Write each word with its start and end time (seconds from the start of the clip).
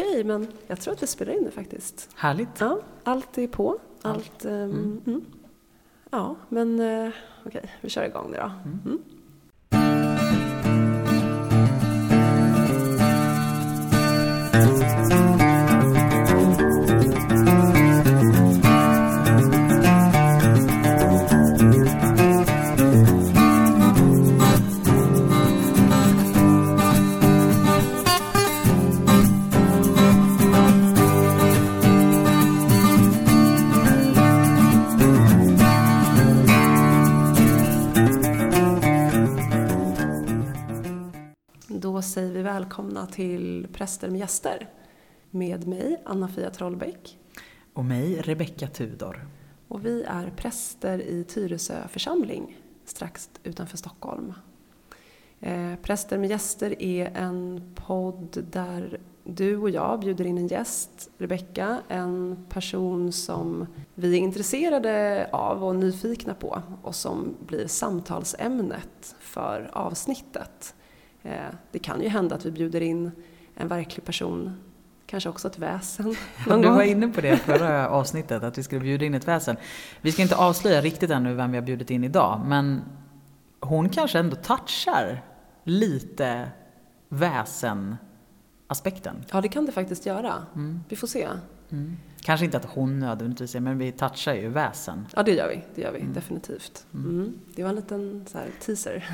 Okej, 0.00 0.24
men 0.24 0.46
jag 0.66 0.80
tror 0.80 0.94
att 0.94 1.02
vi 1.02 1.06
spelar 1.06 1.32
in 1.32 1.44
det 1.44 1.50
faktiskt. 1.50 2.08
Härligt. 2.14 2.60
Ja, 2.60 2.80
allt 3.04 3.38
är 3.38 3.46
på. 3.46 3.78
Allt, 4.02 4.44
ehm, 4.44 5.00
mm. 5.06 5.24
Ja, 6.10 6.36
men 6.48 6.80
eh, 6.80 7.12
okej, 7.46 7.74
vi 7.80 7.88
kör 7.88 8.04
igång 8.04 8.30
nu 8.30 8.36
då. 8.36 8.52
Mm. 8.64 8.80
Då 8.84 8.98
till 43.12 43.68
Präster 43.72 44.10
med 44.10 44.20
gäster. 44.20 44.68
Med 45.30 45.66
mig, 45.66 46.02
Anna-Fia 46.04 46.50
Trollbäck. 46.50 47.18
Och 47.74 47.84
mig, 47.84 48.20
Rebecka 48.20 48.66
Tudor. 48.66 49.26
Och 49.68 49.86
vi 49.86 50.02
är 50.02 50.32
präster 50.36 50.98
i 50.98 51.24
Tyresö 51.24 51.88
församling, 51.88 52.56
strax 52.84 53.30
utanför 53.42 53.76
Stockholm. 53.76 54.32
Eh, 55.40 55.74
Präster 55.82 56.18
med 56.18 56.30
gäster 56.30 56.82
är 56.82 57.10
en 57.14 57.72
podd 57.74 58.44
där 58.50 59.00
du 59.24 59.56
och 59.56 59.70
jag 59.70 60.00
bjuder 60.00 60.24
in 60.24 60.38
en 60.38 60.46
gäst, 60.46 61.10
Rebecka, 61.18 61.78
en 61.88 62.46
person 62.48 63.12
som 63.12 63.66
vi 63.94 64.14
är 64.14 64.18
intresserade 64.18 65.28
av 65.32 65.64
och 65.64 65.76
nyfikna 65.76 66.34
på 66.34 66.62
och 66.82 66.94
som 66.94 67.36
blir 67.46 67.66
samtalsämnet 67.66 69.16
för 69.20 69.70
avsnittet. 69.72 70.74
Eh, 71.22 71.32
Det 71.72 71.78
kan 71.78 72.00
ju 72.02 72.08
hända 72.08 72.34
att 72.34 72.46
vi 72.46 72.50
bjuder 72.50 72.80
in 72.80 73.10
en 73.54 73.68
verklig 73.68 74.04
person, 74.04 74.56
kanske 75.06 75.28
också 75.28 75.48
ett 75.48 75.58
väsen. 75.58 76.14
Du 76.46 76.68
var 76.68 76.82
inne 76.82 77.08
på 77.08 77.20
det 77.20 77.36
förra 77.36 77.88
avsnittet, 77.90 78.42
att 78.42 78.58
vi 78.58 78.62
skulle 78.62 78.80
bjuda 78.80 79.04
in 79.04 79.14
ett 79.14 79.28
väsen. 79.28 79.56
Vi 80.00 80.12
ska 80.12 80.22
inte 80.22 80.36
avslöja 80.36 80.80
riktigt 80.80 81.10
ännu 81.10 81.34
vem 81.34 81.50
vi 81.50 81.56
har 81.58 81.64
bjudit 81.64 81.90
in 81.90 82.04
idag, 82.04 82.40
men 82.46 82.82
hon 83.60 83.88
kanske 83.88 84.18
ändå 84.18 84.36
touchar 84.36 85.22
lite 85.64 86.48
väsen-aspekten. 87.08 89.24
Ja, 89.32 89.40
det 89.40 89.48
kan 89.48 89.66
det 89.66 89.72
faktiskt 89.72 90.06
göra. 90.06 90.34
Mm. 90.54 90.80
Vi 90.88 90.96
får 90.96 91.06
se. 91.06 91.28
Mm. 91.70 91.96
Kanske 92.22 92.44
inte 92.46 92.56
att 92.56 92.64
hon 92.64 92.98
nödvändigtvis 92.98 93.54
är, 93.54 93.60
men 93.60 93.78
vi 93.78 93.92
touchar 93.92 94.34
ju 94.34 94.48
väsen. 94.48 95.06
Ja, 95.16 95.22
det 95.22 95.32
gör 95.34 95.48
vi. 95.48 95.62
Det 95.74 95.80
gör 95.82 95.92
vi 95.92 96.00
Mm. 96.00 96.12
definitivt. 96.12 96.86
Mm. 96.94 97.38
Det 97.54 97.62
var 97.62 97.70
en 97.70 97.76
liten 97.76 98.24
så 98.26 98.38
här, 98.38 98.46
teaser. 98.60 99.04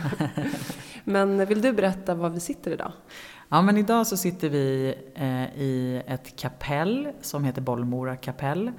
Men 1.05 1.47
vill 1.47 1.61
du 1.61 1.73
berätta 1.73 2.15
var 2.15 2.31
vi 2.31 2.41
sitter 2.41 2.71
idag? 2.71 2.93
Ja, 3.49 3.63
men 3.63 3.77
idag 3.77 4.07
så 4.07 4.17
sitter 4.17 4.49
vi 4.51 4.95
eh, 5.15 5.61
i 5.63 6.03
ett 6.07 6.37
kapell 6.37 7.09
som 7.21 7.45
heter 7.45 7.63
Bollmora 7.63 8.17
kapell. 8.17 8.73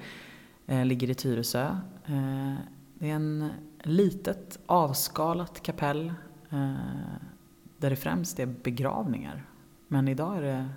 Eh, 0.66 0.84
ligger 0.84 1.10
i 1.10 1.14
Tyresö. 1.14 1.64
Eh, 2.06 2.54
det 2.94 3.10
är 3.10 3.14
en 3.14 3.50
litet 3.82 4.58
avskalat 4.66 5.62
kapell 5.62 6.06
eh, 6.50 6.74
där 7.78 7.90
det 7.90 7.96
främst 7.96 8.38
är 8.40 8.46
begravningar. 8.46 9.46
Men 9.88 10.08
idag 10.08 10.36
är 10.36 10.42
det 10.42 10.68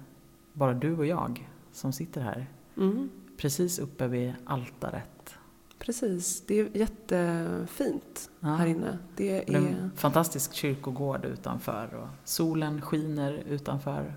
bara 0.53 0.73
du 0.73 0.97
och 0.97 1.05
jag 1.05 1.49
som 1.71 1.93
sitter 1.93 2.21
här. 2.21 2.47
Mm. 2.77 3.09
Precis 3.41 3.79
uppe 3.79 4.07
vid 4.07 4.33
altaret. 4.45 5.35
Precis, 5.79 6.43
det 6.47 6.59
är 6.59 6.77
jättefint 6.77 8.29
Ja. 8.39 8.47
här 8.47 8.65
inne. 8.67 8.97
Det 9.15 9.39
Det 9.47 9.53
är 9.53 9.61
är... 9.61 9.67
en 9.67 9.91
fantastisk 9.95 10.53
kyrkogård 10.53 11.25
utanför 11.25 11.93
och 11.95 12.07
solen 12.23 12.81
skiner 12.81 13.43
utanför. 13.47 14.13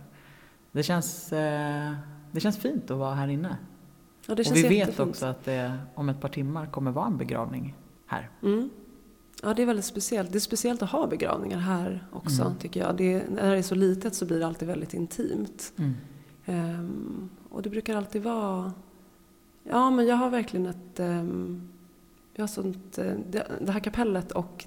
Det 0.73 0.83
känns, 0.83 1.33
eh, 1.33 1.93
det 2.33 2.41
känns 2.41 2.57
fint 2.59 2.91
att 2.91 2.99
vara 2.99 3.15
här 3.15 3.29
inne. 3.29 3.57
Ja, 4.27 4.33
och 4.33 4.39
vi 4.39 4.63
vet 4.63 4.73
jättefint. 4.73 5.09
också 5.09 5.27
att 5.27 5.45
det 5.45 5.79
om 5.95 6.09
ett 6.09 6.21
par 6.21 6.29
timmar 6.29 6.67
kommer 6.67 6.91
vara 6.91 7.07
en 7.07 7.17
begravning 7.19 7.77
här. 8.07 8.31
Mm. 8.43 8.71
Ja, 9.43 9.55
det 9.55 9.63
är 9.63 9.67
väldigt 9.67 9.85
speciellt. 9.85 10.33
Det 10.33 10.39
är 10.39 10.41
speciellt 10.41 10.83
att 10.83 10.91
ha 10.91 11.07
begravningar 11.07 11.59
här 11.59 12.07
också, 12.13 12.43
Mm. 12.43 12.55
tycker 12.59 12.81
jag. 12.81 12.97
Det, 12.97 13.25
när 13.31 13.51
det 13.53 13.59
är 13.59 13.63
så 13.63 13.75
litet 13.75 14.15
så 14.15 14.27
blir 14.27 14.39
det 14.39 14.47
alltid 14.47 14.69
väldigt 14.69 14.95
intimt. 14.95 15.73
Mm. 15.79 15.95
Ehm, 16.45 17.29
och 17.51 17.63
det 17.63 17.71
brukar 17.71 17.97
alltid 17.97 18.23
vara... 18.23 18.73
Ja, 19.65 19.91
men 19.91 20.07
jag 20.07 20.17
har 20.17 20.31
verkligen 20.31 20.67
ett... 20.67 21.01
Um, 21.01 21.69
jag 22.35 22.43
har 22.43 22.47
sånt, 22.49 22.99
eh, 22.99 23.13
det, 23.61 23.71
här 23.73 23.81
kapellet 23.81 24.33
och 24.33 24.65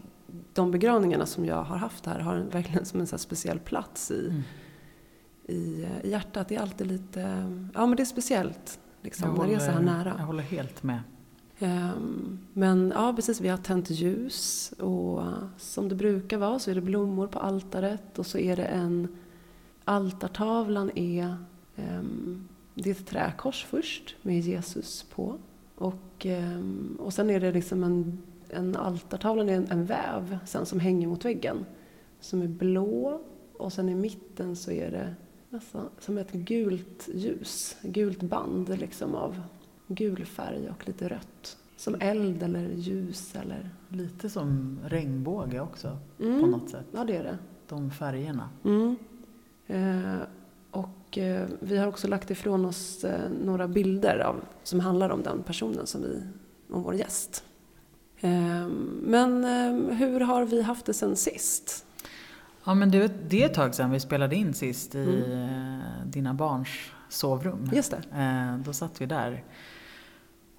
de 0.54 0.72
begravningarna 0.72 1.26
som 1.26 1.46
jag 1.46 1.64
har 1.64 1.78
haft 1.78 2.06
här 2.06 2.20
har 2.20 2.36
en- 2.36 2.50
verkligen 2.50 2.86
som 2.86 3.00
en 3.00 3.08
så 3.08 3.18
speciell 3.18 3.60
plats 3.60 4.12
i, 4.12 4.28
Mm. 4.30 4.42
i, 5.48 5.84
eh, 5.84 6.06
i 6.06 6.10
hjärtat. 6.12 6.48
Det 6.50 6.56
är 6.56 6.62
alltid 6.62 6.88
lite... 6.88 7.22
Ja, 7.74 7.86
men 7.86 7.96
det 7.98 8.04
är 8.04 8.06
speciellt 8.06 8.80
liksom, 9.02 9.30
Jag 9.30 9.38
när 9.38 9.48
det 9.48 9.54
är 9.54 9.60
så 9.60 9.66
här 9.66 9.74
håller- 9.74 9.86
nära. 9.92 10.16
Jag 10.18 10.26
håller 10.26 10.44
helt 10.44 10.84
med. 10.84 11.00
Ehm, 11.60 12.40
Men 12.54 12.94
ja, 12.96 13.14
precis. 13.16 13.42
Vi 13.42 13.48
har 13.48 13.58
tänt 13.58 13.90
ljus 13.90 14.74
och 14.80 15.24
som 15.58 15.90
det 15.90 15.96
brukar 15.96 16.38
vara 16.38 16.60
så 16.60 16.72
är 16.72 16.76
det 16.76 16.82
blommor 16.82 17.28
på 17.28 17.40
altaret 17.40 18.20
och 18.20 18.26
så 18.26 18.38
är 18.38 18.56
det 18.56 18.66
en... 18.66 19.08
Altartavlan 19.86 20.92
är... 20.98 21.38
Det 22.84 22.90
är 22.90 22.92
ett 22.92 23.08
träkors 23.08 23.66
först 23.66 24.16
med 24.22 24.40
Jesus 24.40 25.04
på. 25.04 25.38
Och, 25.76 26.26
ehm, 26.26 26.98
och 27.00 27.14
sen 27.14 27.30
är 27.30 27.40
det 27.40 27.52
liksom 27.52 27.84
en... 27.84 28.18
en 28.50 28.76
altartavlan 28.76 29.50
är 29.50 29.54
en, 29.54 29.68
en 29.72 29.86
väv 29.86 30.38
sen 30.46 30.66
som 30.66 30.80
hänger 30.80 31.08
mot 31.08 31.26
väggen. 31.26 31.66
Som 32.20 32.42
är 32.42 32.48
blå 32.48 33.22
och 33.58 33.74
sen 33.74 33.90
i 33.90 33.96
mitten 33.96 34.56
så 34.56 34.72
är 34.72 34.92
det 34.92 35.16
nästan 35.50 35.90
som 36.00 36.18
ett 36.18 36.32
gult 36.32 37.10
ljus. 37.14 37.78
Gult 37.82 38.22
band 38.24 38.80
liksom 38.80 39.16
av 39.16 39.42
gul 39.88 40.26
färg 40.26 40.70
och 40.70 40.88
lite 40.88 41.08
rött. 41.10 41.58
Som 41.78 41.96
eld 42.00 42.44
eller 42.44 42.70
ljus 42.70 43.36
eller... 43.36 43.70
Lite 43.90 44.30
som 44.30 44.80
regnbåge 44.86 45.60
också 45.60 45.98
Mm. 46.20 46.42
på 46.42 46.48
något 46.48 46.70
sätt. 46.70 46.86
Ja, 46.92 47.04
det 47.04 47.16
är 47.16 47.24
det. 47.24 47.38
De 47.68 47.92
färgerna. 47.92 48.50
Mm. 48.66 48.96
Eh, 49.68 50.20
och 51.08 51.18
eh, 51.18 51.48
vi 51.60 51.78
har 51.78 51.88
också 51.88 52.08
lagt 52.08 52.32
ifrån 52.32 52.66
oss 52.66 53.04
eh, 53.04 53.30
några 53.44 53.68
bilder 53.68 54.20
av, 54.20 54.36
som 54.64 54.80
handlar 54.80 55.10
om 55.10 55.24
den 55.24 55.44
personen 55.44 55.88
som 55.88 56.02
vi, 56.02 56.22
om 56.72 56.84
vår 56.84 56.96
gäst. 56.96 57.44
Eh, 58.20 58.68
men 59.02 59.44
eh, 59.44 59.96
hur 59.98 60.20
har 60.20 60.46
vi 60.46 60.62
haft 60.62 60.86
det 60.86 60.94
sen 60.94 61.16
sist? 61.16 61.86
Ja 62.64 62.74
men 62.74 62.92
det, 62.92 63.12
det 63.30 63.42
är 63.44 63.46
ett 63.46 63.54
tag 63.54 63.76
sedan 63.76 63.92
vi 63.92 64.00
spelade 64.00 64.36
in 64.36 64.54
sist 64.54 64.96
i 64.96 65.24
Mm. 65.28 65.80
dina 66.06 66.34
barns 66.34 66.68
sovrum. 67.10 67.70
Just 67.74 67.92
det. 67.92 68.60
Då 68.66 68.74
satt 68.74 69.02
vi 69.02 69.06
där. 69.06 69.44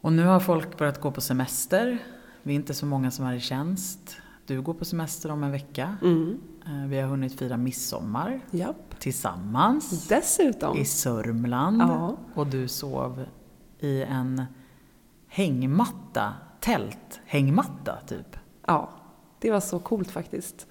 Och 0.00 0.12
nu 0.12 0.24
har 0.24 0.40
folk 0.40 0.78
börjat 0.78 1.00
gå 1.00 1.10
på 1.10 1.20
semester. 1.20 1.98
Vi 2.42 2.52
är 2.52 2.56
inte 2.56 2.74
så 2.74 2.86
många 2.86 3.10
som 3.10 3.24
är 3.26 3.34
i 3.34 3.40
tjänst. 3.40 4.16
Du 4.46 4.62
går 4.62 4.74
på 4.74 4.84
semester 4.84 5.30
om 5.30 5.42
en 5.44 5.52
vecka. 5.52 5.96
Mm. 6.02 6.38
Vi 6.88 7.00
har 7.00 7.08
hunnit 7.08 7.38
fira 7.38 7.56
midsommar 7.56 8.40
Japp. 8.50 8.87
Tillsammans 8.98 10.08
Dessutom. 10.08 10.76
i 10.76 10.84
Sörmland. 10.84 11.82
Ja. 11.82 12.16
Och 12.34 12.46
du 12.46 12.68
sov 12.68 13.24
i 13.80 14.02
en 14.02 14.44
hängmatta, 15.28 16.34
tälthängmatta 16.60 17.98
typ. 18.06 18.36
Ja, 18.66 18.90
det 19.38 19.50
var 19.50 19.60
så 19.60 19.78
coolt 19.78 20.10
faktiskt. 20.10 20.66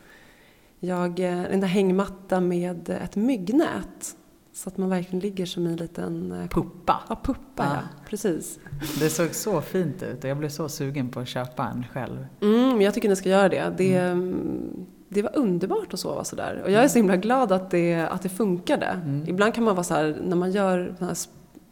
Jag, 0.79 1.19
eh, 1.19 1.59
där 1.59 1.65
hängmatta 1.67 2.39
med 2.39 2.89
ett 2.89 3.15
myggnät. 3.15 4.15
Så 4.53 4.69
att 4.69 4.77
man 4.77 4.89
verkligen 4.89 5.19
ligger 5.19 5.45
som 5.45 5.67
i 5.67 5.69
en 5.69 5.75
liten 5.75 6.31
eh, 6.31 6.47
Puppa. 6.47 7.01
Ja, 7.09 7.19
puppa 7.23 7.63
Ja. 7.63 7.73
ja. 7.73 8.03
Precis. 8.09 8.59
Det 8.99 9.09
såg 9.09 9.35
så 9.35 9.61
fint 9.61 10.03
ut 10.03 10.23
och 10.23 10.29
jag 10.29 10.37
blev 10.37 10.49
så 10.49 10.69
sugen 10.69 11.09
på 11.09 11.19
att 11.19 11.27
köpa 11.27 11.67
en 11.67 11.85
själv. 11.93 12.27
Mm, 12.41 12.81
jag 12.81 12.93
tycker 12.93 13.09
ni 13.09 13.15
ska 13.15 13.29
göra 13.29 13.49
det. 13.49 13.73
Det, 13.77 13.97
mm, 13.97 14.85
det 15.09 15.21
var 15.21 15.37
underbart 15.37 15.93
att 15.93 15.99
sova 15.99 16.23
sådär. 16.23 16.61
Och 16.65 16.71
jag 16.71 16.83
är 16.83 16.87
så 16.87 16.97
himla 16.99 17.15
glad 17.15 17.51
att 17.51 17.71
det, 17.71 17.95
att 17.95 18.21
det 18.21 18.29
funkade. 18.29 18.85
Mm. 18.85 19.23
Ibland 19.27 19.53
kan 19.53 19.63
man 19.63 19.75
vara 19.75 19.83
så 19.83 19.93
här, 19.93 20.17
när 20.21 20.35
man 20.35 20.51
gör 20.51 20.95
här 20.99 21.15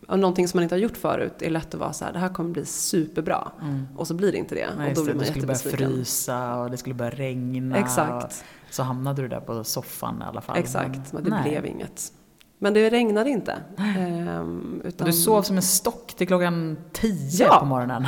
någonting 0.07 0.47
som 0.47 0.57
man 0.57 0.63
inte 0.63 0.75
har 0.75 0.79
gjort 0.79 0.97
förut, 0.97 1.41
är 1.41 1.49
lätt 1.49 1.73
att 1.73 1.79
vara 1.79 1.93
så 1.93 2.05
här, 2.05 2.13
det 2.13 2.19
här 2.19 2.29
kommer 2.29 2.49
bli 2.49 2.65
superbra. 2.65 3.51
Mm. 3.61 3.87
Och 3.95 4.07
så 4.07 4.13
blir 4.13 4.31
det 4.31 4.37
inte 4.37 4.55
det. 4.55 4.69
Nej, 4.77 4.89
och 4.89 4.95
då 4.95 5.03
blir 5.03 5.13
man 5.13 5.19
det 5.19 5.29
skulle 5.29 5.47
börja 5.47 5.57
jättebesviken. 5.57 5.95
frysa 5.95 6.55
och 6.55 6.71
det 6.71 6.77
skulle 6.77 6.95
börja 6.95 7.11
regna. 7.11 7.77
Exakt, 7.77 8.45
så 8.69 8.83
hamnade 8.83 9.21
du 9.21 9.27
där 9.27 9.39
på 9.39 9.63
soffan 9.63 10.21
i 10.21 10.25
alla 10.25 10.41
fall. 10.41 10.57
exakt. 10.57 11.13
Men 11.13 11.23
det 11.23 11.29
nej. 11.29 11.49
blev 11.49 11.65
inget. 11.65 12.11
Men 12.59 12.73
det 12.73 12.89
regnade 12.89 13.29
inte. 13.29 13.55
Ehm, 13.77 14.81
utan... 14.83 15.07
Du 15.07 15.13
sov 15.13 15.41
som 15.41 15.55
en 15.55 15.61
stock 15.61 16.13
till 16.13 16.27
klockan 16.27 16.77
tio 16.91 17.45
Ja. 17.45 17.57
på 17.59 17.65
morgonen. 17.65 18.07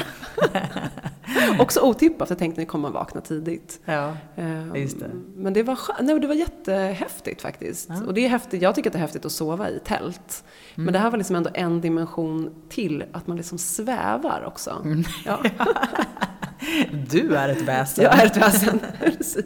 Också 1.59 1.79
otippat, 1.81 2.29
jag 2.29 2.39
tänkte 2.39 2.61
att 2.61 2.67
ni 2.67 2.71
kommer 2.71 2.89
vakna 2.89 3.21
tidigt. 3.21 3.79
Ja, 3.85 4.13
Ehm, 4.35 4.75
just 4.75 4.99
det. 4.99 5.09
Men 5.35 5.53
det 5.53 5.63
var, 5.63 5.75
skö- 5.75 6.01
nej, 6.01 6.19
det 6.19 6.27
var 6.27 6.35
jättehäftigt 6.35 7.41
faktiskt. 7.41 7.89
Ja. 7.89 8.05
Och 8.07 8.13
det 8.13 8.25
är 8.25 8.29
häftigt, 8.29 8.61
jag 8.61 8.75
tycker 8.75 8.89
att 8.89 8.93
det 8.93 8.99
är 8.99 9.01
häftigt 9.01 9.25
att 9.25 9.31
sova 9.31 9.69
i 9.69 9.79
tält. 9.85 10.43
Mm. 10.75 10.85
Men 10.85 10.93
det 10.93 10.99
här 10.99 11.11
var 11.11 11.17
liksom 11.17 11.35
ändå 11.35 11.49
en 11.53 11.81
dimension 11.81 12.49
till, 12.69 13.03
att 13.11 13.27
man 13.27 13.37
liksom 13.37 13.57
svävar 13.57 14.43
också. 14.47 14.81
Mm. 14.85 15.03
Ja, 15.25 15.39
Du 17.09 17.35
är 17.35 17.49
ett 17.49 17.61
väsen. 17.61 18.03
jag 18.03 18.19
är 18.21 18.25
ett 18.25 18.37
väsen. 18.37 18.79
Precis. 18.99 19.45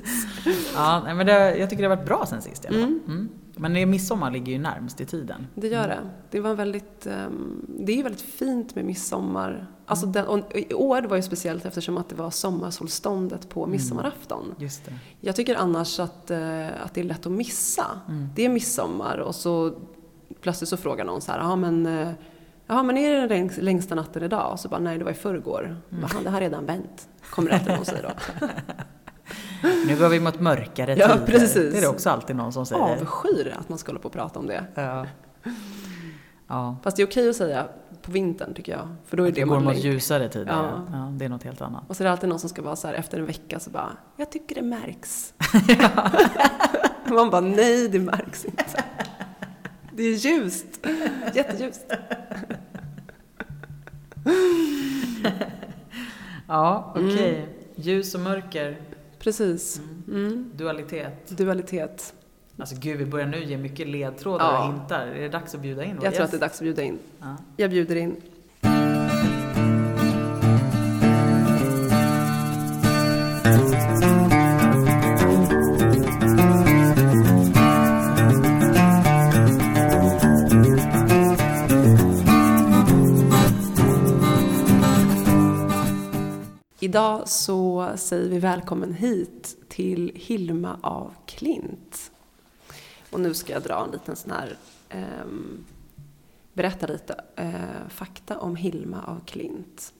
Ja, 0.75 1.13
men 1.15 1.25
det, 1.25 1.57
jag 1.57 1.69
tycker 1.69 1.83
det 1.83 1.89
har 1.89 1.95
varit 1.95 2.07
bra 2.07 2.25
sen 2.29 2.41
sist 2.41 2.65
i 2.65 2.67
alla 2.67 2.77
fall. 2.77 2.99
Mm. 3.07 3.29
Mm. 3.61 3.71
Men 3.71 3.81
det- 3.81 3.85
midsommar 3.85 4.31
ligger 4.31 4.51
ju 4.53 4.59
närmst 4.59 5.01
i 5.01 5.05
tiden. 5.05 5.47
Det 5.55 5.67
gör 5.67 5.87
det. 5.87 5.99
Det 6.31 6.39
var 6.39 6.53
väldigt, 6.55 7.07
ehm, 7.07 7.65
det 7.79 7.99
är 7.99 8.03
väldigt 8.03 8.21
fint 8.21 8.75
med 8.75 8.85
midsommar. 8.85 9.67
Alltså 9.85 10.05
Mm. 10.05 10.13
den, 10.13 10.25
och 10.27 10.55
i 10.55 10.73
år 10.73 11.01
var 11.01 11.15
ju 11.15 11.21
speciellt 11.21 11.65
eftersom 11.65 11.97
att 11.97 12.09
det 12.09 12.15
var 12.15 12.29
sommarsolståndet 12.29 13.49
på 13.49 13.59
Mm. 13.63 13.71
midsommarafton. 13.71 14.55
Just 14.57 14.85
det. 14.85 14.93
Jag 15.19 15.35
tycker 15.35 15.55
annars 15.55 15.99
att, 15.99 16.31
eh, 16.31 16.67
att 16.83 16.93
det 16.93 17.01
är 17.01 17.03
lätt 17.03 17.25
att 17.25 17.31
missa. 17.31 17.85
Mm. 18.07 18.27
Det 18.35 18.45
är 18.45 18.49
midsommar 18.49 19.17
och 19.17 19.35
så 19.35 19.73
plötsligt 20.41 20.69
så 20.69 20.77
frågar 20.77 21.05
någon 21.05 21.21
så 21.21 21.31
här, 21.31 21.39
ja 21.39 21.55
men, 21.55 21.85
eh, 21.85 22.09
jaha, 22.67 22.83
men 22.83 22.97
är 22.97 23.13
det 23.13 23.19
den 23.19 23.29
längs- 23.29 23.57
längsta 23.61 23.95
natten 23.95 24.23
idag? 24.23 24.51
Och 24.51 24.59
så 24.59 24.69
bara, 24.69 24.79
nej 24.79 24.97
det 24.97 25.03
var 25.03 25.11
i 25.11 25.15
förrgår. 25.15 25.77
Mm. 25.91 26.01
Bara, 26.01 26.23
det 26.23 26.29
har 26.29 26.39
redan 26.39 26.65
vänt. 26.65 27.09
Kommer 27.29 27.49
det 27.49 27.55
alltid 27.55 27.75
någon 27.75 27.85
säga 27.85 28.01
då. 28.01 28.47
Nu 29.87 29.95
går 29.99 30.09
vi 30.09 30.19
mot 30.19 30.39
mörkare 30.39 30.95
Ja, 30.95 31.07
tider. 31.13 31.25
precis. 31.25 31.71
Det 31.71 31.77
är 31.77 31.81
det 31.81 31.87
också 31.87 32.09
alltid 32.09 32.35
någon 32.35 32.53
som 32.53 32.65
säger. 32.65 32.81
Avskyr 32.81 33.55
att 33.59 33.69
man 33.69 33.77
ska 33.77 33.89
hålla 33.91 33.99
på 33.99 34.07
och 34.07 34.13
prata 34.13 34.39
om 34.39 34.47
det. 34.47 34.63
Ja. 34.75 35.05
Ja. 36.47 36.77
Fast 36.83 36.97
det 36.97 37.03
är 37.03 37.07
okej 37.07 37.29
att 37.29 37.35
säga 37.35 37.67
på 38.01 38.11
vintern 38.11 38.53
tycker 38.53 38.71
jag. 38.71 38.87
För 39.05 39.17
då 39.17 39.23
är 39.23 39.27
Att 39.29 39.35
det 39.35 39.41
vi 39.43 39.49
går 39.49 39.59
mot 39.59 39.77
ljusare 39.77 40.29
tider. 40.29 40.51
Ja. 40.53 40.87
Ja. 40.91 40.97
det 41.11 41.25
är 41.25 41.29
något 41.29 41.43
helt 41.43 41.61
annat. 41.61 41.83
Och 41.87 41.95
så 41.97 42.03
är 42.03 42.05
det 42.05 42.11
alltid 42.11 42.29
någon 42.29 42.39
som 42.39 42.49
ska 42.49 42.61
vara 42.61 42.75
så 42.75 42.87
här 42.87 42.93
efter 42.93 43.19
en 43.19 43.25
vecka 43.25 43.59
så 43.59 43.69
bara, 43.69 43.89
jag 44.17 44.31
tycker 44.31 44.55
det 44.55 44.61
märks. 44.61 45.33
Man 47.09 47.29
bara, 47.29 47.41
nej 47.41 47.87
det 47.89 47.99
märks 47.99 48.45
inte. 48.45 48.63
Det 49.93 50.03
är 50.03 50.15
ljust. 50.15 50.65
Jätteljust. 51.33 51.85
Ja, 56.47 56.93
okej. 56.95 57.49
Ljus 57.75 58.15
och 58.15 58.21
mörker, 58.21 58.77
Precis. 59.23 59.81
Mm. 60.07 60.51
dualitet. 60.55 61.37
Dualitet. 61.37 62.13
Alltså 62.57 62.75
gud, 62.79 62.97
vi 62.97 63.05
börjar 63.05 63.27
nu 63.27 63.43
ge 63.43 63.57
mycket 63.57 63.87
ledtrådar 63.87 64.45
Ja. 64.45 64.67
och 64.67 64.73
hintar. 64.73 65.07
Är 65.07 65.21
det 65.21 65.29
dags 65.29 65.55
att 65.55 65.61
bjuda 65.61 65.83
in 65.83 65.99
Jag 66.03 66.13
tror 66.13 66.25
att 66.25 66.31
det 66.31 66.37
är 66.37 66.41
dags 66.41 66.57
att 66.57 66.63
bjuda 66.63 66.81
in. 66.81 66.99
Ja. 67.19 67.37
Jag 67.57 67.69
bjuder 67.69 67.95
in. 67.95 68.15
Idag 86.83 87.27
så 87.27 87.60
säger 87.95 88.29
vi 88.29 88.39
välkommen 88.39 88.93
hit 88.93 89.57
till 89.69 90.11
Hilma 90.15 90.79
av 90.81 91.13
Klint. 91.25 92.11
Och 93.09 93.19
nu 93.19 93.33
ska 93.33 93.53
jag 93.53 93.63
dra 93.63 93.83
en 93.85 93.91
liten 93.91 94.15
sån 94.15 94.31
här, 94.31 94.57
eh, 94.89 95.25
berätta 96.53 96.87
lite 96.87 97.15
eh, 97.35 97.89
fakta 97.89 98.39
om 98.39 98.55
Hilma 98.55 99.03
av 99.03 99.19
Klint. 99.25 99.93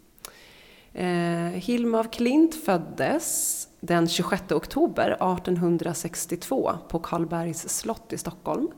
Eh, 0.94 1.07
Hilma 1.54 2.00
af 2.00 2.12
Klint 2.12 2.56
föddes 2.56 3.68
den 3.80 4.07
26 4.07 4.51
oktober 4.51 5.12
1862 5.12 6.72
på 6.89 7.00
Karlbergs 7.00 7.69
slott 7.69 8.13
i 8.13 8.18
Stockholm. 8.18 8.72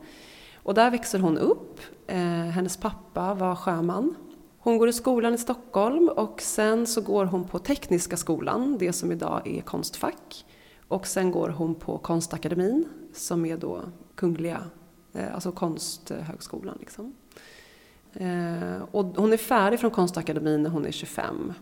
Och 0.55 0.73
där 0.73 0.91
växer 0.91 1.19
hon 1.19 1.37
upp. 1.37 1.79
Eh, 2.07 2.17
hennes 2.27 2.77
pappa 2.77 3.33
var 3.33 3.55
sjöman. 3.55 4.15
Hon 4.63 4.77
går 4.77 4.89
i 4.89 4.93
skolan 4.93 5.33
i 5.33 5.37
Stockholm 5.37 6.09
och 6.09 6.41
sen 6.41 6.87
så 6.87 7.01
går 7.01 7.25
hon 7.25 7.47
på 7.47 7.59
Tekniska 7.59 8.17
skolan, 8.17 8.77
det 8.79 8.93
som 8.93 9.11
idag 9.11 9.47
är 9.47 9.61
Konstfack. 9.61 10.45
Och 10.87 11.07
sen 11.07 11.31
går 11.31 11.49
hon 11.49 11.75
på 11.75 11.97
Konstakademin 11.97 12.85
som 13.13 13.45
är 13.45 13.57
då 13.57 13.81
Kungliga, 14.15 14.63
eh, 15.13 15.33
alltså 15.33 15.51
Konsthögskolan. 15.51 16.77
Liksom. 16.79 17.15
Eh, 18.13 18.81
och 18.91 19.05
hon 19.05 19.33
är 19.33 19.37
färdig 19.37 19.79
från 19.79 19.91
Konstakademin 19.91 20.63
när 20.63 20.69
hon 20.69 20.85
är 20.85 20.91
25. 20.91 21.53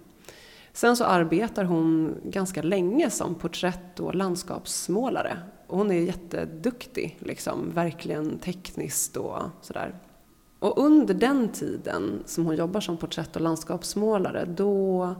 Sen 0.74 0.98
så 0.98 1.04
arbetar 1.06 1.64
hon 1.64 2.16
ganska 2.24 2.62
länge 2.62 3.10
som 3.10 3.36
porträtt 3.36 4.00
och 4.00 4.16
landskapsmålare. 4.16 5.38
Hon 5.68 5.92
är 5.92 6.00
jätteduktig, 6.00 7.18
liksom, 7.20 7.72
verkligen 7.74 8.40
tekniskt 8.40 9.18
och 9.18 9.42
sådär. 9.62 9.96
Och 10.62 10.78
under 10.86 11.14
den 11.14 11.50
tiden 11.50 12.24
som 12.26 12.46
hon 12.46 12.56
jobbar 12.56 12.82
som 12.82 12.98
porträtt 12.98 13.36
och 13.36 13.42
landskapsmålare, 13.42 14.46
då 14.46 15.16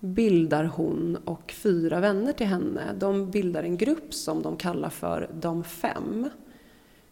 bildar 0.00 0.64
hon 0.64 1.18
och 1.24 1.52
fyra 1.52 2.00
vänner 2.00 2.32
till 2.32 2.46
henne, 2.46 2.82
de 2.98 3.30
bildar 3.30 3.62
en 3.62 3.76
grupp 3.76 4.14
som 4.14 4.42
de 4.42 4.56
kallar 4.56 4.88
för 4.90 5.30
De 5.40 5.64
fem. 5.64 6.30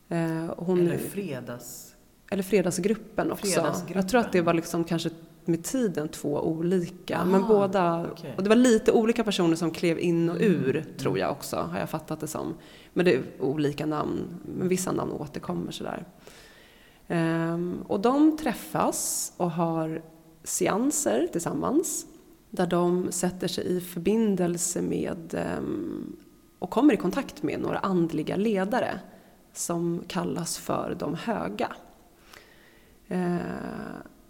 Eh, 0.08 0.54
Hon, 0.56 0.80
Eller 0.80 0.98
fredags... 0.98 1.94
eller 2.30 2.42
Fredagsgruppen 2.42 3.32
också. 3.32 3.46
Fredagsgruppen. 3.46 3.96
Jag 3.96 4.08
tror 4.08 4.20
att 4.20 4.32
det 4.32 4.40
var 4.42 4.54
liksom 4.54 4.84
kanske 4.84 5.10
med 5.44 5.64
tiden 5.64 6.08
två 6.08 6.40
olika. 6.40 7.16
Aha, 7.16 7.24
men 7.24 7.46
båda, 7.48 8.06
okej. 8.12 8.34
och 8.36 8.42
det 8.42 8.48
var 8.48 8.56
lite 8.56 8.92
olika 8.92 9.24
personer 9.24 9.56
som 9.56 9.70
klev 9.70 9.98
in 9.98 10.30
och 10.30 10.36
ur, 10.40 10.84
tror 10.98 11.18
jag 11.18 11.30
också, 11.30 11.56
har 11.56 11.78
jag 11.78 11.90
fattat 11.90 12.20
det 12.20 12.26
som. 12.26 12.54
Men 12.92 13.04
det 13.04 13.14
är 13.14 13.22
olika 13.40 13.86
namn, 13.86 14.20
men 14.58 14.68
vissa 14.68 14.92
namn 14.92 15.12
återkommer 15.12 15.72
sådär. 15.72 15.96
Ehm, 15.98 16.04
Ehm, 17.12 17.82
och 17.86 18.00
de 18.00 18.36
träffas 18.36 19.32
och 19.36 19.50
har 19.50 20.02
seanser 20.44 21.28
tillsammans. 21.32 22.06
Där 22.50 22.66
de 22.66 23.12
sätter 23.12 23.48
sig 23.48 23.66
i 23.76 23.80
förbindelse 23.80 24.82
med 24.82 25.34
ehm, 25.34 26.16
och 26.58 26.70
kommer 26.70 26.94
i 26.94 26.96
kontakt 26.96 27.42
med 27.42 27.60
några 27.60 27.78
andliga 27.78 28.36
ledare 28.36 29.00
som 29.52 30.04
kallas 30.08 30.58
för 30.58 30.96
de 30.98 31.14
höga. 31.14 31.72
Ehm, 33.08 33.38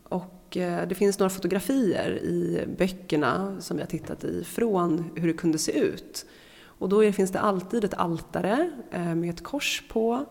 och 0.05 0.56
eh, 0.56 0.88
det 0.88 0.94
finns 0.94 1.19
några 1.19 1.31
fotografier 1.31 2.19
i 2.23 2.65
böckerna 2.79 3.61
som 3.61 3.77
vi 3.77 3.82
har 3.82 3.88
tittat 3.88 4.25
i 4.25 4.44
från 4.44 5.11
hur 5.17 5.27
det 5.27 5.35
kunde 5.35 5.59
se 5.59 5.79
ut. 5.79 6.27
Och 6.65 6.88
då 6.88 7.12
finns 7.12 7.31
det 7.31 7.41
alltid 7.41 7.85
ett 7.85 7.94
altare 7.94 8.71
eh, 8.91 9.15
med 9.15 9.31
ett 9.31 9.43
kors 9.43 9.85
på. 9.88 10.27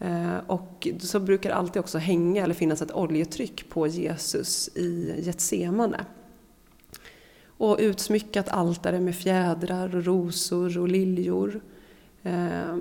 Eh, 0.00 0.38
och 0.46 0.88
så 1.00 1.20
brukar 1.20 1.50
det 1.50 1.56
alltid 1.56 1.80
också 1.80 1.98
hänga 1.98 2.44
eller 2.44 2.54
finnas 2.54 2.82
ett 2.82 2.94
oljetryck 2.94 3.68
på 3.68 3.86
Jesus 3.86 4.68
i 4.68 5.14
Getsemane. 5.18 6.04
Och 7.46 7.76
utsmyckat 7.80 8.48
altare 8.48 9.00
med 9.00 9.16
fjädrar 9.16 9.96
och 9.96 10.04
rosor 10.04 10.78
och 10.78 10.88
liljor. 10.88 11.60
Eh, 12.22 12.76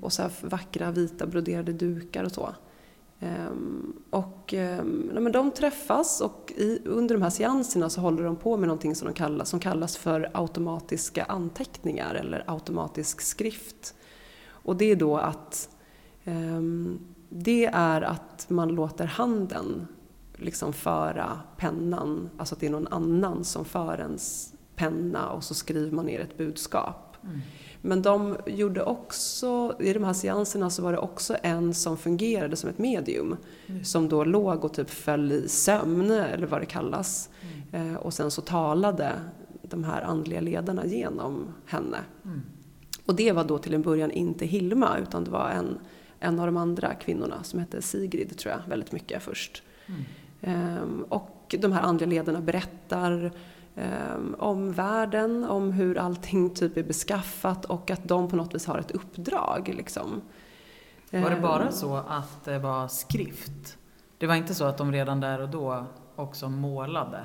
och 0.00 0.12
så 0.12 0.22
här 0.22 0.30
vackra 0.40 0.90
vita 0.90 1.26
broderade 1.26 1.72
dukar 1.72 2.24
och 2.24 2.32
så. 2.32 2.54
Eh, 3.20 3.52
och 4.10 4.54
men 5.12 5.32
de 5.32 5.50
träffas 5.50 6.20
och 6.20 6.52
i, 6.56 6.82
under 6.84 7.14
de 7.14 7.22
här 7.22 7.30
seanserna 7.30 7.90
så 7.90 8.00
håller 8.00 8.22
de 8.22 8.36
på 8.36 8.56
med 8.56 8.68
någonting 8.68 8.94
som, 8.94 9.08
de 9.08 9.14
kallas, 9.14 9.48
som 9.48 9.60
kallas 9.60 9.96
för 9.96 10.30
automatiska 10.34 11.24
anteckningar 11.24 12.14
eller 12.14 12.44
automatisk 12.46 13.20
skrift. 13.20 13.94
Och 14.48 14.76
det 14.76 14.84
är 14.84 14.96
då 14.96 15.16
att 15.16 15.68
det 17.28 17.66
är 17.66 18.02
att 18.02 18.46
man 18.48 18.68
låter 18.68 19.04
handen 19.04 19.86
liksom 20.36 20.72
föra 20.72 21.40
pennan, 21.56 22.30
alltså 22.36 22.54
att 22.54 22.60
det 22.60 22.66
är 22.66 22.70
någon 22.70 22.88
annan 22.88 23.44
som 23.44 23.64
för 23.64 24.00
ens 24.00 24.54
penna 24.76 25.30
och 25.30 25.44
så 25.44 25.54
skriver 25.54 25.90
man 25.90 26.06
ner 26.06 26.20
ett 26.20 26.38
budskap. 26.38 27.16
Mm. 27.24 27.40
Men 27.80 28.02
de 28.02 28.36
gjorde 28.46 28.82
också, 28.82 29.76
i 29.80 29.92
de 29.92 30.04
här 30.04 30.12
seanserna 30.12 30.70
så 30.70 30.82
var 30.82 30.92
det 30.92 30.98
också 30.98 31.36
en 31.42 31.74
som 31.74 31.96
fungerade 31.96 32.56
som 32.56 32.70
ett 32.70 32.78
medium. 32.78 33.36
Som 33.84 34.08
då 34.08 34.24
låg 34.24 34.64
och 34.64 34.74
typ 34.74 34.90
föll 34.90 35.32
i 35.32 35.48
sömn, 35.48 36.10
eller 36.10 36.46
vad 36.46 36.60
det 36.60 36.66
kallas. 36.66 37.30
Eh, 37.72 37.94
och 37.94 38.14
sen 38.14 38.30
så 38.30 38.40
talade 38.40 39.12
de 39.62 39.84
här 39.84 40.02
andliga 40.02 40.40
ledarna 40.40 40.86
genom 40.86 41.48
henne. 41.66 41.98
Mm. 42.24 42.42
Och 43.06 43.14
det 43.14 43.32
var 43.32 43.44
då 43.44 43.58
till 43.58 43.74
en 43.74 43.82
början 43.82 44.10
inte 44.10 44.46
Hilma, 44.46 44.98
utan 44.98 45.24
det 45.24 45.30
var 45.30 45.50
en, 45.50 45.78
en 46.22 46.40
av 46.40 46.46
de 46.46 46.56
andra 46.56 46.94
kvinnorna 46.94 47.42
som 47.42 47.60
hette 47.60 47.82
Sigrid, 47.82 48.38
tror 48.38 48.54
jag, 48.54 48.60
väldigt 48.68 48.92
mycket 48.92 49.22
först. 49.22 49.62
Mm. 49.86 50.02
Ehm, 50.40 51.04
och 51.08 51.54
de 51.60 51.72
här 51.72 51.82
andliga 51.82 52.08
ledarna 52.10 52.40
berättar 52.40 53.32
ehm, 53.76 54.34
om 54.38 54.72
världen, 54.72 55.44
om 55.44 55.72
hur 55.72 55.98
allting 55.98 56.50
typ 56.54 56.76
är 56.76 56.82
beskaffat 56.82 57.64
och 57.64 57.90
att 57.90 58.08
de 58.08 58.28
på 58.28 58.36
något 58.36 58.54
vis 58.54 58.66
har 58.66 58.78
ett 58.78 58.90
uppdrag. 58.90 59.72
Liksom. 59.76 60.20
Var 61.10 61.30
det 61.30 61.40
bara 61.40 61.62
Ehm, 61.66 61.72
så 61.72 61.96
att 61.96 62.44
det 62.44 62.58
var 62.58 62.88
skrift? 62.88 63.76
Det 64.18 64.26
var 64.26 64.34
inte 64.34 64.54
så 64.54 64.64
att 64.64 64.78
de 64.78 64.92
redan 64.92 65.20
där 65.20 65.40
och 65.40 65.48
då 65.48 65.86
också 66.16 66.48
målade? 66.48 67.24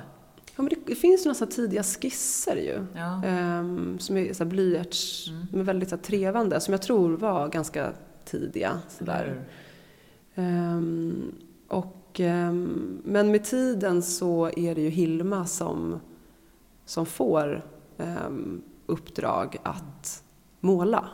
Ja, 0.56 0.62
men 0.62 0.72
det, 0.86 0.94
finns 0.94 1.24
några 1.24 1.34
så 1.34 1.46
tidiga 1.46 1.82
skisser 1.82 2.56
ju. 2.56 2.86
Ja. 3.00 3.24
Ehm, 3.24 3.98
som 3.98 4.16
är 4.16 4.32
så 4.32 4.44
här 4.44 4.50
blyerts, 4.50 5.28
Mm. 5.52 5.64
väldigt 5.64 5.88
så 5.88 5.96
här, 5.96 6.02
trevande, 6.02 6.60
som 6.60 6.72
jag 6.72 6.82
tror 6.82 7.16
var 7.16 7.48
ganska 7.48 7.92
tidiga. 8.28 8.78
Så 8.88 9.04
Eller 9.04 9.12
där. 9.24 9.44
hur? 10.34 10.44
Ehm, 10.44 11.32
och, 11.68 12.20
ehm, 12.20 13.02
men 13.04 13.30
med 13.30 13.44
tiden 13.44 14.02
så 14.02 14.50
är 14.56 14.74
det 14.74 14.80
ju 14.80 14.88
Hilma 14.88 15.46
som, 15.46 16.00
som 16.84 17.06
får 17.06 17.66
um, 17.96 18.62
uppdrag 18.86 19.56
att 19.62 20.24
måla. 20.60 21.04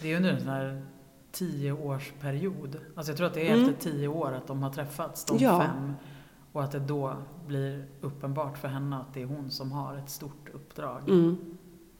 Det 0.00 0.06
är 0.06 0.10
ju 0.10 0.16
under 0.16 0.30
en 0.32 0.40
sån 0.40 0.48
här 0.48 0.86
tioårsperiod. 1.32 2.76
Alltså 2.94 3.10
jag 3.10 3.16
tror 3.16 3.26
att 3.26 3.34
det 3.34 3.48
är 3.48 3.54
Mm. 3.56 3.68
efter 3.70 3.90
tio 3.90 4.08
år 4.08 4.32
att 4.32 4.46
de 4.46 4.62
har 4.62 4.70
träffats, 4.70 5.24
de 5.24 5.38
Ja. 5.38 5.60
fem. 5.60 5.92
Och 6.52 6.62
att 6.64 6.72
det 6.72 6.78
då 6.78 7.14
blir 7.46 7.84
uppenbart 8.00 8.58
för 8.58 8.68
henne 8.68 8.96
att 8.96 9.14
det 9.14 9.22
är 9.22 9.26
hon 9.26 9.50
som 9.50 9.72
har 9.72 9.96
ett 9.96 10.10
stort 10.10 10.48
uppdrag. 10.52 11.08
Mm. 11.08 11.36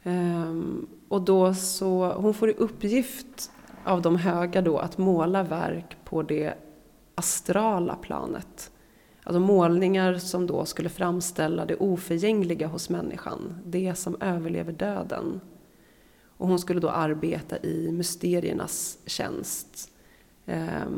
Ehm, 0.02 0.86
och 1.08 1.22
då 1.22 1.54
så, 1.54 2.12
hon 2.12 2.34
får 2.34 2.50
i 2.50 2.54
uppgift 2.54 3.50
av 3.84 4.02
de 4.02 4.16
höga 4.16 4.62
då 4.62 4.78
att 4.78 4.98
måla 4.98 5.42
verk 5.42 5.96
på 6.04 6.22
det 6.22 6.54
astrala 7.14 7.96
planet. 7.96 8.70
Alltså 9.22 9.40
målningar 9.40 10.14
som 10.14 10.46
då 10.46 10.64
skulle 10.64 10.88
framställa 10.88 11.64
det 11.64 11.76
oförgängliga 11.76 12.66
hos 12.66 12.88
människan, 12.88 13.60
det 13.64 13.94
som 13.94 14.16
överlever 14.20 14.72
döden. 14.72 15.40
Och 16.36 16.48
hon 16.48 16.58
skulle 16.58 16.80
då 16.80 16.88
arbeta 16.88 17.58
i 17.58 17.92
mysteriernas 17.92 18.98
tjänst 19.06 19.90
eh, 20.46 20.88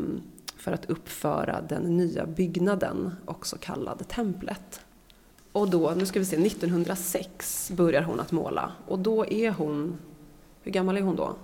för 0.56 0.72
att 0.72 0.90
uppföra 0.90 1.60
den 1.60 1.96
nya 1.96 2.26
byggnaden, 2.26 3.14
också 3.24 3.56
kallad 3.60 4.08
templet. 4.08 4.80
Och 5.52 5.70
då, 5.70 5.92
nu 5.96 6.06
ska 6.06 6.18
vi 6.18 6.24
se, 6.24 6.36
1906 6.36 7.72
börjar 7.76 8.02
hon 8.02 8.20
att 8.20 8.32
måla. 8.32 8.72
Och 8.86 8.98
då 8.98 9.26
är 9.26 9.50
hon, 9.50 9.98
hur 10.62 10.72
gammal 10.72 10.96
är 10.96 11.02
hon 11.02 11.16
då? 11.16 11.34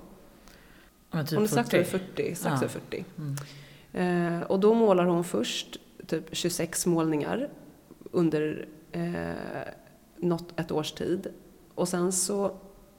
Men 1.10 1.26
typ 1.26 1.34
hon 1.36 1.44
är 1.44 1.48
strax 1.48 1.68
40. 1.70 1.76
över 1.76 1.84
40. 2.06 2.34
Strax 2.34 2.60
Ja. 2.60 2.66
över 2.66 2.68
40. 2.68 3.04
Mm. 3.18 4.36
Eh, 4.38 4.42
och 4.42 4.60
då 4.60 4.74
målar 4.74 5.04
hon 5.04 5.24
först 5.24 5.80
typ 6.06 6.24
26 6.32 6.86
målningar 6.86 7.48
under 8.10 8.68
eh, 8.92 9.32
något, 10.16 10.60
ett 10.60 10.72
års 10.72 10.92
tid. 10.92 11.26
Och 11.74 11.88
sen 11.88 12.12
så 12.12 12.56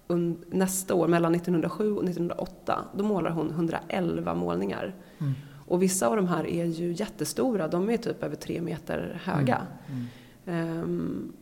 un, 0.07 0.37
nästa 0.47 0.95
år, 0.95 1.07
mellan 1.07 1.35
1907 1.35 1.91
och 1.95 2.03
1908, 2.03 2.85
då 2.95 3.03
målar 3.03 3.31
hon 3.31 3.49
111 3.49 4.33
målningar. 4.35 4.95
Mm. 5.17 5.33
Och 5.67 5.83
vissa 5.83 6.07
av 6.07 6.15
de 6.15 6.27
här 6.27 6.47
är 6.47 6.65
ju 6.65 6.91
jättestora, 6.93 7.67
de 7.67 7.89
är 7.89 7.97
typ 7.97 8.23
över 8.23 8.35
tre 8.35 8.61
meter 8.61 9.21
höga. 9.23 9.67
Mm. 9.87 10.05
Ehm, 10.45 11.33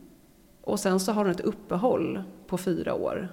och 0.60 0.80
sen 0.80 1.00
så 1.00 1.12
har 1.12 1.24
hon 1.24 1.30
ett 1.30 1.40
uppehåll 1.40 2.22
på 2.46 2.58
fyra 2.58 2.94
år. 2.94 3.28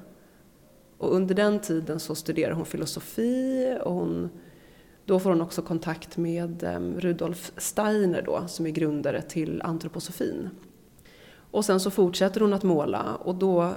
Och 0.97 1.15
under 1.15 1.35
den 1.35 1.59
tiden 1.59 1.99
så 1.99 2.15
studerar 2.15 2.53
hon 2.53 2.65
filosofi 2.65 3.77
och 3.83 3.93
hon, 3.93 4.29
då 5.05 5.19
får 5.19 5.29
hon 5.29 5.41
också 5.41 5.61
kontakt 5.61 6.17
med 6.17 6.63
ehm, 6.63 6.99
Rudolf 6.99 7.51
Steiner 7.57 8.21
då, 8.21 8.43
som 8.47 8.65
är 8.65 8.69
grundare 8.71 9.21
till 9.21 9.61
antroposofin. 9.61 10.49
Och 11.51 11.65
sen 11.65 11.79
så 11.79 11.91
fortsätter 11.91 12.41
hon 12.41 12.53
att 12.53 12.63
måla 12.63 13.15
och 13.15 13.35
då 13.35 13.73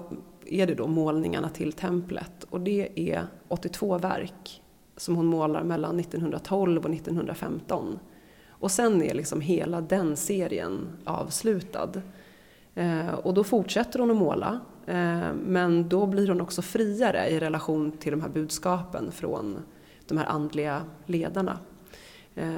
är 0.46 0.66
det 0.66 0.74
då 0.74 0.86
målningarna 0.86 1.48
till 1.48 1.72
templet. 1.72 2.44
Och 2.50 2.60
det 2.60 3.10
är 3.12 3.26
82 3.48 3.98
verk 3.98 4.62
som 4.96 5.16
hon 5.16 5.26
målar 5.26 5.62
mellan 5.62 6.00
1912 6.00 6.84
och 6.84 6.94
1915. 6.94 7.98
Och 8.48 8.70
sen 8.70 9.02
är 9.02 9.14
liksom 9.14 9.40
hela 9.40 9.80
den 9.80 10.16
serien 10.16 10.88
avslutad. 11.04 11.92
Eh, 12.78 13.14
och 13.14 13.34
då 13.34 13.44
fortsätter 13.44 13.98
hon 13.98 14.10
att 14.10 14.16
måla, 14.16 14.60
eh, 14.86 15.32
men 15.46 15.88
då 15.88 16.06
blir 16.06 16.28
hon 16.28 16.40
också 16.40 16.62
friare 16.62 17.28
i 17.28 17.40
relation 17.40 17.92
till 17.92 18.10
de 18.10 18.20
här 18.20 18.28
budskapen 18.28 19.12
från 19.12 19.56
de 20.06 20.18
här 20.18 20.26
andliga 20.26 20.82
ledarna. 21.06 21.58
Eh, 22.34 22.50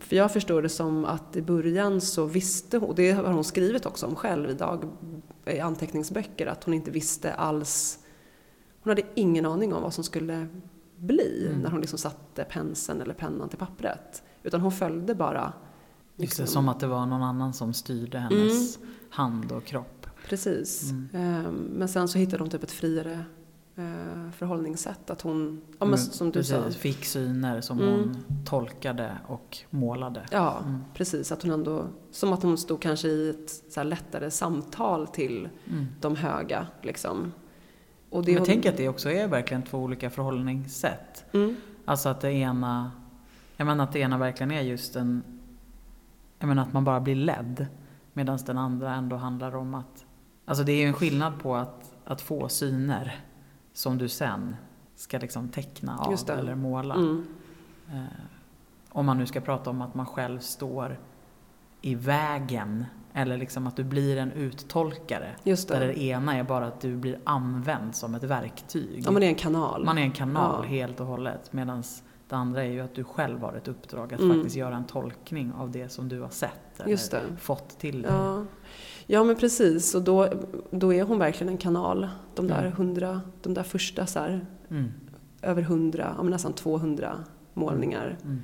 för 0.00 0.16
jag 0.16 0.32
förstår 0.32 0.62
det 0.62 0.68
som 0.68 1.04
att 1.04 1.36
i 1.36 1.42
början 1.42 2.00
så 2.00 2.24
visste 2.24 2.78
hon, 2.78 2.88
och 2.88 2.94
det 2.94 3.12
har 3.12 3.32
hon 3.32 3.44
skrivit 3.44 3.86
också 3.86 4.06
om 4.06 4.14
själv 4.14 4.50
i, 4.50 4.54
dag, 4.54 4.84
i 5.46 5.60
anteckningsböcker, 5.60 6.46
att 6.46 6.64
hon 6.64 6.74
inte 6.74 6.90
visste 6.90 7.34
alls, 7.34 7.98
hon 8.82 8.90
hade 8.90 9.02
ingen 9.14 9.46
aning 9.46 9.74
om 9.74 9.82
vad 9.82 9.94
som 9.94 10.04
skulle 10.04 10.46
bli 10.96 11.46
Mm. 11.50 11.60
när 11.60 11.70
hon 11.70 11.80
liksom 11.80 11.98
satte 11.98 12.44
penseln 12.44 13.00
eller 13.02 13.14
pennan 13.14 13.48
till 13.48 13.58
pappret. 13.58 14.22
Utan 14.42 14.60
hon 14.60 14.72
följde 14.72 15.14
bara. 15.14 15.52
Just 16.18 16.36
det, 16.36 16.42
liksom- 16.42 16.46
som 16.46 16.68
att 16.68 16.80
det 16.80 16.86
var 16.86 17.06
någon 17.06 17.22
annan 17.22 17.52
som 17.52 17.74
styrde 17.74 18.18
hennes 18.18 18.78
hand 19.10 19.52
och 19.52 19.64
kropp. 19.64 20.06
Precis. 20.28 20.90
Mm. 20.90 21.08
Ehm, 21.14 21.54
Men 21.54 21.88
sen 21.88 22.08
så 22.08 22.18
hittade 22.18 22.42
hon 22.42 22.50
typ 22.50 22.62
ett 22.62 22.70
friare 22.72 23.24
eh, 23.76 24.30
förhållningssätt. 24.36 25.10
Att 25.10 25.22
hon, 25.22 25.60
ja 25.78 25.84
men 25.86 25.88
Mm, 25.88 25.98
som 25.98 26.26
du 26.26 26.32
precis, 26.32 26.54
sa. 26.54 26.70
Fick 26.70 27.04
syner 27.04 27.60
som 27.60 27.78
Mm. 27.80 27.90
hon 27.94 28.24
tolkade 28.44 29.18
och 29.26 29.58
målade. 29.70 30.26
Ja, 30.30 30.58
Mm. 30.64 30.80
precis. 30.94 31.32
Att 31.32 31.42
hon 31.42 31.50
ändå, 31.50 31.86
som 32.10 32.32
att 32.32 32.42
hon 32.42 32.58
stod 32.58 32.80
kanske 32.82 33.08
i 33.08 33.30
ett 33.30 33.50
så 33.72 33.82
lättare 33.82 34.30
samtal 34.30 35.06
till 35.06 35.48
Mm. 35.70 35.86
de 36.00 36.16
höga. 36.16 36.66
Liksom. 36.82 37.32
Och 38.10 38.24
Men 38.24 38.32
jag 38.32 38.40
hon- 38.40 38.46
tänker 38.46 38.70
att 38.70 38.76
det 38.76 38.88
också 38.88 39.10
är 39.10 39.28
verkligen 39.28 39.62
två 39.62 39.78
olika 39.78 40.10
förhållningssätt. 40.10 41.24
Mm, 41.32 41.56
Alltså 41.84 42.08
att 42.08 42.20
det 42.20 42.32
ena, 42.32 42.90
jag 43.56 43.66
menar 43.66 43.84
att 43.84 43.92
det 43.92 43.98
ena 43.98 44.18
verkligen 44.18 44.50
är 44.50 44.62
just 44.62 44.96
en, 44.96 45.22
jag 46.38 46.48
menar 46.48 46.62
att 46.62 46.72
man 46.72 46.84
bara 46.84 47.00
blir 47.00 47.14
ledd. 47.14 47.66
Medan 48.16 48.38
den 48.46 48.58
andra 48.58 48.94
ändå 48.94 49.16
handlar 49.16 49.56
om 49.56 49.74
att, 49.74 50.04
alltså 50.44 50.64
det 50.64 50.72
är 50.72 50.76
ju 50.76 50.86
en 50.86 50.92
skillnad 50.94 51.38
på 51.42 51.56
att, 51.56 51.94
att 52.04 52.20
få 52.20 52.48
syner 52.48 53.20
som 53.72 53.98
du 53.98 54.08
sen 54.08 54.56
ska 54.94 55.18
liksom 55.18 55.48
teckna 55.48 55.98
av 55.98 56.16
det. 56.26 56.32
eller 56.32 56.54
måla. 56.54 56.94
mm, 56.94 57.26
Eh, 57.92 58.02
om 58.88 59.06
man 59.06 59.18
nu 59.18 59.26
ska 59.26 59.40
prata 59.40 59.70
om 59.70 59.82
att 59.82 59.94
man 59.94 60.06
själv 60.06 60.38
står 60.38 60.98
i 61.80 61.94
vägen 61.94 62.84
eller 63.12 63.36
liksom 63.36 63.66
att 63.66 63.76
du 63.76 63.84
blir 63.84 64.16
en 64.16 64.32
uttolkare. 64.32 65.36
just 65.44 65.68
Där 65.68 65.80
det. 65.80 65.86
det 65.86 66.02
ena 66.02 66.36
är 66.36 66.44
bara 66.44 66.66
att 66.66 66.80
du 66.80 66.96
blir 66.96 67.18
använd 67.24 67.94
som 67.94 68.14
ett 68.14 68.22
verktyg. 68.22 69.02
Ja, 69.06 69.10
det 69.10 69.26
är 69.26 69.28
en 69.28 69.34
kanal. 69.34 69.84
Man 69.84 69.98
är 69.98 70.02
en 70.02 70.12
kanal 70.12 70.64
Ja. 70.64 70.68
helt 70.68 71.00
och 71.00 71.06
hållet. 71.06 71.52
Medan 71.52 71.82
det 72.28 72.36
andra 72.36 72.64
är 72.64 72.70
ju 72.70 72.80
att 72.80 72.94
du 72.94 73.04
själv 73.04 73.40
har 73.40 73.52
ett 73.52 73.68
uppdrag 73.68 74.14
att 74.14 74.20
Mm. 74.20 74.36
faktiskt 74.36 74.56
göra 74.56 74.76
en 74.76 74.84
tolkning 74.86 75.52
av 75.52 75.70
det 75.70 75.88
som 75.88 76.08
du 76.08 76.20
har 76.20 76.28
sett 76.28 76.80
eller 76.80 77.36
fått 77.36 77.78
till 77.78 78.02
dig. 78.02 78.10
Ja. 78.14 78.44
ja, 79.06 79.24
men 79.24 79.36
precis. 79.36 79.94
Och 79.94 80.02
då, 80.02 80.28
då 80.70 80.92
är 80.94 81.02
hon 81.02 81.18
verkligen 81.18 81.48
en 81.52 81.58
kanal. 81.58 82.08
De 82.34 82.48
där, 82.48 82.60
Mm. 82.60 82.72
hundra, 82.72 83.20
de 83.42 83.54
där 83.54 83.62
första 83.62 84.06
så 84.06 84.18
här, 84.18 84.46
Mm. 84.70 84.92
över 85.42 85.62
hundra, 85.62 86.14
ja, 86.18 86.22
nästan 86.22 86.52
200 86.52 87.12
målningar. 87.54 88.18
Mm. 88.24 88.42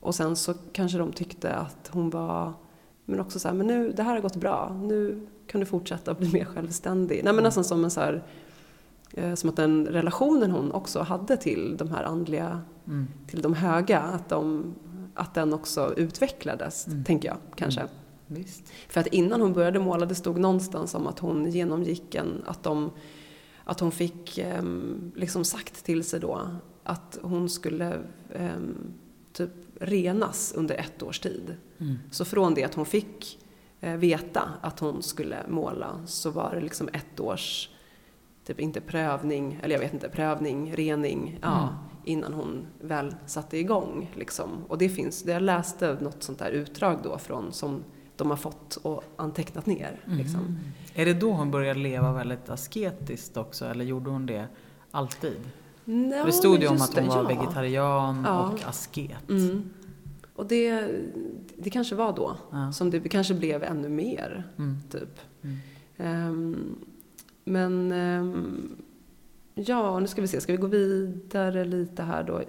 Och 0.00 0.14
sen 0.14 0.36
så 0.36 0.54
kanske 0.72 0.98
de 0.98 1.12
tyckte 1.12 1.54
att 1.54 1.90
hon 1.92 2.10
var, 2.10 2.52
men 3.04 3.20
också 3.20 3.38
så 3.38 3.48
här, 3.48 3.54
men 3.54 3.66
nu, 3.66 3.92
det 3.92 4.02
här 4.02 4.14
har 4.14 4.20
gått 4.20 4.36
bra, 4.36 4.80
nu 4.82 5.26
kan 5.46 5.60
du 5.60 5.66
fortsätta 5.66 6.14
bli 6.14 6.32
mer 6.32 6.44
självständig. 6.44 7.14
Nej 7.16 7.24
men 7.24 7.34
Mm. 7.34 7.44
nästan 7.44 7.64
som 7.64 7.84
en 7.84 7.90
så 7.90 8.00
här, 8.00 8.22
eh, 9.14 9.34
som 9.34 9.50
att 9.50 9.56
den 9.56 9.86
relationen 9.86 10.50
hon 10.50 10.72
också 10.72 11.00
hade 11.00 11.36
till 11.36 11.76
de 11.76 11.88
här 11.90 12.04
andliga, 12.04 12.60
Mm. 12.90 13.08
till 13.26 13.42
de 13.42 13.54
höga, 13.54 14.00
att, 14.00 14.28
de, 14.28 14.74
att 15.14 15.34
den 15.34 15.52
också 15.52 15.94
utvecklades, 15.96 16.86
Mm. 16.86 17.04
tänker 17.04 17.28
jag 17.28 17.36
kanske. 17.56 17.80
Mm. 17.80 17.92
Visst. 18.26 18.72
För 18.88 19.00
att 19.00 19.06
innan 19.06 19.40
hon 19.40 19.52
började 19.52 19.78
måla, 19.78 20.06
det 20.06 20.14
stod 20.14 20.38
någonstans 20.38 20.94
om 20.94 21.06
att 21.06 21.18
hon 21.18 21.50
genomgick 21.50 22.14
en, 22.14 22.42
att 22.46 22.62
de, 22.62 22.90
att 23.64 23.80
hon 23.80 23.92
fick 23.92 24.38
ehm, 24.38 25.12
liksom 25.16 25.44
sagt 25.44 25.84
till 25.84 26.04
sig 26.04 26.20
då 26.20 26.40
att 26.84 27.18
hon 27.22 27.48
skulle 27.48 27.98
ehm, 28.34 28.76
typ 29.32 29.50
renas 29.80 30.52
under 30.56 30.74
ett 30.74 31.02
års 31.02 31.20
tid. 31.20 31.56
Mm. 31.78 31.98
Så 32.10 32.24
från 32.24 32.54
det 32.54 32.64
att 32.64 32.74
hon 32.74 32.86
fick 32.86 33.38
eh, 33.80 33.96
veta 33.96 34.42
att 34.60 34.80
hon 34.80 35.02
skulle 35.02 35.36
måla 35.48 36.00
så 36.06 36.30
var 36.30 36.54
det 36.54 36.60
liksom 36.60 36.88
ett 36.92 37.20
års, 37.20 37.70
typ 38.46 38.60
inte 38.60 38.80
prövning, 38.80 39.60
eller 39.62 39.74
jag 39.74 39.80
vet 39.80 39.94
inte, 39.94 40.08
prövning, 40.08 40.74
rening, 40.76 41.38
ja, 41.42 41.62
Mm. 41.62 41.74
Innan 42.04 42.32
hon 42.32 42.66
väl 42.80 43.14
satte 43.26 43.58
igång. 43.58 44.10
Liksom. 44.14 44.50
Och 44.68 44.78
det 44.78 44.88
finns, 44.88 45.24
jag 45.26 45.42
läste 45.42 45.98
något 46.00 46.22
sånt 46.22 46.38
där 46.38 46.50
utdrag 46.50 46.98
då 47.02 47.18
från 47.18 47.52
som 47.52 47.84
de 48.16 48.30
har 48.30 48.36
fått 48.36 48.76
och 48.76 49.04
antecknat 49.16 49.66
ner. 49.66 50.00
Liksom. 50.04 50.40
Mm. 50.40 50.56
Är 50.94 51.04
det 51.06 51.14
då 51.14 51.32
hon 51.32 51.50
började 51.50 51.80
leva 51.80 52.12
väldigt 52.12 52.50
asketiskt 52.50 53.36
också 53.36 53.64
eller 53.64 53.84
gjorde 53.84 54.10
hon 54.10 54.26
det 54.26 54.46
alltid? 54.90 55.40
Ja, 55.84 56.24
det 56.24 56.32
stod 56.32 56.60
ju 56.60 56.68
om 56.68 56.74
att 56.74 56.94
hon 56.94 57.04
det, 57.04 57.10
var 57.10 57.16
ja. 57.16 57.28
vegetarian 57.28 58.24
Ja. 58.26 58.48
och 58.48 58.64
asket. 58.68 59.30
Mm. 59.30 59.70
Och 60.34 60.46
det, 60.46 60.88
det 61.56 61.70
kanske 61.70 61.94
var 61.94 62.12
då 62.16 62.36
Ja. 62.50 62.72
som 62.72 62.90
det 62.90 63.00
kanske 63.00 63.34
blev 63.34 63.62
ännu 63.62 63.88
mer. 63.88 64.44
Mm. 64.58 64.78
Typ. 64.90 65.20
Ehm, 65.96 66.76
men 67.44 67.92
ehm, 67.92 68.76
ja, 69.66 69.98
nu 69.98 70.06
ska 70.06 70.20
vi 70.20 70.28
se, 70.28 70.40
ska 70.40 70.52
vi 70.52 70.58
gå 70.58 70.66
vidare 70.66 71.64
lite 71.64 72.02
här 72.02 72.22
då? 72.22 72.40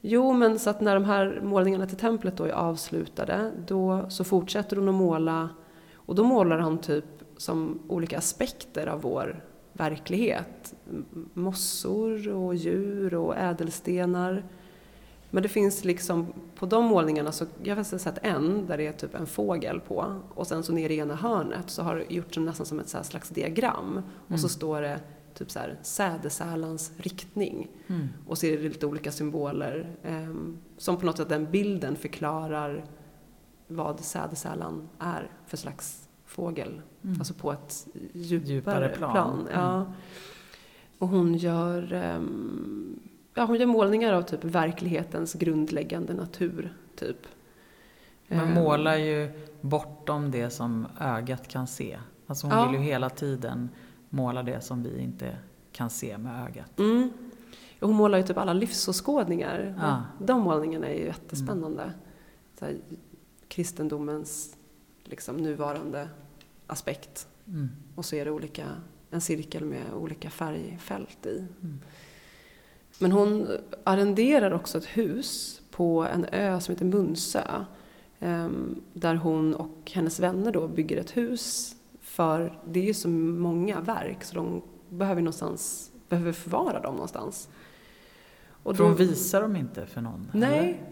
Jo, 0.00 0.32
men 0.32 0.58
så 0.58 0.70
att 0.70 0.80
när 0.80 0.94
de 0.94 1.04
här 1.04 1.40
målningarna 1.42 1.86
till 1.86 1.96
templet 1.96 2.36
då 2.36 2.44
är 2.44 2.52
avslutade, 2.52 3.52
då 3.66 4.06
så 4.08 4.24
fortsätter 4.24 4.76
hon 4.76 4.88
att 4.88 4.94
måla 4.94 5.48
och 5.94 6.14
då 6.14 6.24
målar 6.24 6.58
hon 6.58 6.78
typ 6.78 7.04
som 7.36 7.80
olika 7.88 8.18
aspekter 8.18 8.86
av 8.86 9.00
vår 9.00 9.44
verklighet. 9.72 10.74
Mossor 11.34 12.28
och 12.28 12.54
djur 12.54 13.14
och 13.14 13.36
ädelstenar. 13.36 14.44
Men 15.30 15.42
det 15.42 15.48
finns 15.48 15.84
liksom, 15.84 16.26
på 16.54 16.66
de 16.66 16.84
målningarna 16.84 17.32
så, 17.32 17.46
jag 17.62 17.76
har 17.76 17.84
sett 17.84 18.18
en 18.22 18.66
där 18.66 18.76
det 18.76 18.86
är 18.86 18.92
typ 18.92 19.14
en 19.14 19.26
fågel 19.26 19.80
på 19.80 20.20
och 20.34 20.46
sen 20.46 20.62
så 20.62 20.72
nere 20.72 20.94
i 20.94 20.98
ena 20.98 21.14
hörnet 21.14 21.70
så 21.70 21.82
har 21.82 21.96
det 21.96 22.14
gjorts 22.14 22.38
nästan 22.38 22.66
som 22.66 22.80
ett 22.80 22.88
så 22.88 23.02
slags 23.02 23.28
diagram 23.28 24.02
och 24.28 24.40
så 24.40 24.48
står 24.48 24.80
det 24.80 25.00
typ 25.34 25.50
så 25.50 25.58
här 25.58 25.78
sädesärlans 25.82 26.92
riktning 26.96 27.68
Mm. 27.86 28.08
och 28.26 28.38
så 28.38 28.46
är 28.46 28.56
det 28.56 28.62
lite 28.68 28.86
olika 28.86 29.12
symboler 29.12 29.96
ehm, 30.02 30.58
som 30.76 30.96
på 30.96 31.06
något 31.06 31.16
sätt 31.16 31.28
den 31.28 31.50
bilden 31.50 31.96
förklarar 31.96 32.84
vad 33.68 34.00
sädesärlan 34.00 34.88
är 34.98 35.30
för 35.46 35.56
slags 35.56 36.08
fågel. 36.24 36.82
Mm. 37.04 37.16
Alltså 37.18 37.34
på 37.34 37.52
ett 37.52 37.86
djupare, 38.12 38.52
Djupare 38.54 38.88
plan. 38.88 39.12
plan. 39.12 39.48
Ja. 39.52 39.74
Mm. 39.76 39.86
Och 40.98 41.08
hon 41.08 41.34
gör, 41.34 41.92
ehm, 41.92 43.00
ja, 43.34 43.44
hon 43.44 43.56
gör 43.56 43.66
målningar 43.66 44.12
av 44.12 44.22
typ 44.22 44.44
verklighetens 44.44 45.34
grundläggande 45.34 46.14
natur. 46.14 46.72
Typ. 46.96 47.26
Men 48.28 48.40
Ehm, 48.48 48.54
målar 48.54 48.96
ju 48.96 49.30
bortom 49.60 50.30
det 50.30 50.50
som 50.50 50.86
ögat 51.00 51.48
kan 51.48 51.66
se. 51.66 51.98
Alltså 52.26 52.46
hon 52.46 52.56
Ja. 52.58 52.66
vill 52.70 52.80
ju 52.80 52.86
hela 52.86 53.10
tiden 53.10 53.68
måla 54.14 54.42
det 54.42 54.60
som 54.60 54.82
vi 54.82 54.98
inte 54.98 55.36
kan 55.72 55.90
se 55.90 56.18
med 56.18 56.44
ögat. 56.48 56.78
Mm. 56.78 57.10
Hon 57.80 57.94
målar 57.94 58.18
ju 58.18 58.24
typ 58.24 58.38
alla 58.38 58.52
livsåskådningar. 58.52 59.74
Ja. 59.80 60.02
De 60.26 60.40
målningarna 60.40 60.86
är 60.86 60.94
ju 60.98 61.04
jättespännande. 61.04 61.92
Så 62.58 62.64
här, 62.64 62.76
kristendomens 63.48 64.56
liksom, 65.04 65.36
nuvarande 65.36 66.08
aspekt. 66.66 67.28
Mm. 67.46 67.68
Och 67.94 68.04
så 68.04 68.16
är 68.16 68.24
det 68.24 68.30
olika, 68.30 68.64
en 69.10 69.20
cirkel 69.20 69.64
med 69.64 69.82
olika 69.94 70.30
färgfält 70.30 71.26
i. 71.26 71.38
Mm. 71.38 71.80
Men 72.98 73.12
hon 73.12 73.48
arrenderar 73.84 74.50
också 74.50 74.78
ett 74.78 74.84
hus 74.84 75.60
på 75.70 76.06
en 76.06 76.26
ö 76.32 76.60
som 76.60 76.72
heter 76.74 76.84
Munsö. 76.84 77.64
ehm, 78.20 78.80
Där 78.92 79.14
hon 79.14 79.54
och 79.54 79.90
hennes 79.94 80.20
vänner 80.20 80.52
då 80.52 80.68
bygger 80.68 80.96
ett 80.96 81.16
hus. 81.16 81.73
För 82.14 82.58
det 82.66 82.80
är 82.80 82.84
ju 82.84 82.94
så 82.94 83.08
många 83.08 83.80
verk 83.80 84.24
så 84.24 84.34
de 84.34 84.62
behöver 84.88 85.22
någonstans, 85.22 85.90
behöver 86.08 86.32
förvara 86.32 86.80
dem 86.80 86.94
någonstans. 86.94 87.48
Och 88.62 88.76
För 88.76 88.84
hon 88.84 88.94
visar 88.96 89.42
dem 89.42 89.56
inte 89.56 89.86
för 89.86 90.00
någon? 90.00 90.30
Nej, 90.34 90.58
eller? 90.58 90.90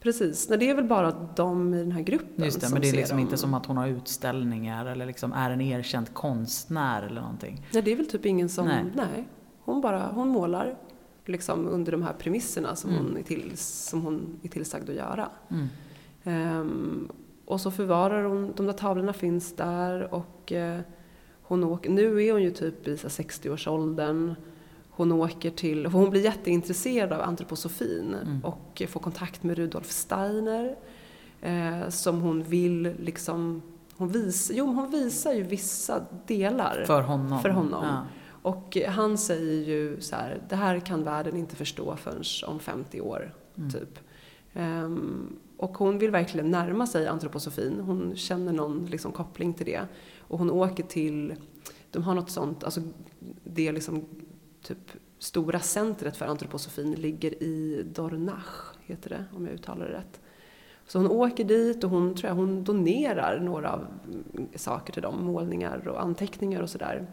precis. 0.00 0.48
Nej, 0.48 0.58
det 0.58 0.70
är 0.70 0.74
väl 0.74 0.84
bara 0.84 1.10
de 1.36 1.74
i 1.74 1.78
den 1.78 1.92
här 1.92 2.02
gruppen 2.02 2.44
Just 2.44 2.60
det, 2.60 2.66
som 2.66 2.72
men 2.74 2.82
det 2.82 2.88
är 2.88 2.92
liksom 2.92 3.16
dem. 3.16 3.24
inte 3.26 3.36
som 3.36 3.54
att 3.54 3.66
hon 3.66 3.76
har 3.76 3.86
utställningar 3.88 4.86
eller 4.86 5.06
liksom 5.06 5.32
är 5.32 5.50
en 5.50 5.60
erkänd 5.60 6.14
konstnär 6.14 7.02
eller 7.02 7.20
någonting. 7.20 7.66
Nej, 7.72 7.82
det 7.82 7.92
är 7.92 7.96
väl 7.96 8.06
typ 8.06 8.26
ingen 8.26 8.48
som... 8.48 8.66
Nej. 8.66 8.84
Nej. 8.94 9.28
Hon 9.60 9.80
bara 9.80 10.06
hon 10.14 10.28
målar 10.28 10.76
liksom 11.24 11.68
under 11.68 11.92
de 11.92 12.02
här 12.02 12.12
premisserna 12.12 12.76
som, 12.76 12.90
Mm. 12.90 13.04
hon, 13.04 13.16
är 13.16 13.22
till, 13.22 13.52
som 13.56 14.02
hon 14.02 14.40
är 14.42 14.48
tillsagd 14.48 14.90
att 14.90 14.96
göra. 14.96 15.28
Mm. 15.50 15.66
Ehm, 16.24 17.08
och 17.48 17.60
så 17.60 17.70
förvarar 17.70 18.24
hon, 18.24 18.52
de 18.56 18.66
där 18.66 18.72
tavlorna 18.72 19.12
finns 19.12 19.56
där 19.56 20.14
och 20.14 20.52
eh, 20.52 20.80
hon 21.42 21.64
åker, 21.64 21.90
nu 21.90 22.24
är 22.24 22.32
hon 22.32 22.42
ju 22.42 22.50
typ 22.50 22.88
i 22.88 22.96
så 22.96 23.02
här 23.02 23.10
60-årsåldern. 23.28 24.34
Hon 24.90 25.12
åker 25.12 25.50
till, 25.50 25.86
hon 25.86 26.10
blir 26.10 26.24
jätteintresserad 26.24 27.12
av 27.12 27.20
antroposofin 27.20 28.14
Mm. 28.22 28.44
och 28.44 28.82
får 28.88 29.00
kontakt 29.00 29.42
med 29.42 29.56
Rudolf 29.56 29.90
Steiner. 29.90 30.76
Eh, 31.40 31.88
som 31.88 32.20
hon 32.20 32.42
vill 32.42 32.94
liksom, 32.98 33.62
hon, 33.96 34.08
vis, 34.08 34.50
jo, 34.54 34.66
hon 34.66 34.90
visar 34.90 35.32
ju 35.32 35.42
vissa 35.42 36.04
delar. 36.26 36.84
För 36.86 37.02
honom? 37.02 37.42
För 37.42 37.48
honom. 37.50 37.84
Ja. 37.84 38.02
Och 38.42 38.76
han 38.88 39.18
säger 39.18 39.64
ju 39.68 40.00
så 40.00 40.16
här, 40.16 40.42
det 40.48 40.56
här 40.56 40.80
kan 40.80 41.04
världen 41.04 41.36
inte 41.36 41.56
förstå 41.56 41.96
förrän 41.96 42.22
om 42.46 42.58
50 42.60 43.00
år, 43.00 43.34
Mm. 43.56 43.70
typ. 43.70 43.98
Ehm, 44.54 45.36
och 45.58 45.78
hon 45.78 45.98
vill 45.98 46.10
verkligen 46.10 46.50
närma 46.50 46.86
sig 46.86 47.06
antroposofin. 47.06 47.80
Hon 47.80 48.16
känner 48.16 48.52
någon 48.52 48.86
liksom, 48.86 49.12
koppling 49.12 49.54
till 49.54 49.66
det. 49.66 49.86
Och 50.18 50.38
hon 50.38 50.50
åker 50.50 50.82
till, 50.82 51.34
de 51.90 52.02
har 52.02 52.14
något 52.14 52.30
sånt, 52.30 52.64
alltså 52.64 52.80
det 53.44 53.68
är 53.68 53.72
liksom 53.72 54.04
typ 54.62 54.78
stora 55.18 55.60
centret 55.60 56.16
för 56.16 56.26
antroposofin 56.26 56.92
ligger 56.92 57.42
i 57.42 57.82
Dornach, 57.94 58.74
heter 58.80 59.10
det, 59.10 59.24
om 59.36 59.46
jag 59.46 59.54
uttalar 59.54 59.86
det 59.86 59.92
rätt. 59.92 60.20
Så 60.86 60.98
hon 60.98 61.10
åker 61.10 61.44
dit 61.44 61.84
och 61.84 61.90
hon, 61.90 62.14
tror 62.14 62.28
jag, 62.28 62.34
hon 62.34 62.64
donerar 62.64 63.40
några 63.40 63.80
saker 64.54 64.92
till 64.92 65.02
dem, 65.02 65.24
målningar 65.24 65.88
och 65.88 66.02
anteckningar 66.02 66.62
och 66.62 66.70
sådär. 66.70 67.06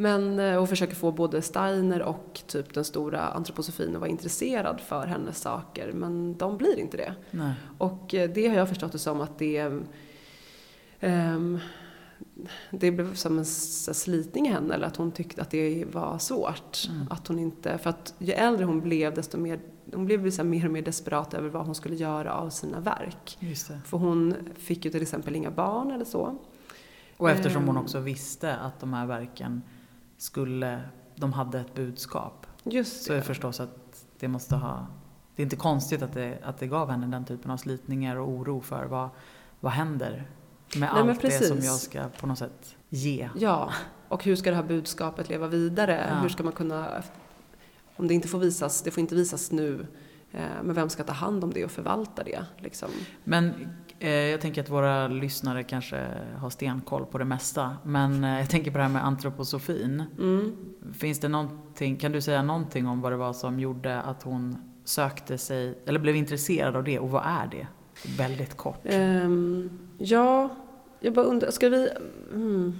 Men 0.00 0.38
eh, 0.38 0.56
och 0.56 0.68
försöker 0.68 0.94
få 0.94 1.12
både 1.12 1.42
Steiner 1.42 2.02
och 2.02 2.40
typ 2.46 2.74
den 2.74 2.84
stora 2.84 3.20
antroposofin 3.20 3.94
att 3.94 4.00
vara 4.00 4.10
intresserad 4.10 4.80
för 4.80 5.06
hennes 5.06 5.38
saker, 5.40 5.92
men 5.92 6.36
de 6.36 6.56
blir 6.56 6.78
inte 6.78 6.96
det. 6.96 7.14
Nej. 7.30 7.52
Och 7.78 8.14
eh, 8.14 8.30
det 8.30 8.48
har 8.48 8.56
jag 8.56 8.68
förstått 8.68 8.92
det 8.92 8.98
som 8.98 9.20
att 9.20 9.38
det 9.38 9.72
ehm, 11.00 11.58
det 12.70 12.90
blev 12.90 13.14
som 13.14 13.38
en 13.38 13.44
slitning 13.44 14.46
i 14.46 14.50
henne, 14.50 14.74
eller 14.74 14.86
att 14.86 14.96
hon 14.96 15.12
tyckte 15.12 15.42
att 15.42 15.50
det 15.50 15.84
var 15.92 16.18
svårt. 16.18 16.88
Mm. 16.88 17.06
Att 17.10 17.28
hon 17.28 17.38
inte, 17.38 17.78
för 17.78 17.90
att 17.90 18.14
ju 18.18 18.32
äldre 18.32 18.64
hon 18.64 18.80
blev, 18.80 19.14
desto 19.14 19.38
mer, 19.38 19.60
hon 19.92 20.06
blev 20.06 20.30
så 20.30 20.44
mer 20.44 20.64
och 20.66 20.72
mer 20.72 20.82
desperat 20.82 21.34
över 21.34 21.48
vad 21.48 21.66
hon 21.66 21.74
skulle 21.74 21.96
göra 21.96 22.34
av 22.34 22.50
sina 22.50 22.80
verk. 22.80 23.38
För 23.84 23.98
hon 23.98 24.34
fick 24.58 24.84
ju 24.84 24.90
till 24.90 25.02
exempel 25.02 25.36
inga 25.36 25.50
barn 25.50 25.90
eller 25.90 26.04
så. 26.04 26.38
Och 27.16 27.30
eftersom 27.30 27.66
hon 27.66 27.76
Ehm. 27.76 27.82
också 27.82 28.00
visste 28.00 28.56
att 28.56 28.80
de 28.80 28.92
här 28.92 29.06
verken 29.06 29.62
skulle, 30.20 30.80
de 31.16 31.32
hade 31.32 31.60
ett 31.60 31.74
budskap. 31.74 32.46
Just 32.62 33.02
Så 33.02 33.12
är 33.12 33.16
det 33.16 33.20
det. 33.20 33.26
förstås 33.26 33.60
att 33.60 34.04
det 34.18 34.28
måste 34.28 34.56
ha, 34.56 34.86
det 35.36 35.42
är 35.42 35.44
inte 35.44 35.56
konstigt 35.56 36.02
att 36.02 36.12
det, 36.12 36.38
att 36.42 36.58
det 36.58 36.66
gav 36.66 36.90
henne 36.90 37.06
den 37.06 37.24
typen 37.24 37.50
av 37.50 37.56
slitningar 37.56 38.16
och 38.16 38.28
oro 38.28 38.60
för 38.60 38.84
vad, 38.84 39.08
vad 39.60 39.72
händer 39.72 40.30
med 40.76 40.90
Nej, 40.94 41.10
allt 41.10 41.22
det 41.22 41.30
som 41.30 41.58
jag 41.58 41.74
ska 41.78 42.08
på 42.20 42.26
något 42.26 42.38
sätt 42.38 42.76
ge. 42.88 43.28
Ja, 43.36 43.72
och 44.08 44.24
hur 44.24 44.36
ska 44.36 44.50
det 44.50 44.56
här 44.56 44.62
budskapet 44.62 45.28
leva 45.28 45.46
vidare? 45.46 46.06
Ja. 46.10 46.18
Hur 46.18 46.28
ska 46.28 46.42
man 46.42 46.52
kunna, 46.52 47.02
om 47.96 48.08
det 48.08 48.14
inte 48.14 48.28
får 48.28 48.38
visas, 48.38 48.82
det 48.82 48.90
får 48.90 49.00
inte 49.00 49.14
visas 49.14 49.50
nu, 49.50 49.86
eh, 50.32 50.40
men 50.62 50.74
vem 50.74 50.88
ska 50.88 51.04
ta 51.04 51.12
hand 51.12 51.44
om 51.44 51.52
det 51.52 51.64
och 51.64 51.70
förvalta 51.70 52.24
det? 52.24 52.44
Liksom? 52.58 52.88
Men 53.24 53.68
jag 54.08 54.40
tänker 54.40 54.60
att 54.62 54.68
våra 54.68 55.08
lyssnare 55.08 55.62
kanske 55.62 56.06
har 56.36 56.50
stenkoll 56.50 57.06
på 57.06 57.18
det 57.18 57.24
mesta. 57.24 57.76
Men 57.84 58.24
eh, 58.24 58.38
jag 58.38 58.50
tänker 58.50 58.70
på 58.70 58.78
det 58.78 58.84
här 58.84 58.90
med 58.90 59.06
antroposofin. 59.06 60.04
Mm. 60.18 60.56
Finns 60.92 61.20
det 61.20 61.28
någonting, 61.28 61.96
kan 61.96 62.12
du 62.12 62.20
säga 62.20 62.42
någonting 62.42 62.86
om 62.86 63.00
vad 63.00 63.12
det 63.12 63.16
var 63.16 63.32
som 63.32 63.60
gjorde 63.60 64.00
att 64.00 64.22
hon 64.22 64.56
sökte 64.84 65.38
sig, 65.38 65.78
eller 65.86 66.00
blev 66.00 66.16
intresserad 66.16 66.76
av 66.76 66.84
det 66.84 66.98
och 66.98 67.10
vad 67.10 67.22
är 67.26 67.46
det? 67.50 67.66
Väldigt 68.18 68.56
kort. 68.56 68.80
Ehm, 68.84 69.70
ja, 69.98 70.48
jag 71.00 71.14
bara 71.14 71.24
undrar, 71.26 71.50
ska 71.50 71.68
vi... 71.68 71.88
Mm. 72.32 72.78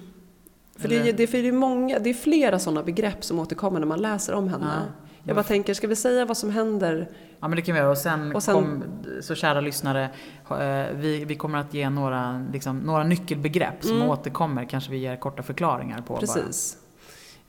För, 0.77 0.89
det, 0.89 1.13
det, 1.13 1.27
för 1.27 1.39
det, 1.39 1.49
är 1.49 1.53
många, 1.53 1.99
det 1.99 2.11
är 2.11 2.15
flera 2.15 2.59
sådana 2.59 2.83
begrepp 2.83 3.25
som 3.25 3.39
återkommer 3.39 3.81
när 3.81 3.87
man 3.87 4.03
läser 4.03 4.33
om 4.35 4.49
henne. 4.49 4.67
Ja. 4.87 5.07
Jag 5.25 5.37
bara 5.37 5.43
tänker, 5.43 5.75
ska 5.75 5.87
vi 5.87 5.97
säga 5.97 6.25
vad 6.25 6.37
som 6.37 6.51
händer? 6.51 7.09
Ja 7.41 7.49
men 7.49 7.57
det 7.57 7.63
kan 7.63 7.75
vi 7.75 7.79
göra 7.81 7.91
och 7.91 7.99
sen, 7.99 8.35
Och 8.37 8.43
sen- 8.43 8.55
kom, 8.55 8.83
så 9.23 9.35
kära 9.35 9.61
lyssnare, 9.61 10.11
eh, 10.51 10.97
vi, 10.97 11.25
vi 11.25 11.35
kommer 11.37 11.59
att 11.59 11.75
ge 11.75 11.91
några, 11.91 12.47
liksom, 12.53 12.79
några 12.79 13.05
nyckelbegrepp 13.05 13.85
som 13.85 13.97
Mm. 13.97 14.09
återkommer, 14.11 14.65
kanske 14.65 14.91
vi 14.91 14.99
ger 14.99 15.17
korta 15.17 15.43
förklaringar 15.43 16.01
på. 16.03 16.17
Precis. 16.17 16.77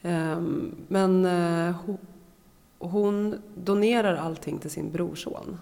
Ehm, 0.01 0.75
men 0.87 1.25
eh, 1.25 1.75
ho- 1.85 1.97
hon 2.79 3.41
donerar 3.55 4.15
allting 4.15 4.59
till 4.59 4.71
sin 4.71 4.91
brorson. 4.91 5.57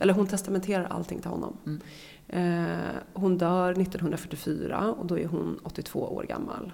Eller 0.00 0.14
hon 0.14 0.26
testamenterar 0.26 0.84
allting 0.90 1.18
till 1.20 1.30
honom. 1.30 1.56
Mm. 1.66 1.80
Eh, 2.28 2.76
hon 3.12 3.38
dör 3.38 3.72
1944 3.72 4.94
och 4.98 5.06
då 5.06 5.18
är 5.18 5.26
hon 5.26 5.60
82 5.62 6.00
år 6.00 6.22
gammal. 6.22 6.72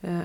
Eh, 0.00 0.18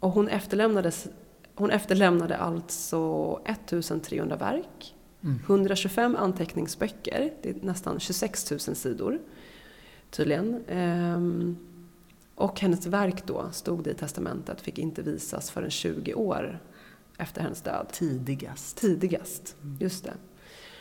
och 0.00 0.10
hon, 0.10 0.28
efterlämnades, 0.28 1.06
hon 1.54 1.70
efterlämnade 1.70 2.36
alltså 2.36 3.40
1300 3.44 4.36
verk, 4.36 4.94
Mm. 5.24 5.38
125 5.46 6.16
anteckningsböcker, 6.16 7.32
det 7.42 7.50
är 7.50 7.54
nästan 7.62 8.00
26 8.00 8.50
000 8.50 8.60
sidor 8.60 9.18
tydligen. 10.10 10.64
Ehm, 10.68 11.56
och 12.34 12.60
hennes 12.60 12.86
verk 12.86 13.26
då, 13.26 13.48
stod 13.52 13.84
det 13.84 13.90
i 13.90 13.94
testamentet, 13.94 14.60
fick 14.60 14.78
inte 14.78 15.02
visas 15.02 15.50
förrän 15.50 15.70
20 15.70 16.14
år 16.14 16.60
efter 17.18 17.42
hennes 17.42 17.62
död. 17.62 17.86
Tidigast. 17.92 18.76
Tidigast, 18.76 19.56
just 19.80 20.04
det. 20.04 20.14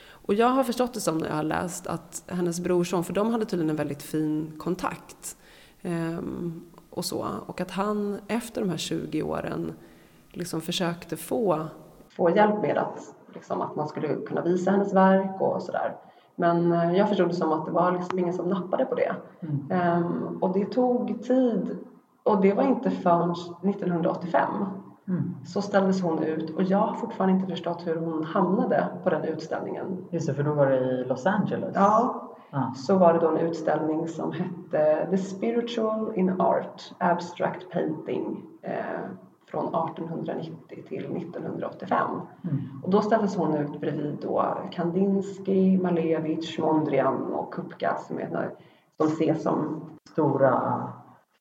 Och 0.05 0.33
jag 0.33 0.49
har 0.49 0.63
förstått 0.63 0.93
det 0.93 1.01
som 1.01 1.17
när 1.17 1.27
jag 1.27 1.35
har 1.35 1.43
läst 1.43 1.87
att 1.87 2.23
hennes 2.27 2.59
brorson, 2.59 3.03
för 3.03 3.13
de 3.13 3.31
hade 3.31 3.45
tydligen 3.45 3.69
en 3.69 3.75
väldigt 3.75 4.03
fin 4.03 4.51
kontakt. 4.57 5.37
Ehm, 5.81 6.61
och 6.89 7.05
så. 7.05 7.27
Och 7.45 7.61
att 7.61 7.71
han 7.71 8.19
efter 8.27 8.61
de 8.61 8.69
här 8.69 8.77
20 8.77 9.23
åren 9.23 9.73
liksom 10.33 10.61
försökte 10.61 11.17
få, 11.17 11.59
få 12.17 12.29
hjälp 12.29 12.61
med 12.61 12.77
att, 12.77 13.15
liksom, 13.33 13.61
att 13.61 13.75
man 13.75 13.87
skulle 13.87 14.07
kunna 14.07 14.41
visa 14.41 14.71
hennes 14.71 14.93
verk 14.93 15.41
och 15.41 15.61
sådär. 15.61 15.95
Men 16.35 16.71
eh, 16.71 16.97
jag 16.97 17.09
förstod 17.09 17.27
det 17.29 17.33
som 17.33 17.51
att 17.51 17.65
det 17.65 17.71
var 17.71 17.91
liksom 17.91 18.19
ingen 18.19 18.33
som 18.33 18.49
nappade 18.49 18.85
på 18.85 18.95
det. 18.95 19.15
Mm. 19.41 19.71
Ehm, 19.71 20.37
och 20.41 20.53
det 20.53 20.65
tog 20.65 21.23
tid 21.23 21.77
och 22.23 22.41
det 22.41 22.53
var 22.53 22.63
inte 22.63 22.91
förrän 22.91 23.31
1985 23.31 24.49
Mm. 25.07 25.35
så 25.45 25.61
ställdes 25.61 26.01
hon 26.01 26.23
ut 26.23 26.49
och 26.55 26.63
jag 26.63 26.77
har 26.77 26.95
fortfarande 26.95 27.35
inte 27.35 27.47
förstått 27.51 27.87
hur 27.87 27.95
hon 27.95 28.23
hamnade 28.23 28.87
på 29.03 29.09
den 29.09 29.23
utställningen. 29.23 30.05
Just 30.09 30.27
det, 30.27 30.33
för 30.33 30.43
då 30.43 30.53
var 30.53 30.65
det 30.69 30.77
i 30.77 31.03
Los 31.05 31.25
Angeles. 31.25 31.71
Ja, 31.75 32.29
Ja. 32.51 32.73
så 32.75 32.97
var 32.97 33.13
det 33.13 33.19
då 33.19 33.27
en 33.27 33.37
utställning 33.37 34.07
som 34.07 34.31
hette 34.31 35.07
The 35.09 35.17
Spiritual 35.17 36.11
in 36.15 36.41
Art, 36.41 36.81
Abstract 36.97 37.69
Painting 37.71 38.43
eh, 38.61 38.73
från 39.53 39.65
1890 39.65 40.83
till 40.87 41.17
1985. 41.17 42.09
Mm. 42.43 42.61
Och 42.83 42.89
då 42.89 43.01
ställdes 43.01 43.35
hon 43.35 43.55
ut 43.55 43.81
bredvid 43.81 44.17
då 44.21 44.57
Kandinsky, 44.71 45.77
Malevich, 45.77 46.59
Mondrian 46.59 47.33
och 47.33 47.53
Kupka 47.53 47.97
som, 48.07 48.17
är, 48.19 48.51
som 48.97 49.07
ses 49.07 49.43
som 49.43 49.81
Stora... 50.11 50.83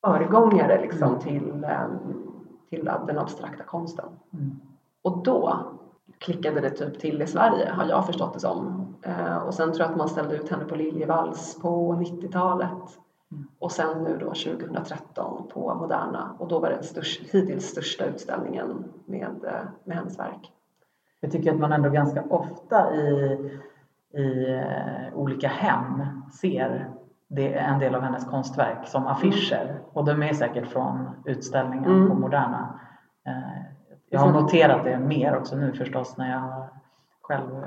föregångare 0.05 0.81
liksom 0.81 1.09
Mm. 1.09 1.20
till, 1.20 1.64
eh, 1.64 1.87
till 2.70 2.85
den 3.07 3.18
abstrakta 3.18 3.64
konsten. 3.64 4.09
Mm. 4.33 4.61
Och 5.03 5.22
då 5.22 5.59
klickade 6.18 6.61
det 6.61 6.70
typ 6.70 7.01
till 7.01 7.22
i 7.22 7.27
Sverige, 7.27 7.70
har 7.70 7.85
jag 7.85 8.07
förstått 8.07 8.35
det 8.35 8.40
som. 8.40 8.87
Eh, 9.03 9.37
och 9.37 9.55
sen 9.55 9.72
tror 9.72 9.81
jag 9.81 9.90
att 9.90 9.96
man 9.96 10.09
ställde 10.09 10.37
ut 10.37 10.48
henne 10.48 10.64
på 10.64 10.75
Liljevalchs 10.75 11.61
på 11.62 11.92
90-talet. 11.92 12.98
Mm. 13.33 13.47
Och 13.59 13.73
sen 13.73 14.03
nu 14.05 14.18
då 14.18 14.27
2013 14.27 15.49
på 15.53 15.75
Moderna. 15.75 16.37
Och 16.38 16.49
då 16.49 16.59
var 16.59 16.68
det 16.68 16.75
den 16.75 16.85
störst, 16.85 17.35
hittills 17.35 17.64
största 17.66 18.05
utställningen 18.05 18.85
med, 19.07 19.45
eh, 19.45 19.62
med 19.85 19.97
hennes 19.97 20.18
verk. 20.18 20.53
Jag 21.21 21.33
tycker 21.33 21.53
att 21.53 21.59
man 21.59 21.73
ändå 21.73 21.90
ganska 21.90 22.23
ofta 22.23 22.95
i, 22.95 23.38
i 24.14 24.55
eh, 24.55 25.14
olika 25.18 25.49
hem 25.49 26.03
ser 26.40 26.90
det 27.29 27.55
är 27.55 27.73
en 27.73 27.79
del 27.79 27.95
av 27.95 28.03
hennes 28.03 28.25
konstverk 28.25 28.88
som 28.88 29.07
affischer. 29.07 29.81
Och 29.92 30.05
de 30.05 30.23
är 30.23 30.33
säkert 30.35 30.66
från 30.68 31.09
utställningen 31.25 31.90
Mm. 31.90 32.09
på 32.09 32.14
Moderna. 32.14 32.81
Eh, 33.27 33.62
jag 34.11 34.21
har 34.21 34.33
noterat 34.33 34.85
det 34.85 34.99
mer 34.99 35.37
också 35.37 35.57
nu 35.57 35.73
förstås 35.73 36.16
när 36.16 36.31
jag 36.31 36.68
själv 37.23 37.64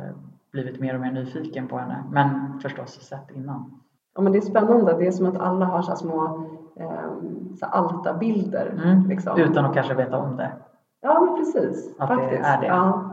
blivit 0.52 0.80
mer 0.80 0.94
och 0.96 1.02
mer 1.02 1.12
nyfiken 1.12 1.68
på 1.68 1.78
henne. 1.78 2.04
Men 2.12 2.60
förstås 2.60 2.90
sett 3.02 3.32
innan. 3.32 3.82
Ja, 4.16 4.22
men 4.22 4.32
det 4.32 4.38
är 4.38 4.42
spännande. 4.42 4.94
Det 4.94 5.08
är 5.08 5.12
som 5.12 5.26
att 5.26 5.38
alla 5.38 5.66
har 5.66 5.82
så 5.82 5.96
små 5.96 6.46
eh, 6.76 7.00
altarbilder. 7.62 8.74
Mm. 8.84 9.08
Liksom. 9.10 9.40
Utan 9.40 9.66
att 9.66 9.74
kanske 9.74 9.94
veta 9.94 10.18
om 10.18 10.38
det. 10.38 10.52
Ja, 11.02 11.22
men 11.22 11.36
precis. 11.36 11.96
Att 12.00 12.10
det 12.10 12.16
faktiskt. 12.16 12.44
är 12.46 12.62
det. 12.62 12.68
Ja. 12.68 13.10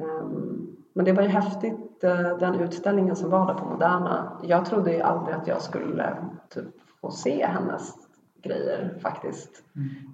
Ehm, 0.00 0.66
men 0.94 1.04
det 1.04 1.12
var 1.12 1.22
ju 1.22 1.28
häftigt, 1.28 2.04
eh, 2.04 2.38
den 2.38 2.54
utställningen 2.54 3.16
som 3.16 3.30
var 3.30 3.46
där 3.46 3.54
på 3.54 3.64
Moderna. 3.68 4.32
Jag 4.42 4.64
trodde 4.64 4.92
ju 4.92 5.00
aldrig 5.00 5.36
att 5.36 5.46
jag 5.46 5.62
skulle 5.62 6.16
typ, 6.48 6.64
få 7.00 7.10
se 7.10 7.46
hennes 7.46 7.94
grejer 8.42 8.98
faktiskt. 9.02 9.62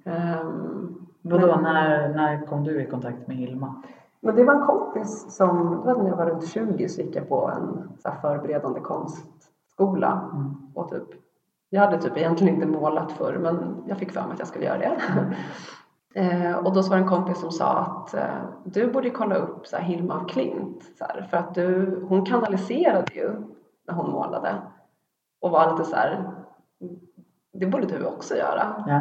Ehm, 0.04 1.06
Vadå, 1.22 1.46
men- 1.46 1.62
när, 1.62 2.08
när 2.08 2.46
kom 2.46 2.64
du 2.64 2.82
i 2.82 2.86
kontakt 2.86 3.28
med 3.28 3.36
Hilma? 3.36 3.82
Men 4.20 4.34
det 4.34 4.44
var 4.44 4.54
en 4.54 4.66
kompis 4.66 5.36
som, 5.36 5.70
det 5.86 5.94
var 5.94 6.02
när 6.02 6.10
jag 6.10 6.16
var 6.16 6.26
runt 6.26 6.48
20 6.48 6.88
så 6.88 7.00
gick 7.00 7.16
jag 7.16 7.28
på 7.28 7.50
en 7.56 7.88
så 7.98 8.10
förberedande 8.20 8.80
konstskola. 8.80 9.31
Mm. 9.88 10.54
Och 10.74 10.90
typ, 10.90 11.08
jag 11.70 11.80
hade 11.80 11.98
typ 11.98 12.16
egentligen 12.16 12.54
inte 12.54 12.66
målat 12.66 13.12
förr 13.12 13.38
men 13.42 13.84
jag 13.86 13.98
fick 13.98 14.12
för 14.12 14.20
mig 14.20 14.32
att 14.32 14.38
jag 14.38 14.48
skulle 14.48 14.64
göra 14.64 14.78
det. 14.78 14.98
eh, 16.20 16.56
och 16.56 16.72
då 16.74 16.82
var 16.82 16.96
det 16.96 17.02
en 17.02 17.08
kompis 17.08 17.40
som 17.40 17.50
sa 17.50 17.78
att 17.78 18.14
eh, 18.14 18.44
du 18.64 18.90
borde 18.90 19.10
kolla 19.10 19.34
upp 19.34 19.66
så 19.66 19.76
här, 19.76 19.82
Hilma 19.82 20.14
af 20.14 20.28
Klint. 20.28 20.82
Så 20.98 21.04
här, 21.04 21.26
för 21.30 21.36
att 21.36 21.54
du, 21.54 22.00
hon 22.08 22.26
kanaliserade 22.26 23.14
ju 23.14 23.30
när 23.88 23.94
hon 23.94 24.10
målade. 24.10 24.54
Och 25.40 25.50
var 25.50 25.70
lite 25.70 25.84
så 25.84 25.96
här, 25.96 26.30
det 27.52 27.66
borde 27.66 27.86
du 27.86 28.06
också 28.06 28.34
göra. 28.36 28.84
Ja. 28.86 29.00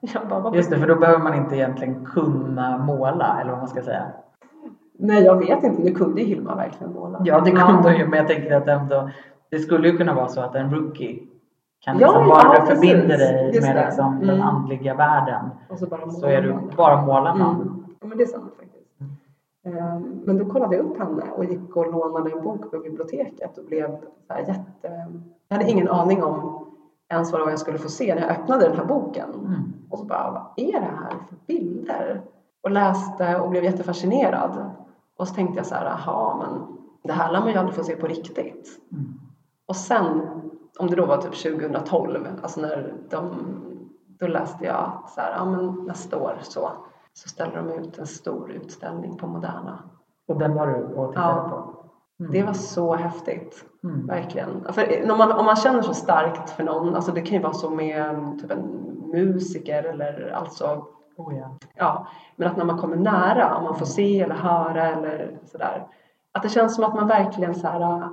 Jag 0.14 0.28
bara, 0.28 0.56
Just 0.56 0.70
det, 0.70 0.78
för 0.78 0.86
då 0.86 0.96
behöver 0.96 1.24
man 1.24 1.34
inte 1.34 1.56
egentligen 1.56 2.04
kunna 2.06 2.78
måla, 2.78 3.38
eller 3.40 3.50
vad 3.50 3.58
man 3.58 3.68
ska 3.68 3.82
säga. 3.82 4.12
Nej 4.98 5.24
jag 5.24 5.36
vet 5.38 5.64
inte, 5.64 5.82
nu 5.82 5.90
kunde 5.90 6.20
ju 6.20 6.26
Hilma 6.26 6.54
verkligen 6.54 6.92
måla. 6.92 7.20
Ja, 7.24 7.40
det 7.40 7.50
kunde 7.50 7.88
hon 7.88 7.96
ju, 7.96 8.06
men 8.06 8.18
jag 8.18 8.28
tänker 8.28 8.56
att 8.56 8.68
ändå, 8.68 9.10
det 9.54 9.60
skulle 9.60 9.88
ju 9.88 9.96
kunna 9.96 10.14
vara 10.14 10.28
så 10.28 10.40
att 10.40 10.54
en 10.54 10.70
rookie 10.74 11.18
kan 11.80 11.98
Ja, 11.98 12.06
liksom, 12.06 12.22
ja, 12.28 12.28
bara 12.28 12.60
precis. 12.60 12.68
förbinder 12.80 13.18
dig 13.18 13.50
Just 13.54 13.66
med 13.66 13.76
det. 13.76 13.84
liksom 13.86 14.20
den 14.20 14.30
Mm. 14.30 14.42
andliga 14.48 14.94
världen 14.94 15.50
Och 15.68 15.78
så 15.78 15.86
bara 15.86 16.10
så 16.10 16.26
är 16.26 16.42
du 16.42 16.58
bara 16.76 17.02
målar 17.06 17.34
man. 17.34 17.54
Mm. 17.56 17.84
Ja, 18.00 18.06
men 18.06 18.18
det 18.18 18.24
är 18.24 18.28
sant 18.28 18.52
faktiskt. 18.58 18.90
Ehm, 19.66 20.20
Men 20.24 20.38
då 20.38 20.44
kollade 20.44 20.76
jag 20.76 20.84
upp 20.86 20.98
henne 20.98 21.22
och 21.36 21.44
gick 21.44 21.76
och 21.76 21.92
lånade 21.92 22.30
en 22.30 22.42
bok 22.42 22.70
på 22.70 22.78
biblioteket 22.78 23.58
och 23.58 23.64
blev 23.64 23.88
så 24.28 24.34
jätte... 24.48 25.06
Jag 25.48 25.56
hade 25.56 25.70
ingen 25.70 25.88
aning 25.88 26.22
om 26.24 26.66
ens 27.08 27.32
vad 27.32 27.40
jag 27.52 27.58
skulle 27.58 27.78
få 27.78 27.88
se 27.88 28.14
när 28.14 28.22
jag 28.22 28.30
öppnade 28.30 28.68
den 28.68 28.76
här 28.76 28.84
boken. 28.84 29.28
Mm. 29.34 29.72
Och 29.90 29.98
så 29.98 30.04
bara, 30.04 30.30
vad 30.30 30.42
är 30.66 30.72
det 30.80 30.86
här 31.02 31.10
för 31.28 31.36
bilder? 31.46 32.20
Och 32.62 32.70
läste 32.70 33.36
och 33.40 33.50
blev 33.50 33.64
jättefascinerad. 33.64 34.70
Och 35.18 35.28
så 35.28 35.34
tänkte 35.34 35.56
jag 35.58 35.66
så 35.66 35.74
här, 35.74 35.86
aha, 35.86 36.36
men 36.42 36.76
det 37.02 37.12
här 37.12 37.32
lär 37.32 37.40
man 37.40 37.48
ju 37.50 37.56
aldrig 37.58 37.74
få 37.76 37.82
se 37.84 37.96
på 37.96 38.06
riktigt. 38.06 38.68
Mm. 38.92 39.04
Och 39.68 39.76
sen, 39.76 40.20
om 40.78 40.86
det 40.86 40.96
då 40.96 41.06
var 41.06 41.16
typ 41.16 41.42
2012, 41.42 42.26
alltså 42.42 42.60
när 42.60 42.94
de, 43.10 43.34
då 44.20 44.26
läste 44.26 44.64
jag 44.64 44.74
att 44.76 45.10
så 45.10 45.20
här, 45.20 45.34
ja, 45.38 45.44
men 45.44 45.84
nästa 45.86 46.16
år 46.18 46.36
så, 46.42 46.70
så 47.12 47.28
ställer 47.28 47.56
de 47.56 47.70
ut 47.70 47.98
en 47.98 48.06
stor 48.06 48.50
utställning 48.52 49.16
på 49.16 49.26
Moderna. 49.26 49.78
Och 50.28 50.38
den 50.38 50.54
var 50.54 50.66
du 50.66 50.74
och 50.94 51.08
tittade 51.12 51.36
Ja. 51.36 51.48
på? 51.48 51.74
Mm. 52.24 52.32
Det 52.32 52.42
var 52.42 52.52
så 52.52 52.94
häftigt, 52.94 53.64
Mm. 53.84 54.06
verkligen. 54.06 54.72
För 54.72 55.06
när 55.06 55.16
man, 55.16 55.32
om 55.32 55.44
man 55.44 55.56
känner 55.56 55.82
så 55.82 55.94
starkt 55.94 56.50
för 56.50 56.62
någon, 56.64 56.94
alltså 56.94 57.12
det 57.12 57.20
kan 57.20 57.36
ju 57.36 57.42
vara 57.42 57.52
så 57.52 57.70
med 57.70 58.38
typ 58.40 58.50
en 58.50 58.62
musiker 59.12 59.82
eller 59.82 60.32
alltså, 60.36 60.86
Oh, 61.16 61.38
ja. 61.38 61.50
ja, 61.74 62.06
men 62.36 62.48
att 62.48 62.56
när 62.56 62.64
man 62.64 62.78
kommer 62.78 62.96
nära, 62.96 63.56
om 63.56 63.64
man 63.64 63.74
får 63.74 63.86
se 63.86 64.20
eller 64.20 64.34
höra 64.34 64.82
eller 64.86 65.38
sådär, 65.44 65.86
att 66.32 66.42
det 66.42 66.48
känns 66.48 66.74
som 66.74 66.84
att 66.84 66.94
man 66.94 67.08
verkligen 67.08 67.54
så 67.54 67.66
här, 67.68 68.08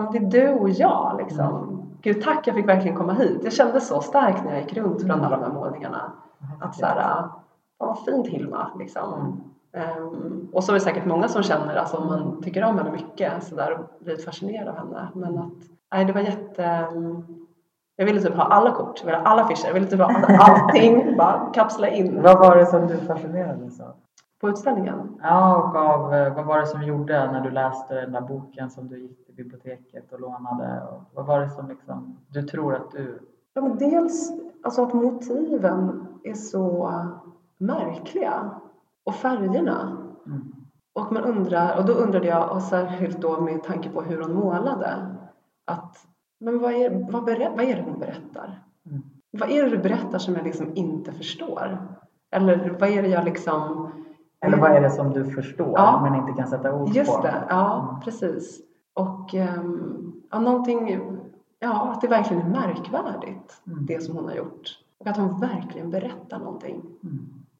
men 0.00 0.12
det 0.12 0.18
är 0.18 0.46
du 0.46 0.54
och 0.54 0.70
jag 0.70 1.14
liksom. 1.18 1.80
Gud 2.02 2.22
tack, 2.22 2.46
jag 2.46 2.54
fick 2.56 2.68
verkligen 2.68 2.96
komma 2.96 3.12
hit. 3.12 3.40
Jag 3.44 3.52
kände 3.52 3.80
så 3.80 4.00
starkt 4.00 4.44
när 4.44 4.52
jag 4.52 4.62
gick 4.62 4.76
runt 4.76 5.02
bland 5.02 5.24
alla 5.24 5.36
de 5.36 5.42
här 5.42 5.52
målningarna. 5.52 6.12
Att 6.60 6.74
så 6.74 6.86
här, 6.86 6.96
ja, 6.96 7.40
vad 7.78 7.98
fint 7.98 8.26
Hilma 8.26 8.70
liksom. 8.78 9.40
Ehm, 9.72 10.48
och 10.52 10.64
så 10.64 10.72
är 10.72 10.74
det 10.74 10.80
säkert 10.80 11.04
många 11.06 11.28
som 11.28 11.42
känner, 11.42 11.76
alltså 11.76 11.96
om 11.96 12.06
man 12.06 12.42
tycker 12.42 12.64
om 12.64 12.78
henne 12.78 12.90
mycket 12.90 13.44
så 13.44 13.54
där 13.56 13.72
och 13.78 14.04
blir 14.04 14.16
fascinerad 14.16 14.68
av 14.68 14.76
henne. 14.76 15.08
Men 15.14 15.38
att, 15.38 15.52
nej 15.92 16.04
det 16.04 16.12
var 16.12 16.20
jätte... 16.20 16.64
ehm, 16.64 17.24
Jag 17.96 18.06
ville 18.06 18.20
typ 18.20 18.34
ha 18.34 18.42
alla 18.44 18.70
kort, 18.72 19.00
jag 19.00 19.06
ville 19.06 19.18
ha 19.18 19.24
alla 19.24 19.42
affischer, 19.42 19.66
jag 19.66 19.74
ville 19.74 19.86
typ 19.86 20.00
ha 20.00 20.06
allting, 20.38 21.16
bara 21.16 21.50
kapsla 21.54 21.88
in. 21.88 22.22
Vad 22.22 22.38
var 22.38 22.56
det 22.56 22.66
som 22.66 22.86
du 22.86 22.96
fascinerades 22.98 23.80
av? 23.80 23.92
På 24.44 24.50
utställningen? 24.50 25.20
Ja, 25.22 25.56
och 25.56 25.76
av, 25.76 26.14
eh, 26.14 26.34
vad 26.34 26.46
var 26.46 26.58
det 26.58 26.66
som 26.66 26.82
gjorde 26.82 27.32
när 27.32 27.40
du 27.40 27.50
läste 27.50 27.94
den 27.94 28.12
där 28.12 28.20
boken 28.20 28.70
som 28.70 28.88
du 28.88 28.98
gick 29.02 29.26
till 29.26 29.34
biblioteket 29.34 30.12
och 30.12 30.20
lånade? 30.20 30.82
Och 30.82 31.02
vad 31.14 31.26
var 31.26 31.40
det 31.40 31.50
som 31.50 31.68
liksom, 31.68 32.18
du 32.28 32.42
tror 32.42 32.74
att 32.74 32.90
du... 32.90 33.18
Ja, 33.54 33.62
men 33.62 33.78
dels 33.78 34.32
alltså 34.62 34.82
att 34.82 34.94
motiven 34.94 36.06
är 36.24 36.34
så 36.34 36.92
märkliga. 37.58 38.50
Och 39.04 39.14
färgerna. 39.14 39.96
Mm. 40.26 40.52
Och 40.92 41.12
man 41.12 41.24
undrar, 41.24 41.78
och 41.78 41.84
då 41.84 41.92
undrade 41.92 42.26
jag, 42.26 42.52
och 42.52 42.62
särskilt 42.62 43.20
då 43.20 43.40
med 43.40 43.62
tanke 43.62 43.88
på 43.88 44.02
hur 44.02 44.22
hon 44.22 44.34
målade, 44.34 45.16
att 45.64 45.96
men 46.40 46.58
vad 46.58 46.72
är, 46.72 47.12
vad, 47.12 47.24
berä, 47.24 47.52
vad 47.56 47.64
är 47.64 47.76
det 47.76 47.82
hon 47.82 47.98
berättar? 47.98 48.62
Mm. 48.86 49.02
Vad 49.30 49.50
är 49.50 49.64
det 49.64 49.70
du 49.70 49.78
berättar 49.78 50.18
som 50.18 50.34
jag 50.34 50.44
liksom 50.44 50.72
inte 50.74 51.12
förstår? 51.12 51.88
Eller 52.30 52.76
vad 52.80 52.88
är 52.88 53.02
det 53.02 53.08
jag 53.08 53.24
liksom... 53.24 53.90
Eller 54.44 54.56
vad 54.58 54.70
är 54.70 54.80
det 54.80 54.90
som 54.90 55.10
du 55.10 55.24
förstår 55.24 55.72
Ja. 55.76 56.00
men 56.02 56.14
inte 56.14 56.32
kan 56.32 56.46
sätta 56.48 56.74
ord 56.74 56.88
Just 56.88 57.16
på? 57.16 57.22
det, 57.22 57.44
ja 57.48 57.88
Mm. 57.90 58.00
precis. 58.00 58.60
Och 58.94 59.34
um, 59.34 60.22
ja, 60.30 60.38
någonting, 60.40 61.06
ja 61.58 61.90
att 61.92 62.00
det 62.00 62.08
verkligen 62.08 62.42
är 62.46 62.50
märkvärdigt, 62.50 63.62
Mm. 63.66 63.86
det 63.86 64.02
som 64.02 64.16
hon 64.16 64.24
har 64.24 64.34
gjort. 64.34 64.78
Och 64.98 65.06
att 65.06 65.16
hon 65.16 65.40
verkligen 65.40 65.90
berättar 65.90 66.38
någonting. 66.38 66.82
Mm. 67.02 67.18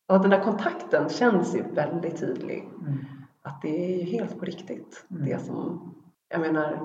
Och 0.08 0.16
att 0.16 0.22
den 0.22 0.30
där 0.30 0.40
kontakten 0.44 1.08
känns 1.08 1.54
ju 1.56 1.62
väldigt 1.74 2.20
tydlig. 2.20 2.68
Mm. 2.80 2.98
Att 3.42 3.62
det 3.62 3.84
är 3.94 3.98
ju 3.98 4.04
helt 4.04 4.38
på 4.38 4.44
riktigt. 4.44 5.06
Mm. 5.10 5.24
Det 5.26 5.38
som, 5.44 5.80
jag 6.28 6.40
menar, 6.40 6.78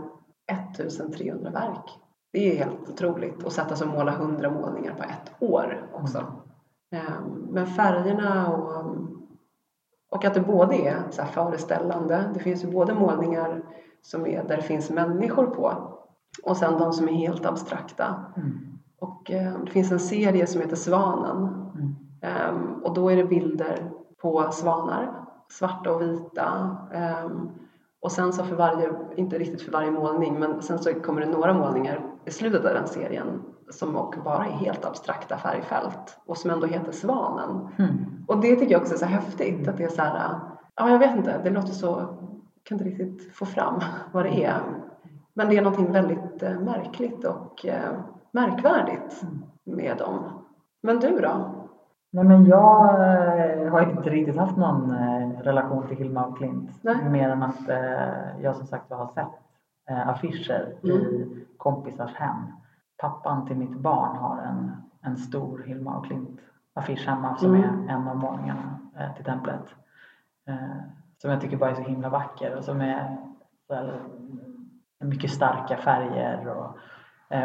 1300 0.52 1.50
verk. 1.52 1.90
Det 2.32 2.40
är 2.40 2.52
ju 2.54 2.58
helt 2.58 2.90
otroligt. 2.90 3.46
att 3.46 3.54
sätta 3.54 3.76
sig 3.76 3.88
och 3.88 3.94
måla 3.94 4.12
100 4.12 4.50
målningar 4.52 4.94
på 4.94 5.04
ett 5.04 5.32
år 5.52 5.88
också. 5.94 6.18
Ehm, 6.92 7.48
Men 7.52 7.68
färgerna 7.68 8.48
och, 8.54 8.96
och 10.10 10.26
att 10.26 10.34
det 10.34 10.42
både 10.42 10.76
är 10.76 11.04
så 11.10 11.22
här 11.22 11.30
föreställande. 11.30 12.32
Det 12.34 12.40
finns 12.40 12.64
ju 12.64 12.72
både 12.72 12.94
målningar 12.94 13.62
som 14.02 14.26
är 14.26 14.44
där 14.44 14.56
det 14.56 14.62
finns 14.62 14.90
människor 14.90 15.46
på 15.46 15.74
och 16.44 16.58
sen 16.58 16.80
de 16.80 16.94
som 16.94 17.10
är 17.10 17.14
helt 17.14 17.46
abstrakta. 17.46 18.26
Mm. 18.38 18.60
Och 19.00 19.32
eh, 19.32 19.54
det 19.66 19.72
finns 19.72 19.92
en 19.92 20.00
serie 20.00 20.48
som 20.48 20.62
heter 20.62 20.76
Svanen 20.76 21.56
Mm. 21.76 21.96
Ehm, 22.22 22.74
och 22.84 22.94
då 22.94 23.12
är 23.12 23.16
det 23.16 23.24
bilder 23.24 23.92
på 24.22 24.48
svanar, 24.52 25.26
svarta 25.50 25.92
och 25.92 26.02
vita. 26.02 26.78
Ehm, 26.94 27.50
Och 28.02 28.12
sen 28.12 28.34
så 28.34 28.44
för 28.44 28.56
varje, 28.56 28.90
inte 29.16 29.38
riktigt 29.38 29.62
för 29.62 29.72
varje 29.72 29.92
målning, 29.92 30.40
men 30.40 30.62
sen 30.62 30.80
så 30.80 30.94
kommer 30.94 31.22
det 31.22 31.28
några 31.32 31.54
målningar 31.54 32.02
i 32.30 32.32
slutet 32.32 32.66
av 32.66 32.74
den 32.74 32.88
serien 32.88 33.42
som 33.70 33.96
och 33.96 34.16
bara 34.24 34.46
är 34.46 34.52
helt 34.52 34.86
abstrakta 34.86 35.38
färgfält 35.38 36.20
och 36.26 36.38
som 36.38 36.52
ändå 36.52 36.68
heter 36.68 36.92
Svanen. 36.92 37.68
Mm. 37.78 38.26
Och 38.28 38.42
det 38.42 38.56
tycker 38.56 38.72
jag 38.72 38.82
också 38.82 38.94
är 38.94 38.98
så 38.98 39.06
häftigt 39.06 39.68
att 39.68 39.78
det 39.78 39.84
är 39.84 39.90
så 39.90 40.02
här, 40.02 40.40
ja 40.76 40.90
jag 40.90 41.00
vet 41.00 41.16
inte, 41.16 41.42
det 41.44 41.50
låter 41.50 41.74
så, 41.74 41.88
jag 41.88 42.64
kan 42.64 42.78
inte 42.78 42.90
riktigt 42.90 43.36
få 43.36 43.46
fram 43.46 43.80
vad 44.12 44.26
det 44.26 44.44
är. 44.44 44.62
Men 45.34 45.50
det 45.50 45.58
är 45.58 45.62
någonting 45.62 45.92
väldigt 45.92 46.44
eh, 46.44 46.60
märkligt 46.60 47.26
och 47.26 47.66
eh, 47.66 47.92
märkvärdigt 48.32 49.22
med 49.64 49.98
dem. 49.98 50.24
Men 50.82 51.00
du 51.00 51.20
då? 51.20 51.56
Nej 52.12 52.24
men 52.24 52.46
jag 52.46 52.90
eh, 52.90 53.72
har 53.72 53.82
inte 53.82 54.10
riktigt 54.10 54.38
haft 54.38 54.58
någon 54.58 54.96
relation 55.44 55.88
till 55.88 55.98
Hilma 55.98 56.26
af 56.26 56.38
Klint. 56.38 56.72
Nej. 56.82 57.10
Mer 57.10 57.30
än 57.30 57.44
att 57.44 57.70
jag 58.42 58.56
som 58.56 58.68
sagt 58.68 58.92
har 58.92 59.08
sett 59.08 59.49
eh, 59.90 60.10
affischer 60.10 60.76
i 60.86 61.26
kompisars 61.58 62.16
hem. 62.16 62.36
Pappan 62.98 63.46
till 63.48 63.58
mitt 63.58 63.76
barn 63.80 64.16
har 64.18 64.38
en, 64.42 64.72
en 65.02 65.18
stor 65.18 65.64
Hilma 65.66 65.98
af 65.98 66.04
Klint 66.06 66.40
affisch 66.74 67.08
hemma 67.08 67.36
som 67.36 67.56
Mm. 67.56 67.64
är 67.90 67.94
en 67.94 68.08
av 68.08 68.18
målningarna 68.18 68.80
eh, 69.00 69.16
till 69.16 69.26
templet. 69.26 69.76
Eh, 70.48 70.56
som 71.18 71.32
jag 71.32 71.42
tycker 71.42 71.58
bara 71.58 71.70
är 71.70 71.74
så 71.76 71.82
himla 71.82 72.10
vacker 72.10 72.56
och 72.56 72.64
som 72.64 72.82
är 72.82 73.18
mycket 75.00 75.32
starka 75.32 75.78
färger. 75.78 76.48
Och, 76.48 76.78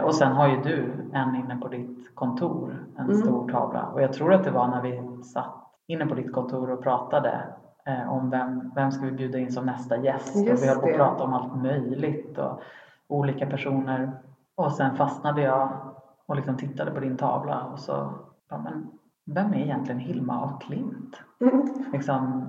och 0.04 0.14
sen 0.14 0.32
har 0.32 0.48
ju 0.48 0.62
du 0.62 0.92
en 1.12 1.34
inne 1.34 1.56
på 1.56 1.68
ditt 1.68 2.14
kontor, 2.14 2.84
en 2.98 3.04
Mm. 3.04 3.16
stor 3.16 3.48
tavla. 3.48 3.86
Och 3.86 4.02
jag 4.02 4.12
tror 4.12 4.32
att 4.32 4.44
det 4.44 4.50
var 4.50 4.68
när 4.68 4.82
vi 4.82 5.22
satt 5.22 5.54
inne 5.86 6.06
på 6.06 6.14
ditt 6.14 6.32
kontor 6.32 6.70
och 6.70 6.82
pratade 6.82 7.40
eh, 7.86 8.12
om 8.12 8.30
vem, 8.30 8.70
vem 8.74 8.90
ska 8.92 9.04
vi 9.06 9.12
bjuda 9.12 9.38
in 9.38 9.52
som 9.52 9.66
nästa 9.66 9.96
gäst. 9.96 10.36
Just 10.36 10.62
och 10.62 10.62
vi 10.62 10.68
höll 10.68 10.78
på 10.78 10.86
att 10.88 10.96
prata 10.96 11.24
om 11.24 11.32
allt 11.32 11.62
möjligt 11.62 12.38
och 12.38 12.60
olika 13.08 13.46
personer. 13.46 14.12
Och 14.54 14.72
sen 14.72 14.96
fastnade 14.96 15.42
jag 15.42 15.94
och 16.26 16.36
liksom 16.36 16.56
tittade 16.56 16.90
på 16.90 17.00
din 17.00 17.16
tavla 17.16 17.64
och 17.64 17.78
så, 17.78 18.12
ja, 18.50 18.58
men 18.58 18.90
vem 19.26 19.54
är 19.54 19.58
egentligen 19.58 20.00
Hilma 20.00 20.44
af 20.44 20.62
Klint? 20.62 21.22
Mm. 21.40 21.66
Liksom, 21.92 22.44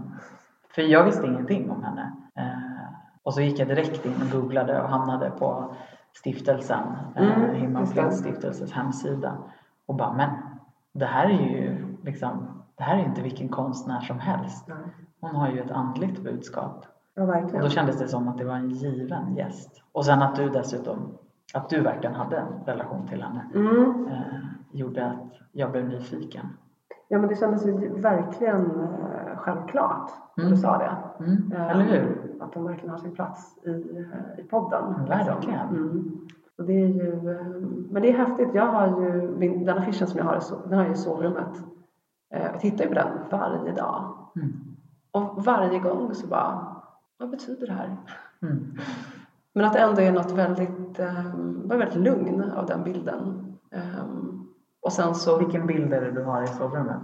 för 0.75 0.81
jag 0.81 1.03
visste 1.03 1.27
ingenting 1.27 1.71
om 1.71 1.83
henne. 1.83 2.11
Eh, 2.35 2.87
och 3.23 3.33
så 3.33 3.41
gick 3.41 3.59
jag 3.59 3.67
direkt 3.67 4.05
in 4.05 4.15
och 4.21 4.41
googlade 4.41 4.81
och 4.81 4.89
hamnade 4.89 5.29
på 5.29 5.75
stiftelsen, 6.13 6.83
eh, 7.15 7.37
Mm, 7.37 7.55
Hilma 7.55 7.79
af. 7.79 7.93
Klint 7.93 8.13
stiftelses 8.13 8.71
hemsida. 8.71 9.37
Och 9.85 9.95
bara, 9.95 10.13
men 10.13 10.29
det 10.93 11.05
här 11.05 11.25
är 11.25 11.49
ju 11.49 11.97
liksom, 12.03 12.47
det 12.77 12.83
här 12.83 12.97
är 12.97 13.03
inte 13.05 13.21
vilken 13.21 13.49
konstnär 13.49 13.99
som 13.99 14.19
helst. 14.19 14.67
Nej. 14.67 14.77
Hon 15.25 15.35
har 15.35 15.49
ju 15.49 15.59
ett 15.59 15.71
andligt 15.71 16.23
budskap. 16.23 16.85
Ja, 17.15 17.23
Och 17.23 17.29
verkligen. 17.29 17.61
då 17.63 17.69
kändes 17.69 17.99
det 17.99 18.07
som 18.07 18.27
att 18.27 18.37
det 18.37 18.43
var 18.45 18.55
en 18.55 18.69
given 18.69 19.35
gäst. 19.35 19.81
Och 19.91 20.05
sen 20.05 20.21
att 20.21 20.35
du 20.35 20.49
dessutom, 20.49 20.99
att 21.53 21.69
du 21.69 21.81
verkligen 21.81 22.15
hade 22.15 22.37
en 22.37 22.65
relation 22.65 23.07
till 23.07 23.23
henne, 23.23 23.45
Mm. 23.55 24.07
eh, 24.07 24.23
gjorde 24.71 25.05
att 25.05 25.33
jag 25.51 25.71
blev 25.71 25.87
nyfiken. 25.87 26.45
Ja, 27.07 27.19
men 27.19 27.29
det 27.29 27.35
kändes 27.35 27.65
ju 27.67 28.01
verkligen 28.01 28.65
eh, 28.81 29.37
självklart 29.37 30.11
när 30.37 30.43
Mm. 30.43 30.55
du 30.55 30.61
sa 30.61 30.77
det. 30.77 31.23
Mm, 31.25 31.51
Eh, 31.55 31.69
eller 31.71 31.83
hur? 31.83 32.35
Att 32.39 32.53
de 32.53 32.63
verkligen 32.65 32.89
har 32.89 32.97
sin 32.97 33.15
plats 33.15 33.57
i, 33.65 33.69
eh, 33.69 34.39
i 34.39 34.43
podden. 34.49 35.05
Verkligen. 35.07 35.67
Mm. 35.69 36.19
Och 36.57 36.63
det 36.65 36.73
är 36.73 36.87
ju, 36.87 37.31
eh, 37.31 37.45
men 37.91 38.01
det 38.01 38.09
är 38.09 38.17
häftigt. 38.17 38.49
Jag 38.53 38.65
har 38.65 38.87
ju, 39.01 39.35
min, 39.37 39.65
den 39.65 39.77
affischen 39.77 40.07
som 40.07 40.17
jag 40.17 40.25
har, 40.25 40.39
den 40.69 40.77
har 40.77 40.85
jag 40.85 40.93
i 40.93 40.97
sovrummet. 40.97 41.63
Eh, 42.33 42.43
Jag 42.45 42.59
tittar 42.59 42.83
ju 42.83 42.89
på 42.89 42.95
den 42.95 43.07
varje 43.31 43.71
dag. 43.73 44.03
Mm. 44.35 44.53
Och 45.15 45.45
varje 45.45 45.79
gång 45.79 46.13
så 46.15 46.27
bara, 46.27 46.75
vad 47.17 47.29
betyder 47.29 47.67
det 47.67 47.73
här? 47.73 47.97
Mm. 48.41 48.77
Men 49.53 49.65
att 49.65 49.73
det 49.73 49.79
ändå 49.79 50.01
är 50.01 50.11
något 50.11 50.31
väldigt, 50.31 50.97
bara 51.65 51.77
väldigt 51.79 51.99
lugn 51.99 52.51
av 52.51 52.65
den 52.65 52.83
bilden. 52.83 53.53
Ehm, 53.71 54.47
Och 54.81 54.93
sen 54.93 55.15
så 55.15 55.37
Vilken 55.37 55.67
bild 55.67 55.93
är 55.93 56.01
det 56.01 56.11
du 56.11 56.23
har 56.23 56.43
i 56.43 56.47
sovrummet? 56.47 57.01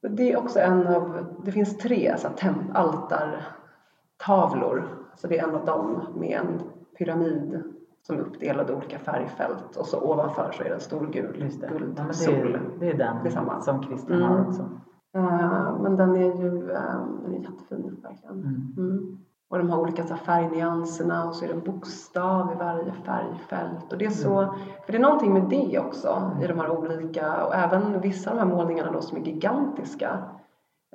Det 0.00 0.32
är 0.32 0.38
också 0.38 0.58
en 0.60 0.86
av, 0.86 1.26
det 1.44 1.52
finns 1.52 1.78
tre 1.78 2.14
så 2.18 2.28
tem- 2.28 2.70
altartavlor. 2.74 4.84
Så 5.16 5.26
det 5.28 5.38
är 5.38 5.48
en 5.48 5.54
av 5.54 5.64
dem 5.64 6.00
med 6.16 6.40
en 6.40 6.60
pyramid 6.98 7.62
som 8.02 8.16
är 8.16 8.20
uppdelad 8.20 8.70
i 8.70 8.72
olika 8.72 8.98
färgfält 8.98 9.76
och 9.76 9.86
så 9.86 10.00
ovanför 10.00 10.50
så 10.52 10.62
är 10.62 10.68
det 10.68 10.74
en 10.74 10.80
stor 10.80 11.06
gul 11.06 11.42
Just 11.42 11.60
det. 11.60 11.66
Ja, 11.72 11.78
men 11.78 11.94
det, 11.96 12.02
är, 12.40 12.60
det 12.80 12.90
är 12.90 12.98
den 12.98 13.16
Det 13.22 13.28
är 13.28 13.32
samma. 13.32 13.60
som 13.60 13.82
Christian 13.82 14.16
Mm. 14.22 14.28
har 14.28 14.46
också. 14.48 14.68
Eh, 15.14 15.78
men 15.80 15.96
den 15.96 16.16
är 16.16 16.42
ju 16.42 16.70
eh, 16.70 17.06
den 17.24 17.34
är 17.34 17.38
jättefin 17.38 17.96
verkligen. 18.02 18.34
Mm. 18.34 18.74
Mm. 18.76 19.18
Och 19.50 19.58
de 19.58 19.70
har 19.70 19.78
olika 19.80 20.02
så 20.06 20.16
färgnyanserna 20.16 21.24
och 21.28 21.34
så 21.34 21.44
är 21.44 21.48
det 21.48 21.54
en 21.54 21.60
bokstav 21.64 22.52
i 22.52 22.54
varje 22.58 22.92
färgfält. 22.92 23.92
Och 23.92 23.98
det 23.98 24.04
är 24.04 24.10
så, 24.10 24.38
Mm. 24.40 24.54
för 24.86 24.92
det 24.92 24.98
är 24.98 25.02
någonting 25.02 25.32
med 25.32 25.42
det 25.50 25.78
också 25.78 26.30
i 26.42 26.46
de 26.46 26.58
här 26.58 26.70
olika 26.70 27.46
och 27.46 27.54
även 27.54 28.00
vissa 28.00 28.30
av 28.30 28.36
de 28.36 28.42
här 28.48 28.56
målningarna 28.56 28.92
då 28.92 29.00
som 29.00 29.18
är 29.18 29.22
gigantiska. 29.22 30.18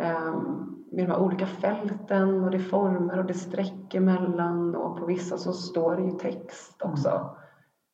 ehm, 0.01 0.75
med 0.91 1.05
de 1.05 1.11
här 1.11 1.19
olika 1.21 1.45
fälten 1.45 2.43
och 2.43 2.51
det 2.51 2.57
är 2.57 2.61
former 2.61 3.19
och 3.19 3.25
det 3.25 3.31
är 3.31 3.37
streck 3.37 3.95
emellan 3.95 4.75
och 4.75 4.97
på 4.99 5.05
vissa 5.05 5.37
så 5.37 5.53
står 5.53 5.95
det 5.95 6.01
ju 6.01 6.11
text 6.11 6.81
också. 6.81 7.29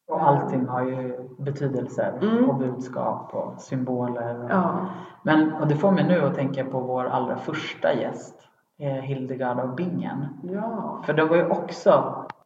Och 0.07 0.23
allting 0.27 0.65
har 0.67 0.81
ju 0.85 1.29
betydelser 1.39 2.19
Mm. 2.21 2.49
och 2.49 2.55
budskap 2.55 3.33
och 3.33 3.61
symboler. 3.61 4.43
Och, 4.43 4.49
Ja, 4.49 4.79
Men, 5.23 5.53
och 5.53 5.67
det 5.67 5.75
får 5.75 5.91
mig 5.91 6.03
nu 6.07 6.21
att 6.21 6.35
tänka 6.35 6.65
på 6.65 6.79
vår 6.79 7.05
allra 7.05 7.35
första 7.37 7.93
gäst, 7.93 8.35
eh, 8.79 8.87
Hildegard 8.93 9.59
av 9.59 9.75
Bingen. 9.75 10.25
ja. 10.43 11.01
För 11.05 11.13
det 11.13 11.25
var 11.25 11.35
ju 11.35 11.49
också, 11.49 11.91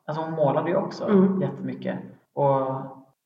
alltså 0.06 0.24
hon 0.24 0.34
målade 0.34 0.70
ju 0.70 0.76
också 0.76 1.10
Mm. 1.10 1.42
jättemycket. 1.42 2.00
Och 2.34 2.66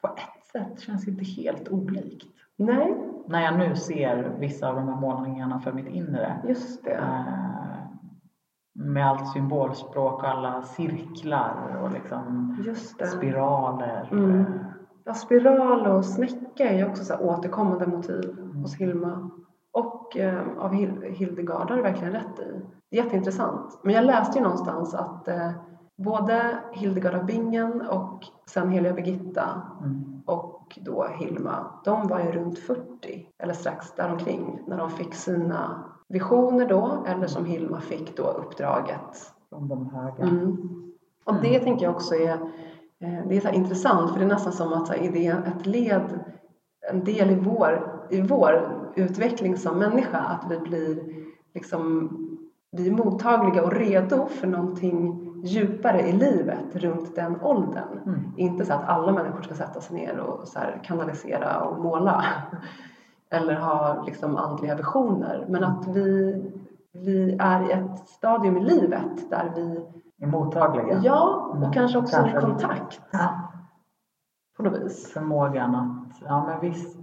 på 0.02 0.08
ett 0.08 0.46
sätt 0.52 0.80
känns 0.80 1.06
det 1.06 1.12
inte 1.12 1.26
helt 1.26 1.70
olikt. 1.70 2.26
Nej, 2.56 2.96
När 3.28 3.42
jag 3.42 3.58
nu 3.60 3.76
ser 3.76 4.32
vissa 4.40 4.70
av 4.70 4.76
de 4.76 4.88
här 4.88 4.96
målningarna 4.96 5.60
för 5.60 5.72
mitt 5.72 5.88
inre. 5.88 6.42
just 6.48 6.84
det. 6.84 6.92
Eh, 6.94 7.53
med 8.76 9.08
allt 9.08 9.28
symbolspråk 9.34 10.14
och 10.24 10.30
alla 10.30 10.62
cirklar 10.62 11.80
och 11.84 11.92
liksom 11.92 12.56
spiraler. 13.18 14.10
Mm. 14.12 14.44
Ja, 15.04 15.14
spiral 15.14 15.88
och 15.88 16.06
snäcka 16.06 16.70
är 16.70 16.78
ju 16.78 16.86
också 16.90 17.04
så 17.04 17.18
återkommande 17.18 17.88
motiv 17.88 18.30
Mm. 18.40 18.56
hos 18.62 18.76
Hilma. 18.76 19.30
Och 19.74 20.18
eh, 20.18 20.42
av 20.58 20.74
Hil- 20.74 21.14
Hildegard 21.14 21.70
har 21.70 21.78
du 21.78 21.84
verkligen 21.84 22.14
rätt 22.14 22.40
i. 22.40 22.62
Jätteintressant. 22.96 23.80
Men 23.84 23.94
jag 23.94 24.06
läste 24.06 24.38
ju 24.38 24.44
någonstans 24.44 24.94
att 24.94 25.28
eh, 25.28 25.52
både 25.98 26.58
Hildegard 26.72 27.16
av 27.16 27.26
Bingen 27.26 27.82
och 27.82 28.20
sen 28.50 28.70
Heliga 28.70 28.94
Birgitta 28.94 29.62
Mm. 29.84 30.22
och 30.26 30.80
då 30.86 31.08
Hilma, 31.20 31.66
de 31.86 32.08
var 32.08 32.20
ju 32.20 32.32
runt 32.32 32.60
40 32.60 32.80
eller 33.44 33.54
strax 33.54 33.96
däromkring 33.96 34.60
när 34.68 34.78
de 34.78 34.90
fick 34.90 35.14
sina 35.14 35.84
visioner 36.14 36.68
då 36.68 37.04
eller 37.08 37.28
som 37.28 37.46
Hilma 37.46 37.82
fick 37.82 38.18
då 38.18 38.24
uppdraget 38.24 39.34
Från 39.50 39.68
de 39.68 39.90
höga. 39.90 40.24
Mm. 40.24 40.58
Och 41.24 41.36
det 41.42 41.60
tänker 41.60 41.86
jag 41.86 41.96
också 41.96 42.16
är, 42.16 42.34
eh, 43.00 43.28
det 43.30 43.38
är 43.38 43.42
så 43.42 43.50
intressant 43.50 44.12
för 44.12 44.20
det 44.20 44.26
är 44.26 44.30
nästan 44.30 44.54
som 44.54 44.74
att 44.74 44.90
är 44.90 45.12
det 45.12 45.28
ett 45.28 45.66
led, 45.66 46.20
en 46.92 47.04
del 47.04 47.30
i 47.30 47.36
vår, 47.36 48.00
i 48.10 48.22
vår 48.22 48.80
utveckling 48.96 49.58
som 49.58 49.80
människa 49.80 50.18
att 50.18 50.52
vi 50.52 50.60
blir 50.60 51.04
liksom, 51.54 52.10
vi 52.72 52.88
är 52.88 52.92
mottagliga 52.92 53.64
och 53.64 53.74
redo 53.74 54.26
för 54.26 54.48
någonting 54.48 55.30
djupare 55.44 56.02
i 56.02 56.12
livet 56.12 56.76
runt 56.76 57.16
den 57.16 57.42
åldern. 57.42 58.00
Mm. 58.06 58.20
Inte 58.38 58.66
så 58.66 58.74
att 58.74 58.90
alla 58.90 59.12
människor 59.12 59.42
ska 59.42 59.54
sätta 59.54 59.82
sig 59.82 59.96
ner 59.96 60.18
och 60.18 60.48
så 60.48 60.60
kanalisera 60.84 61.62
och 61.64 61.84
måla 61.84 62.26
eller 63.34 63.56
ha 63.56 64.04
liksom 64.06 64.38
andliga 64.38 64.76
visioner 64.76 65.46
men 65.50 65.64
att 65.64 65.88
vi, 65.88 66.42
vi 66.92 67.38
är 67.40 67.70
i 67.70 67.72
ett 67.72 68.08
stadium 68.10 68.58
i 68.58 68.64
livet 68.64 69.30
där 69.30 69.52
vi 69.56 69.86
Är 70.22 70.28
mottagliga. 70.28 71.00
Ja, 71.04 71.50
Mm. 71.54 71.64
och 71.68 71.74
kanske 71.74 71.98
också 71.98 72.16
Kanske 72.16 72.38
i 72.38 72.42
kontakt 72.42 73.02
Ja. 73.12 73.52
på 74.58 74.64
något 74.64 74.82
vis. 74.82 75.12
Förmågan 75.14 75.76
att, 75.76 76.22
ja 76.28 76.46
men 76.46 76.60
visst, 76.60 76.98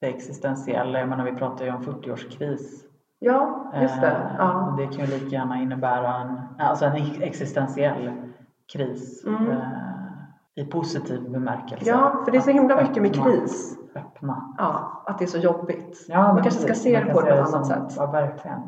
det 0.00 0.06
existentiella, 0.06 0.98
jag 0.98 1.08
menar 1.08 1.24
vi 1.24 1.32
pratar 1.36 1.64
ju 1.64 1.72
om 1.74 1.82
40-årskris. 1.82 2.84
Ja, 3.18 3.72
just 3.82 4.00
det. 4.00 4.06
Eh, 4.10 4.34
Ja. 4.38 4.66
och 4.66 4.76
det 4.76 4.86
kan 4.86 5.04
ju 5.06 5.06
lika 5.06 5.26
gärna 5.36 5.62
innebära 5.62 6.14
en, 6.20 6.38
alltså 6.58 6.84
en 6.84 6.96
existentiell 7.22 8.12
kris. 8.72 9.24
Mm. 9.26 9.50
Eh, 9.50 9.58
I 10.54 10.64
positiv 10.64 11.30
bemärkelse. 11.30 11.90
ja, 11.90 12.22
för 12.24 12.32
det 12.32 12.38
är 12.38 12.42
så 12.42 12.50
himla 12.50 12.82
mycket 12.82 13.02
med 13.02 13.10
öppna- 13.12 13.22
kris. 13.24 13.78
Öppna. 13.94 14.54
Ja, 14.58 15.02
att 15.06 15.18
det 15.18 15.24
är 15.24 15.26
så 15.28 15.38
jobbigt. 15.38 16.04
Ja, 16.08 16.22
Man 16.22 16.34
men 16.34 16.42
kanske 16.42 16.60
ska 16.62 16.74
se 16.74 17.00
det 17.00 17.12
på 17.12 17.20
ett 17.20 17.48
annat 17.48 17.66
sätt. 17.66 17.92
Ja, 17.96 18.06
verkligen. 18.06 18.60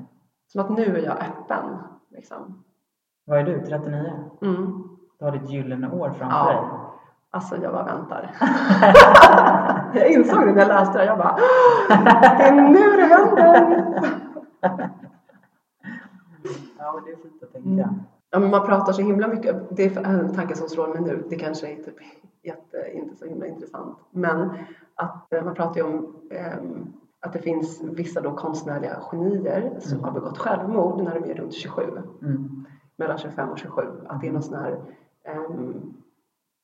Som 0.52 0.60
att 0.60 0.70
nu 0.70 0.96
är 0.98 1.02
jag 1.04 1.12
öppen. 1.16 1.78
Liksom. 2.10 2.64
Vad 3.26 3.38
är 3.38 3.44
du, 3.44 3.60
39? 3.66 4.12
Mm. 4.42 4.82
Du 5.18 5.24
har 5.24 5.32
ditt 5.32 5.50
gyllene 5.50 5.90
år 5.90 6.10
framför 6.10 6.44
dig. 6.52 6.54
Ja, 6.62 6.94
alltså 7.30 7.56
jag 7.62 7.72
bara 7.72 7.84
väntar. 7.84 8.30
jag 9.94 10.10
insåg 10.10 10.40
det 10.46 10.52
när 10.52 10.58
jag 10.60 10.68
läste 10.68 10.98
det. 10.98 11.04
Jag 11.04 11.18
bara, 11.18 11.36
det 12.38 12.44
är 12.44 12.52
nu 12.52 12.96
det 12.96 13.04
händer. 13.04 13.84
Ja, 16.78 16.92
och 16.92 17.00
det 17.04 17.10
är 17.12 17.16
fint 17.16 17.42
att 17.42 17.52
tänka. 17.52 17.68
Mm. 17.82 18.00
Ja, 18.34 18.40
men 18.40 18.50
man 18.50 18.66
pratar 18.66 18.92
så 18.92 19.02
himla 19.02 19.28
mycket, 19.28 19.56
det 19.70 19.96
är 19.96 20.04
en 20.04 20.34
tanke 20.34 20.56
som 20.56 20.68
slår 20.68 20.88
mig 20.88 21.00
nu, 21.00 21.24
det 21.30 21.36
kanske 21.36 21.72
är 21.72 21.76
typ 21.76 21.96
jätte, 22.42 22.90
inte 22.94 23.16
så 23.16 23.24
himla 23.24 23.46
intressant, 23.46 23.98
men 24.10 24.50
att 24.94 25.32
eh, 25.32 25.44
man 25.44 25.54
pratar 25.54 25.76
ju 25.76 25.82
om 25.82 25.94
um, 26.60 26.92
att 27.20 27.32
det 27.32 27.38
finns 27.38 27.82
vissa 27.82 28.20
då 28.20 28.32
konstnärliga 28.32 29.00
genier 29.10 29.76
som 29.80 29.92
mm. 29.92 30.04
har 30.04 30.12
begått 30.12 30.38
självmord 30.38 31.02
när 31.02 31.20
de 31.20 31.30
är 31.30 31.34
runt 31.34 31.54
27. 31.54 31.82
Mm. 32.22 32.66
Mellan 32.96 33.18
25 33.18 33.48
och 33.48 33.58
27. 33.58 33.82
Att 34.06 34.20
det 34.20 34.28
är 34.28 34.32
någon 34.32 34.42
sån 34.42 34.58
här, 34.58 34.80
um, 35.48 35.94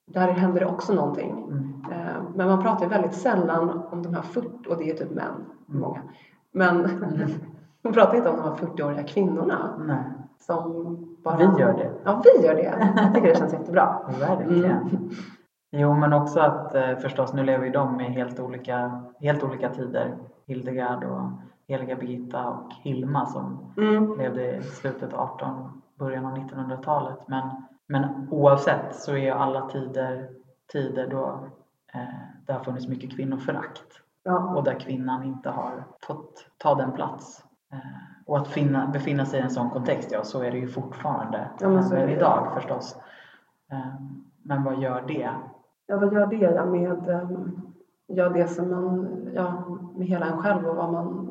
där 0.06 0.28
händer 0.28 0.60
det 0.60 0.66
också 0.66 0.94
någonting. 0.94 1.30
Mm. 1.30 1.62
Uh, 1.90 2.22
men 2.34 2.48
man 2.48 2.62
pratar 2.62 2.88
väldigt 2.88 3.14
sällan 3.14 3.82
om 3.90 4.02
de 4.02 4.14
här 4.14 4.22
40, 4.22 4.68
och 4.68 4.76
det 4.76 4.90
är 4.90 4.96
typ 4.96 5.10
män, 5.10 5.34
mm. 5.68 5.80
många. 5.80 6.02
Men 6.52 6.82
man 7.82 7.92
pratar 7.92 8.16
inte 8.16 8.28
om 8.28 8.36
de 8.36 8.42
här 8.42 8.56
40-åriga 8.56 9.02
kvinnorna. 9.02 9.84
Nej. 9.86 10.04
Som 10.40 10.96
bara, 11.24 11.36
vi 11.36 11.60
gör 11.60 11.72
det. 11.72 11.90
Ja, 12.04 12.22
vi 12.24 12.46
gör 12.46 12.54
det. 12.54 12.92
Jag 12.96 13.14
tycker 13.14 13.28
det 13.28 13.38
känns 13.38 13.52
jättebra. 13.52 14.00
Verkligen. 14.20 14.64
Mm. 14.64 15.10
Jo, 15.72 15.94
men 15.94 16.12
också 16.12 16.40
att 16.40 16.74
eh, 16.74 16.96
förstås, 16.96 17.32
nu 17.32 17.42
lever 17.42 17.64
ju 17.64 17.72
de 17.72 18.00
i 18.00 18.04
helt 18.04 18.40
olika, 18.40 19.02
helt 19.20 19.42
olika 19.42 19.68
tider. 19.68 20.16
Hildegard 20.46 21.04
och 21.04 21.30
heliga 21.68 21.96
Birgitta 21.96 22.48
och 22.48 22.72
Hilma 22.82 23.26
som 23.26 23.72
mm. 23.76 24.18
levde 24.18 24.56
i 24.56 24.62
slutet 24.62 25.12
av 25.12 25.20
18, 25.20 25.82
början 25.98 26.26
av 26.26 26.36
1900-talet. 26.36 27.18
Men, 27.26 27.50
men 27.86 28.28
oavsett 28.30 28.94
så 28.94 29.16
är 29.16 29.32
alla 29.32 29.68
tider 29.68 30.28
tider 30.72 31.06
då 31.06 31.48
eh, 31.94 32.00
det 32.46 32.52
har 32.52 32.64
funnits 32.64 32.88
mycket 32.88 33.16
kvinnoförakt. 33.16 34.02
Ja. 34.22 34.54
Och 34.56 34.64
där 34.64 34.80
kvinnan 34.80 35.22
inte 35.22 35.50
har 35.50 35.84
fått 36.02 36.46
ta 36.58 36.74
den 36.74 36.92
plats. 36.92 37.44
Eh, 37.72 37.78
och 38.30 38.38
att 38.38 38.48
finna, 38.48 38.86
befinna 38.86 39.26
sig 39.26 39.40
i 39.40 39.42
en 39.42 39.50
sån 39.50 39.70
kontext, 39.70 40.12
ja 40.12 40.24
så 40.24 40.42
är 40.42 40.50
det 40.50 40.58
ju 40.58 40.68
fortfarande. 40.68 41.48
Ja, 41.60 41.68
men 41.68 41.84
så 41.84 41.94
det 41.94 42.12
idag 42.12 42.52
förstås. 42.54 42.96
Eh, 43.72 43.94
men 44.42 44.64
vad 44.64 44.82
gör 44.82 45.04
det? 45.08 45.30
Ja, 45.86 45.96
vad 45.96 46.14
gör 46.14 46.26
det 46.26 46.36
ja, 46.36 46.64
med 46.64 47.08
ehm, 47.08 47.60
ja, 48.06 48.28
det 48.28 48.48
som 48.48 48.70
man, 48.70 49.08
ja, 49.34 49.64
med 49.96 50.06
hela 50.06 50.26
en 50.26 50.38
själv 50.38 50.66
och 50.66 50.76
vad 50.76 50.92
man, 50.92 51.30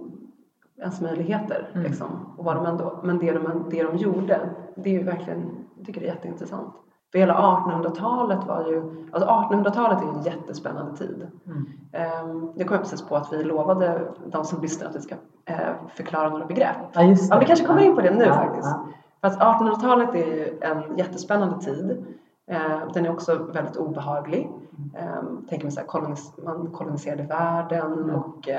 ens 0.77 1.01
möjligheter. 1.01 1.69
Mm. 1.73 1.83
Liksom, 1.83 2.33
och 2.37 2.45
vad 2.45 2.55
de 2.55 2.65
ändå, 2.65 2.99
men 3.03 3.19
det 3.19 3.31
de, 3.31 3.69
det 3.69 3.83
de 3.83 3.97
gjorde, 3.97 4.39
det 4.75 4.89
är 4.89 4.93
ju 4.93 5.03
verkligen, 5.03 5.65
jag 5.77 5.85
tycker 5.85 6.01
det 6.01 6.07
är 6.07 6.13
jätteintressant. 6.13 6.73
För 7.11 7.19
hela 7.19 7.33
1800-talet 7.33 8.47
var 8.47 8.65
ju, 8.67 9.05
alltså 9.11 9.29
1800-talet 9.29 10.01
är 10.01 10.07
en 10.07 10.23
jättespännande 10.23 10.97
tid. 10.97 11.27
Mm. 11.45 11.65
Um, 12.25 12.53
det 12.55 12.63
kom 12.63 12.73
jag 12.73 12.83
precis 12.83 13.01
på 13.01 13.15
att 13.15 13.33
vi 13.33 13.43
lovade 13.43 14.11
de 14.25 14.45
som 14.45 14.61
lyssnar 14.61 14.89
att 14.89 14.95
vi 14.95 15.01
ska 15.01 15.15
uh, 15.15 15.87
förklara 15.95 16.29
några 16.29 16.45
begrepp. 16.45 16.77
Ja, 16.93 17.03
just 17.03 17.29
det. 17.29 17.35
Ja, 17.35 17.39
vi 17.39 17.45
kanske 17.45 17.65
kommer 17.65 17.81
in 17.81 17.95
på 17.95 18.01
det 18.01 18.13
nu 18.13 18.23
ja, 18.25 18.33
faktiskt. 18.33 18.67
Ja. 18.67 18.87
Fast 19.21 19.39
1800-talet 19.39 20.15
är 20.15 20.25
ju 20.25 20.59
en 20.61 20.97
jättespännande 20.97 21.59
tid. 21.59 22.05
Uh, 22.51 22.91
den 22.93 23.05
är 23.05 23.11
också 23.11 23.35
väldigt 23.53 23.77
obehaglig. 23.77 24.49
Um, 25.21 25.45
tänker 25.49 25.65
man 25.65 25.71
så 25.71 25.79
här, 25.79 25.87
kolonis 25.87 26.33
man 26.37 26.71
koloniserade 26.71 27.23
världen 27.23 27.93
mm. 27.93 28.15
och 28.15 28.47
uh, 28.47 28.55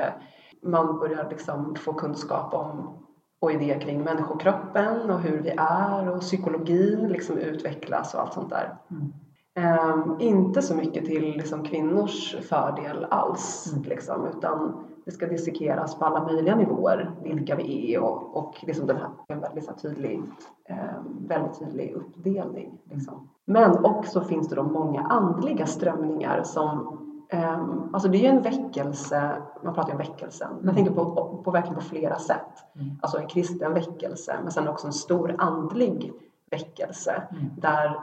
man 0.63 0.99
börjar 0.99 1.29
liksom 1.29 1.75
få 1.75 1.93
kunskap 1.93 2.53
om 2.53 2.97
och 3.41 3.51
idéer 3.51 3.79
kring 3.79 4.03
människokroppen 4.03 5.09
och 5.09 5.19
hur 5.19 5.41
vi 5.41 5.49
är 5.57 6.09
och 6.09 6.21
psykologin 6.21 7.07
liksom 7.07 7.37
utvecklas 7.37 8.13
och 8.13 8.21
allt 8.21 8.33
sånt 8.33 8.49
där. 8.49 8.75
Mm. 8.91 9.13
Um, 9.55 10.17
inte 10.19 10.61
så 10.61 10.75
mycket 10.75 11.05
till 11.05 11.31
liksom, 11.31 11.63
kvinnors 11.63 12.35
fördel 12.49 13.05
alls, 13.09 13.73
mm. 13.73 13.83
liksom, 13.89 14.27
utan 14.37 14.85
det 15.05 15.11
ska 15.11 15.25
dissekeras 15.25 15.99
på 15.99 16.05
alla 16.05 16.23
möjliga 16.23 16.55
nivåer, 16.55 17.11
vilka 17.23 17.55
vi 17.55 17.93
är 17.93 17.99
och, 17.99 18.37
och 18.37 18.55
liksom 18.61 18.87
den 18.87 18.97
här, 18.97 19.09
en 19.27 19.39
väldigt, 19.39 19.65
så 19.65 19.73
tydlig, 19.73 20.17
um, 20.69 21.27
väldigt 21.27 21.59
tydlig 21.59 21.93
uppdelning. 21.93 22.77
Liksom. 22.83 23.29
Men 23.45 23.85
också 23.85 24.21
finns 24.21 24.49
det 24.49 24.55
då 24.55 24.63
många 24.63 25.01
andliga 25.01 25.65
strömningar 25.65 26.43
som 26.43 26.97
Um, 27.33 27.89
alltså 27.93 28.09
det 28.09 28.17
är 28.17 28.21
ju 28.21 28.27
en 28.27 28.41
väckelse, 28.41 29.31
man 29.63 29.73
pratar 29.73 29.89
ju 29.89 29.91
om 29.91 29.97
väckelsen, 29.97 30.51
mm. 30.51 30.65
jag 30.65 30.75
tänker 30.75 30.91
på, 30.91 31.05
på, 31.05 31.41
på, 31.43 31.51
verkligen 31.51 31.75
på 31.75 31.81
flera 31.81 32.19
sätt. 32.19 32.65
Mm. 32.75 32.99
Alltså 33.01 33.17
en 33.17 33.27
kristen 33.27 33.73
väckelse, 33.73 34.35
men 34.43 34.51
sen 34.51 34.67
också 34.67 34.87
en 34.87 34.93
stor 34.93 35.35
andlig 35.37 36.13
väckelse 36.49 37.23
mm. 37.31 37.45
där 37.57 37.99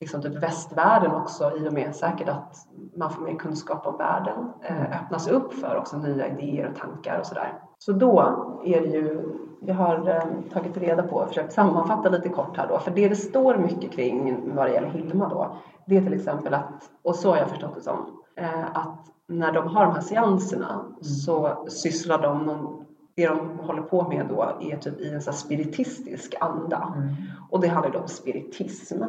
liksom 0.00 0.22
typ 0.22 0.42
västvärlden 0.42 1.14
också, 1.14 1.56
i 1.56 1.68
och 1.68 1.72
med 1.72 1.96
säkert 1.96 2.28
att 2.28 2.66
man 2.96 3.10
får 3.10 3.22
mer 3.22 3.34
kunskap 3.34 3.86
om 3.86 3.96
världen, 3.96 4.52
eh, 4.62 4.76
mm. 4.76 4.92
öppnas 4.92 5.28
upp 5.28 5.54
för 5.54 5.76
också 5.76 5.96
nya 5.96 6.28
idéer 6.28 6.70
och 6.70 6.80
tankar 6.80 7.18
och 7.18 7.26
sådär. 7.26 7.52
Så 7.78 7.92
då 7.92 8.20
är 8.64 8.80
det 8.80 8.86
ju, 8.86 9.22
jag 9.60 9.74
har 9.74 10.08
eh, 10.08 10.52
tagit 10.52 10.76
reda 10.76 11.02
på 11.02 11.16
och 11.16 11.28
försökt 11.28 11.52
sammanfatta 11.52 12.08
lite 12.08 12.28
kort 12.28 12.56
här 12.56 12.68
då, 12.68 12.78
för 12.78 12.90
det 12.90 13.08
det 13.08 13.16
står 13.16 13.56
mycket 13.56 13.92
kring 13.92 14.54
vad 14.54 14.66
det 14.66 14.72
gäller 14.72 14.88
Hilma 14.88 15.28
då, 15.28 15.56
det 15.86 15.96
är 15.96 16.02
till 16.02 16.14
exempel 16.14 16.54
att, 16.54 16.90
och 17.02 17.14
så 17.14 17.30
har 17.30 17.36
jag 17.36 17.48
förstått 17.48 17.74
det 17.74 17.80
som, 17.80 18.23
att 18.72 19.14
när 19.26 19.52
de 19.52 19.68
har 19.68 19.86
de 19.86 19.94
här 19.94 20.00
seanserna 20.00 20.72
mm. 20.72 21.04
så 21.04 21.64
sysslar 21.68 22.22
de 22.22 22.46
någon, 22.46 22.84
det 23.14 23.26
de 23.26 23.58
håller 23.58 23.82
på 23.82 24.08
med 24.08 24.26
då 24.28 24.42
är 24.60 24.76
typ 24.76 25.00
i 25.00 25.10
en 25.10 25.22
så 25.22 25.32
spiritistisk 25.32 26.34
anda. 26.40 26.92
Mm. 26.96 27.14
Och 27.50 27.60
det 27.60 27.68
handlar 27.68 27.92
då 27.92 27.98
om 27.98 28.08
spiritism. 28.08 29.02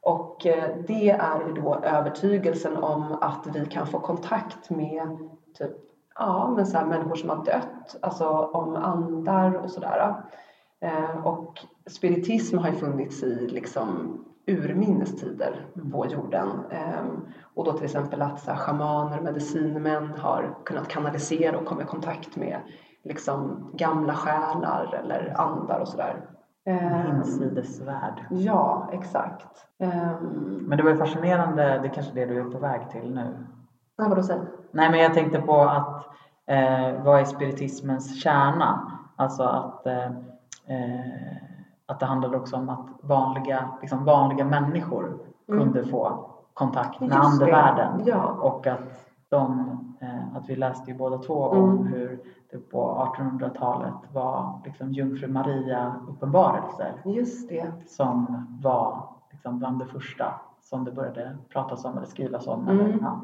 Och 0.00 0.46
eh, 0.46 0.76
det 0.86 1.10
är 1.10 1.54
då 1.54 1.74
övertygelsen 1.74 2.76
om 2.76 3.12
att 3.20 3.46
vi 3.54 3.66
kan 3.66 3.86
få 3.86 4.00
kontakt 4.00 4.70
med 4.70 5.18
typ, 5.58 5.72
ja, 6.14 6.52
men 6.56 6.66
så 6.66 6.78
här 6.78 6.86
människor 6.86 7.16
som 7.16 7.28
har 7.28 7.44
dött, 7.44 7.96
alltså 8.02 8.28
om 8.28 8.76
andar 8.76 9.54
och 9.54 9.70
sådär. 9.70 10.14
Eh, 10.80 11.26
och 11.26 11.60
spiritism 11.86 12.58
har 12.58 12.68
ju 12.68 12.74
funnits 12.74 13.22
i 13.22 13.48
liksom 13.48 14.18
urminnes 14.46 15.20
tider 15.20 15.66
på 15.92 16.06
jorden. 16.06 16.48
Ehm, 16.70 17.26
och 17.54 17.64
då 17.64 17.72
till 17.72 17.84
exempel 17.84 18.22
att 18.22 18.40
så 18.40 18.50
här, 18.50 18.58
shamaner, 18.58 19.20
medicinmän 19.20 20.08
har 20.18 20.56
kunnat 20.64 20.88
kanalisera 20.88 21.58
och 21.58 21.66
komma 21.66 21.82
i 21.82 21.84
kontakt 21.84 22.36
med 22.36 22.60
liksom, 23.04 23.70
gamla 23.72 24.14
själar 24.14 25.00
eller 25.04 25.40
andar 25.40 25.80
och 25.80 25.88
sådär. 25.88 26.28
Ehm, 26.64 27.22
ja, 28.30 28.90
exakt. 28.92 29.66
Ehm, 29.78 30.64
men 30.68 30.78
det 30.78 30.84
var 30.84 30.90
ju 30.90 30.96
fascinerande, 30.96 31.62
det 31.62 31.88
är 31.88 31.94
kanske 31.94 32.14
det 32.14 32.26
du 32.26 32.40
är 32.40 32.44
på 32.44 32.58
väg 32.58 32.90
till 32.90 33.14
nu? 33.14 33.46
Ja, 33.96 34.08
vadå 34.08 34.22
säger 34.22 34.42
Nej, 34.72 34.90
men 34.90 35.00
jag 35.00 35.14
tänkte 35.14 35.40
på 35.40 35.60
att 35.60 36.06
eh, 36.46 37.02
vad 37.04 37.20
är 37.20 37.24
spiritismens 37.24 38.22
kärna? 38.22 38.98
Alltså 39.16 39.42
att 39.42 39.86
eh, 39.86 40.06
eh, 40.66 41.51
att 41.92 42.00
det 42.00 42.06
handlade 42.06 42.36
också 42.36 42.56
om 42.56 42.68
att 42.68 42.86
vanliga, 43.00 43.68
liksom 43.80 44.04
vanliga 44.04 44.44
människor 44.44 45.18
mm. 45.48 45.60
kunde 45.60 45.86
få 45.86 46.30
kontakt 46.54 47.00
med 47.00 47.08
Just 47.08 47.24
andevärlden. 47.24 48.02
Ja. 48.06 48.24
Och 48.24 48.66
att, 48.66 49.10
de, 49.28 49.60
eh, 50.00 50.36
att 50.36 50.48
vi 50.48 50.56
läste 50.56 50.90
ju 50.90 50.96
båda 50.96 51.18
två 51.18 51.34
om 51.34 51.70
mm. 51.70 51.86
hur 51.86 52.20
det 52.50 52.58
på 52.58 53.12
1800-talet 53.16 53.94
var 54.12 54.60
liksom 54.64 54.92
Jungfru 54.92 55.28
Maria 55.28 55.94
uppenbarelser. 56.08 57.02
Just 57.04 57.48
det. 57.48 57.72
Som 57.86 58.46
var 58.62 59.08
liksom 59.30 59.58
bland 59.58 59.78
det 59.78 59.86
första 59.86 60.34
som 60.60 60.84
det 60.84 60.92
började 60.92 61.38
pratas 61.48 61.84
om 61.84 61.96
eller 61.96 62.06
skrivas 62.06 62.46
om. 62.46 62.68
Mm. 62.68 62.80
Eller, 62.80 62.98
ja, 63.00 63.20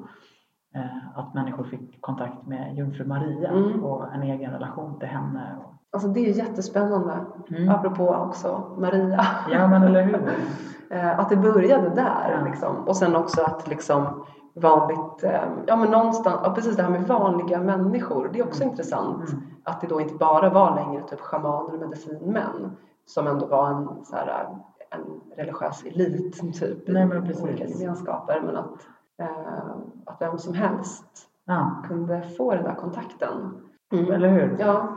eh, 0.74 1.18
att 1.18 1.34
människor 1.34 1.64
fick 1.64 2.00
kontakt 2.00 2.46
med 2.46 2.76
Jungfru 2.76 3.06
Maria 3.06 3.50
mm. 3.50 3.84
och 3.84 4.14
en 4.14 4.22
egen 4.22 4.52
relation 4.52 4.98
till 4.98 5.08
henne. 5.08 5.56
Alltså 5.92 6.08
det 6.08 6.20
är 6.20 6.32
jättespännande. 6.32 7.26
Mm. 7.50 7.68
Apropå 7.68 8.08
också 8.08 8.76
Maria. 8.78 9.26
Ja 9.50 9.68
men 9.68 9.82
eller 9.82 10.02
hur. 10.02 10.28
Eh, 10.90 11.18
att 11.18 11.28
det 11.28 11.36
började 11.36 11.88
där 11.88 12.36
ja. 12.38 12.50
liksom. 12.50 12.88
Och 12.88 12.96
sen 12.96 13.16
också 13.16 13.42
att 13.42 13.68
liksom 13.68 14.24
vanligt, 14.54 15.24
eh, 15.24 15.40
ja 15.66 15.76
men 15.76 15.90
någonstans, 15.90 16.40
ja, 16.44 16.52
precis 16.54 16.76
det 16.76 16.82
här 16.82 16.90
med 16.90 17.02
vanliga 17.02 17.60
människor. 17.60 18.30
Det 18.32 18.38
är 18.38 18.46
också 18.46 18.62
mm. 18.62 18.70
intressant. 18.70 19.28
Mm. 19.28 19.42
Att 19.64 19.80
det 19.80 19.86
då 19.86 20.00
inte 20.00 20.14
bara 20.14 20.50
var 20.50 20.74
längre 20.74 21.02
typ 21.02 21.20
schamaner 21.20 21.74
och 21.74 21.80
medicinmän. 21.80 22.76
Som 23.06 23.26
ändå 23.26 23.46
var 23.46 23.70
en, 23.70 24.04
så 24.04 24.16
här, 24.16 24.48
en 24.90 25.20
religiös 25.36 25.84
elit 25.84 26.60
typ 26.60 26.88
Nej, 26.88 27.06
men 27.06 27.30
i 27.30 27.42
olika 27.42 27.64
gemenskaper. 27.64 28.40
Men 28.44 28.56
att, 28.56 28.86
eh, 29.18 29.70
att 30.06 30.16
vem 30.20 30.38
som 30.38 30.54
helst 30.54 31.28
ja. 31.44 31.82
kunde 31.88 32.22
få 32.22 32.54
den 32.54 32.64
där 32.64 32.74
kontakten. 32.74 33.60
Mm. 33.92 34.12
Eller 34.12 34.28
hur? 34.28 34.56
Ja. 34.58 34.88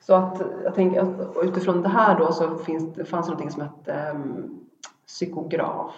Så 0.00 0.14
att 0.14 0.42
jag 0.64 0.74
tänker 0.74 1.00
att 1.00 1.36
utifrån 1.42 1.82
det 1.82 1.88
här 1.88 2.18
då 2.18 2.32
så 2.32 2.56
finns, 2.56 2.94
det 2.94 3.04
fanns 3.04 3.28
någonting 3.28 3.50
som 3.50 3.62
hette 3.62 4.10
um, 4.14 4.60
psykograf. 5.06 5.94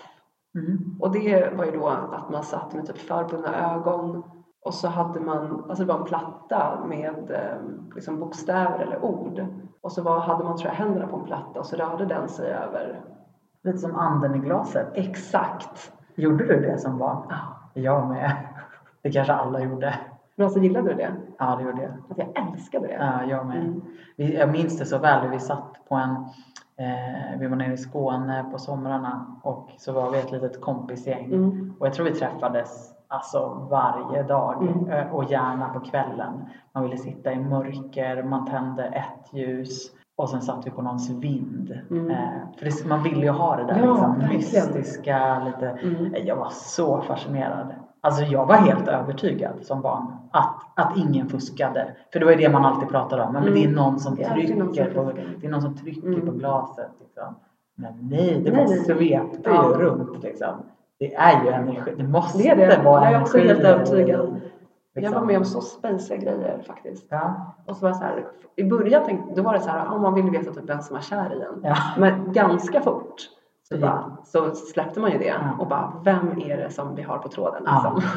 Mm. 0.55 0.97
Och 1.01 1.12
det 1.12 1.57
var 1.57 1.64
ju 1.64 1.70
då 1.70 1.89
att 1.89 2.31
man 2.31 2.43
satt 2.43 2.74
med 2.74 2.87
typ 2.87 2.99
förbundna 2.99 3.74
ögon 3.74 4.22
och 4.64 4.74
så 4.74 4.89
hade 4.89 5.20
man, 5.20 5.64
alltså 5.68 5.85
det 5.85 5.93
var 5.93 5.99
en 5.99 6.05
platta 6.05 6.85
med 6.87 7.31
um, 7.61 7.93
liksom 7.95 8.20
bokstäver 8.20 8.79
eller 8.79 9.05
ord. 9.05 9.47
Och 9.81 9.93
så 9.93 10.03
var, 10.03 10.20
hade 10.20 10.45
man 10.45 10.57
tror 10.57 10.70
jag 10.70 10.76
händerna 10.76 11.07
på 11.07 11.16
en 11.16 11.24
platta 11.24 11.61
och 11.61 11.66
så 11.66 11.76
rörde 11.76 12.07
den 12.07 12.29
sig 12.29 12.53
över. 12.53 13.01
Lite 13.62 13.79
som 13.79 13.97
anden 13.97 14.35
i 14.35 14.39
glaset? 14.39 14.87
Exakt. 14.95 15.93
Gjorde 16.14 16.47
du 16.47 16.61
det 16.61 16.79
som 16.79 16.99
barn? 16.99 17.26
Ja. 17.29 17.37
Jag 17.74 18.09
med. 18.09 18.37
Det 19.03 19.12
kanske 19.12 19.33
alla 19.33 19.61
gjorde. 19.61 19.99
Men 20.37 20.45
alltså 20.45 20.61
gillade 20.61 20.89
du 20.89 20.95
det? 20.95 21.11
Ja, 21.39 21.57
det 21.57 21.62
gjorde 21.64 21.83
jag. 21.83 21.93
Alltså 22.09 22.24
jag 22.35 22.49
älskade 22.49 22.87
det. 22.87 22.93
Ja, 23.01 23.24
jag 23.30 23.47
med. 23.47 23.57
Mm. 23.57 23.83
Jag 24.16 24.51
minns 24.53 24.78
det 24.78 24.85
så 24.85 24.99
väl. 24.99 25.28
Vi 25.30 25.39
satt 25.39 25.76
på 25.89 25.95
en, 25.95 26.16
Eh, 26.76 27.39
vi 27.39 27.47
var 27.47 27.57
nere 27.57 27.72
i 27.72 27.76
Skåne 27.76 28.45
på 28.53 28.59
somrarna 28.59 29.26
och 29.43 29.70
så 29.78 29.93
var 29.93 30.11
vi 30.11 30.18
ett 30.18 30.33
litet 30.33 30.61
kompisgäng. 30.61 31.24
Mm. 31.24 31.74
Och 31.78 31.87
jag 31.87 31.95
tror 31.95 32.05
vi 32.07 32.14
träffades 32.14 32.91
alltså 33.09 33.66
varje 33.70 34.22
dag 34.22 34.62
Mm. 34.62 34.91
eh, 34.91 35.14
och 35.14 35.24
gärna 35.30 35.68
på 35.68 35.80
kvällen. 35.80 36.45
Man 36.72 36.83
ville 36.83 36.97
sitta 36.97 37.33
i 37.33 37.41
mörker, 37.41 38.22
man 38.22 38.47
tände 38.47 38.85
ett 38.85 39.33
ljus 39.35 39.91
och 40.16 40.28
sen 40.28 40.41
satt 40.43 40.66
vi 40.66 40.70
på 40.70 40.83
någons 40.83 41.11
vind. 41.11 41.78
Mm. 41.91 42.11
Eh, 42.11 42.16
för 42.59 42.64
det, 42.64 42.89
man 42.89 43.03
ville 43.03 43.24
ju 43.24 43.30
ha 43.33 43.57
det 43.57 43.64
där 43.64 43.78
Ja, 43.85 44.14
liksom, 44.18 44.28
mystiska, 44.28 45.45
lite 45.45 45.68
Mm. 45.68 46.14
jag 46.26 46.37
var 46.37 46.49
så 46.51 47.01
fascinerad. 47.01 47.74
Alltså 48.05 48.24
jag 48.24 48.46
var 48.46 48.55
helt 48.55 48.88
övertygad 48.88 49.53
som 49.62 49.80
barn 49.82 50.07
att, 50.32 50.55
att 50.76 50.96
ingen 50.96 51.28
fuskade. 51.28 51.96
För 52.12 52.18
det 52.20 52.24
var 52.24 52.32
ju 52.32 52.38
det 52.38 52.48
man 52.48 52.64
alltid 52.64 52.88
pratade 52.88 53.22
om. 53.22 53.32
Men 53.32 53.42
Mm. 53.42 53.55
det 53.55 53.64
är 53.64 53.68
någon 53.68 54.00
som 54.00 54.16
trycker 54.16 54.94
på, 54.94 55.12
det 55.40 55.46
är 55.46 55.50
någon 55.50 55.62
som 55.62 55.76
trycker 55.76 56.07
Mm. 56.09 56.26
på 56.26 56.32
glaset. 56.32 56.90
Liksom. 57.00 57.34
Men 57.76 57.92
nej, 58.11 58.40
det 58.44 58.50
Nej, 58.53 58.66
bara 58.66 58.76
svepte 58.96 59.50
Ja. 59.50 59.68
ju 59.68 59.74
runt. 59.74 60.22
Liksom. 60.22 60.55
Det 60.98 61.14
är 61.14 61.44
ju 61.44 61.50
energi. 61.50 61.94
Det 61.96 62.05
måste 62.05 62.55
Det 62.55 62.55
det. 62.66 62.82
vara 62.84 63.05
Jag 63.05 63.12
är 63.14 63.20
också 63.22 63.38
energi. 63.38 63.55
helt 63.55 63.64
övertygad. 63.66 64.40
Jag 64.94 65.03
liksom. 65.03 65.20
var 65.20 65.26
med 65.26 65.36
om 65.38 65.44
så 65.44 65.61
spaciga 65.61 66.16
grejer 66.16 66.62
faktiskt. 66.66 67.07
Ja. 67.11 67.55
Och 67.66 67.76
så 67.76 67.86
var 67.86 67.92
så 67.92 68.05
här, 68.05 68.24
I 68.57 68.64
början 68.64 69.05
tänkte, 69.05 69.34
då 69.34 69.42
var 69.42 69.53
det 69.53 69.61
så 69.61 69.70
här, 69.70 69.88
om 69.94 70.03
man 70.03 70.14
ville 70.14 70.30
veta 70.30 70.53
typ 70.53 70.68
vem 70.70 70.80
som 70.80 70.94
var 70.94 71.00
kär 71.03 71.34
i 71.34 71.42
en. 71.42 71.61
Ja. 71.62 71.76
Men 71.98 72.32
ganska 72.32 72.80
fort 72.80 73.14
så, 73.75 73.79
bara, 73.81 74.16
så 74.25 74.55
släppte 74.55 75.01
man 75.01 75.12
ju 75.12 75.18
det 75.18 75.25
Ja. 75.27 75.57
och 75.59 75.68
bara, 75.68 75.93
vem 76.05 76.29
är 76.41 76.57
det 76.57 76.70
som 76.70 76.95
vi 76.95 77.03
har 77.03 77.18
på 77.18 77.29
tråden? 77.29 77.62
Ja. 77.66 77.93
Liksom. 77.97 78.11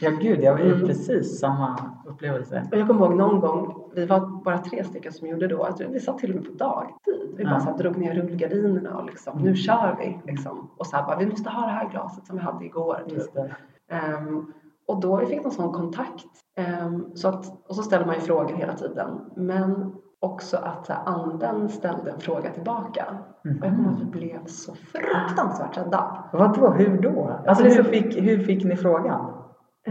ja, 0.00 0.10
gud, 0.10 0.40
jag 0.42 0.52
var 0.52 0.60
ju 0.60 0.74
Mm. 0.74 0.86
precis 0.86 1.40
samma 1.40 1.76
upplevelse. 2.06 2.68
Och 2.72 2.78
jag 2.78 2.86
kommer 2.86 3.06
ihåg 3.06 3.16
någon 3.16 3.40
gång, 3.40 3.90
vi 3.94 4.06
var 4.06 4.42
bara 4.44 4.58
tre 4.58 4.84
stycken 4.84 5.12
som 5.12 5.28
gjorde 5.28 5.46
då, 5.48 5.72
tror 5.72 5.88
vi 5.88 6.00
satt 6.00 6.18
till 6.18 6.30
och 6.30 6.36
med 6.36 6.44
på 6.46 6.52
dagtid. 6.64 7.34
Vi 7.36 7.44
bara 7.44 7.54
Ja. 7.54 7.60
så 7.60 7.70
här, 7.70 7.78
drog 7.78 7.96
ner 7.96 8.14
rullgardinerna 8.14 8.96
och 8.98 9.06
liksom, 9.06 9.38
nu 9.38 9.54
kör 9.54 9.96
vi. 9.98 10.20
Liksom. 10.32 10.70
Och 10.76 10.86
så 10.86 10.96
här 10.96 11.06
bara, 11.06 11.16
vi 11.18 11.26
måste 11.26 11.50
ha 11.50 11.66
det 11.66 11.72
här 11.72 11.88
glaset 11.90 12.26
som 12.26 12.36
vi 12.36 12.42
hade 12.42 12.64
igår. 12.64 13.02
Typ. 13.08 13.12
Just. 13.18 13.30
Ehm, 13.90 14.52
och 14.86 15.00
då 15.00 15.16
vi 15.16 15.26
fick 15.26 15.42
någon 15.42 15.52
sån 15.52 15.72
kontakt. 15.72 16.26
Ehm, 16.56 17.06
så 17.14 17.28
att, 17.28 17.68
och 17.68 17.74
så 17.76 17.82
ställer 17.82 18.06
man 18.06 18.14
ju 18.14 18.20
frågor 18.20 18.54
hela 18.54 18.72
tiden. 18.72 19.08
Men 19.36 19.92
också 20.20 20.56
att 20.56 20.86
så 20.86 20.92
här, 20.92 21.00
anden 21.06 21.68
ställde 21.68 22.10
en 22.10 22.20
fråga 22.20 22.50
tillbaka. 22.50 23.04
Och 23.44 23.46
jag 23.50 23.60
kommer 23.60 23.92
att 23.92 24.00
vi 24.00 24.04
blev 24.04 24.44
så 24.46 24.74
fruktansvärt 24.74 25.78
rädda. 25.78 26.24
Vadå, 26.32 26.70
hur 26.70 26.98
då? 27.02 27.30
Alltså, 27.46 27.64
hur, 27.64 27.70
så- 27.70 27.84
fick, 27.84 28.22
hur 28.22 28.38
fick 28.38 28.64
ni 28.64 28.76
frågan? 28.76 29.32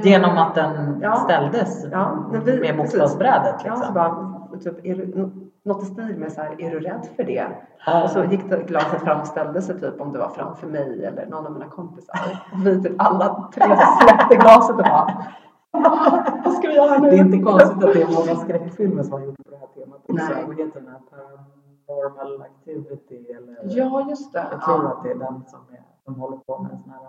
Genom 0.03 0.37
att 0.37 0.55
den 0.55 0.99
Ja. 1.01 1.15
ställdes 1.15 1.85
Ja, 1.91 2.29
vi- 2.45 2.59
med 2.59 2.77
bokstavsbrädet? 2.77 3.55
Ja, 3.65 3.71
Liksom. 3.71 3.87
så 3.87 3.93
bara, 3.93 4.33
typ, 4.63 4.85
är 4.85 4.95
du, 4.95 5.31
något 5.65 5.83
i 5.83 5.85
stil 5.85 6.15
med 6.17 6.31
så 6.31 6.41
här, 6.41 6.55
är 6.61 6.71
du 6.71 6.79
rädd 6.79 7.07
för 7.15 7.23
det? 7.23 7.47
Ja. 7.85 8.03
Och 8.03 8.09
så 8.09 8.23
gick 8.23 8.49
det 8.49 8.63
glaset 8.67 9.01
fram 9.01 9.19
och 9.21 9.27
ställde 9.27 9.61
sig 9.61 9.79
typ 9.79 10.01
om 10.01 10.13
det 10.13 10.19
var 10.19 10.29
framför 10.29 10.67
mig 10.67 11.05
eller 11.05 11.25
någon 11.25 11.45
av 11.45 11.51
mina 11.51 11.65
kompisar. 11.69 12.15
Och 12.53 12.67
vi 12.67 12.83
typ 12.83 12.93
alla 12.97 13.49
tre 13.55 13.65
släppte 14.01 14.35
glaset 14.35 14.75
och 14.75 14.83
bara 14.83 15.07
Vad 16.45 16.53
ska 16.53 16.67
vi 16.67 16.75
göra 16.75 16.97
nu? 16.97 17.09
Det 17.09 17.15
är 17.15 17.25
inte 17.25 17.37
konstigt 17.37 17.83
att 17.83 17.93
det 17.93 18.01
är 18.01 18.07
många 18.07 18.35
skräckfilmer 18.39 19.03
som 19.03 19.13
har 19.13 19.19
gjort 19.19 19.37
på 19.45 19.49
det 19.51 19.57
här 19.57 19.67
temat. 19.67 20.01
Nej. 20.07 20.43
Vad 20.47 20.57
heter 20.59 20.79
den 20.81 20.89
här 20.89 21.01
Paranormal 21.87 22.41
Activity? 22.41 23.31
Eller, 23.31 23.57
Ja, 23.63 24.05
just 24.09 24.33
det. 24.33 24.45
Jag 24.51 24.61
tror 24.61 24.83
Ja. 24.83 24.89
att 24.89 25.03
det 25.03 25.09
är 25.11 25.15
den 25.15 25.43
som, 25.47 25.59
är, 25.71 25.81
som 26.05 26.15
håller 26.19 26.37
på 26.37 26.59
med 26.59 26.79
sån 26.79 26.89
här... 26.91 26.99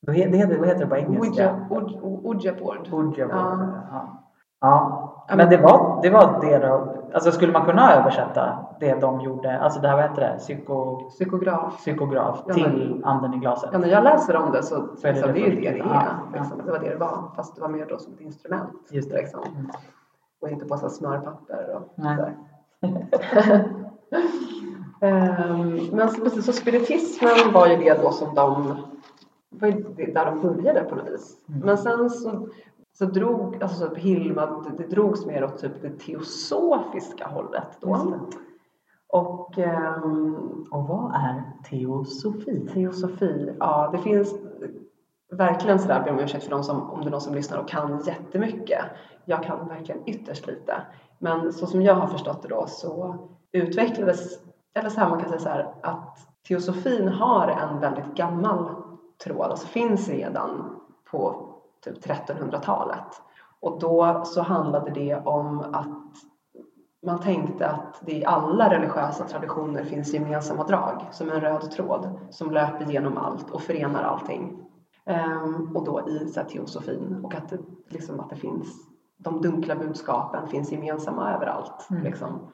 Det 0.00 0.12
heter, 0.36 0.58
vad 0.58 0.68
heter 0.68 0.80
det 0.80 0.86
på 0.86 0.96
engelska? 0.96 1.20
Ouija, 1.24 1.68
board. 1.68 1.92
Ouija 2.02 2.52
board. 2.54 2.88
Ja. 3.90 4.06
Ja. 4.60 5.26
Men- 5.36 5.50
det 5.50 5.56
var 5.56 5.98
det, 6.02 6.10
var 6.10 6.38
det 6.40 6.58
då. 6.58 6.94
Alltså 7.14 7.32
skulle 7.32 7.52
man 7.52 7.64
kunna 7.66 7.94
översätta 7.94 8.58
det 8.80 8.94
de 8.94 9.20
gjorde, 9.20 9.58
alltså 9.58 9.80
det 9.80 9.88
här 9.88 9.96
vad 9.96 10.10
heter 10.10 10.22
det? 10.22 10.38
Psyko, 10.38 10.96
Psykograf. 11.10 11.76
psykograf 11.76 12.42
Ja, 12.46 12.54
till 12.54 13.02
anden 13.04 13.34
i 13.34 13.38
glaset? 13.38 13.70
Ja, 13.72 13.78
när 13.78 13.88
jag 13.88 14.04
läser 14.04 14.36
om 14.36 14.52
det 14.52 14.62
så, 14.62 14.88
Så 14.96 15.06
är 15.06 15.12
det 15.12 15.20
det, 15.20 15.26
det 15.26 15.32
det 15.32 15.46
är 15.46 15.50
det 15.50 15.60
det 15.60 15.68
är. 15.68 15.76
Ja, 15.76 16.06
ja. 16.32 16.38
Liksom. 16.38 16.62
Det 16.64 16.70
var 16.72 16.78
det 16.78 16.88
det 16.88 16.96
var. 16.96 17.30
Fast 17.36 17.54
det 17.54 17.60
var 17.60 17.68
mer 17.68 17.86
då 17.86 17.98
som 17.98 18.12
ett 18.12 18.20
instrument. 18.20 18.88
Just 18.90 19.10
det. 19.10 19.16
Liksom. 19.16 19.40
Mm. 19.42 19.70
Och 20.40 20.48
inte 20.48 20.64
på 20.66 20.76
så 20.76 20.88
smörpapper 20.88 21.76
och 21.76 21.82
sådär. 21.96 22.34
Ehm, 25.00 25.86
men 25.92 26.08
så, 26.08 26.42
så 26.42 26.52
spiritismen 26.52 27.52
var 27.52 27.66
ju 27.66 27.76
det 27.76 28.02
då 28.02 28.10
som 28.10 28.34
de, 28.34 28.76
var 29.50 29.68
ju 29.68 30.12
där 30.12 30.24
de 30.24 30.40
började 30.42 30.80
på 30.80 30.94
något 30.94 31.08
vis. 31.08 31.36
Mm. 31.48 31.60
Men 31.60 31.78
sen 31.78 32.10
så, 32.10 32.48
så 32.98 33.04
drog, 33.04 33.62
alltså 33.62 33.88
typ 33.88 33.98
Hilma, 33.98 34.46
det, 34.46 34.82
det 34.82 34.90
drogs 34.90 35.26
mer 35.26 35.44
åt 35.44 35.58
typ 35.58 35.82
det 35.82 35.98
teosofiska 35.98 37.28
hållet 37.28 37.78
då. 37.80 37.94
Det. 37.94 38.36
Och 39.08 39.58
ehm, 39.58 40.64
Och 40.70 40.88
vad 40.88 41.14
är 41.14 41.42
teosofi? 41.70 42.68
Teosofi, 42.74 43.56
ja 43.58 43.90
det 43.92 43.98
finns 43.98 44.34
verkligen 45.30 45.78
sådär, 45.78 46.04
ber 46.04 46.10
om 46.10 46.18
ursäkt 46.18 46.44
för 46.44 46.50
de 46.50 46.64
som, 46.64 46.90
om 46.90 47.00
det 47.00 47.06
är 47.06 47.10
någon 47.10 47.20
som 47.20 47.34
lyssnar 47.34 47.58
och 47.58 47.68
kan 47.68 48.02
jättemycket. 48.06 48.84
Jag 49.24 49.42
kan 49.42 49.68
verkligen 49.68 50.08
ytterst 50.08 50.46
lite. 50.46 50.82
Men 51.18 51.52
så 51.52 51.66
som 51.66 51.82
jag 51.82 51.94
har 51.94 52.06
förstått 52.06 52.42
det 52.42 52.48
då 52.48 52.66
så 52.66 53.18
utvecklades, 53.52 54.40
eller 54.74 54.90
så 54.90 55.00
här 55.00 55.10
man 55.10 55.20
kan 55.20 55.28
säga 55.28 55.40
så 55.40 55.48
här 55.48 55.74
att 55.82 56.18
teosofin 56.48 57.08
har 57.08 57.48
en 57.48 57.80
väldigt 57.80 58.14
gammal 58.14 58.68
tråd, 59.24 59.46
alltså 59.46 59.66
finns 59.66 60.08
redan 60.08 60.80
på 61.10 61.47
typ 61.84 62.06
1300-talet. 62.06 63.22
Och 63.60 63.80
då 63.80 64.22
så 64.24 64.42
handlade 64.42 64.90
det 64.90 65.14
om 65.14 65.60
att 65.60 66.14
man 67.02 67.20
tänkte 67.20 67.68
att 67.68 68.02
det 68.06 68.12
i 68.12 68.24
alla 68.24 68.70
religiösa 68.70 69.24
traditioner 69.24 69.84
finns 69.84 70.14
gemensamma 70.14 70.64
drag 70.64 71.06
som 71.10 71.30
en 71.30 71.40
röd 71.40 71.70
tråd 71.70 72.20
som 72.30 72.50
löper 72.50 72.84
genom 72.84 73.18
allt 73.18 73.50
och 73.50 73.62
förenar 73.62 74.02
allting. 74.02 74.64
Ehm, 75.04 75.76
och 75.76 75.84
då 75.84 76.08
i 76.08 76.28
så 76.28 76.40
här, 76.40 76.48
teosofin 76.48 77.20
och 77.24 77.34
att 77.34 77.48
det, 77.48 77.58
liksom, 77.88 78.20
att 78.20 78.30
det 78.30 78.36
finns 78.36 78.88
de 79.18 79.40
dunkla 79.40 79.74
budskapen 79.74 80.48
finns 80.48 80.72
gemensamma 80.72 81.34
överallt. 81.34 81.88
Mm. 81.90 82.02
Liksom. 82.02 82.50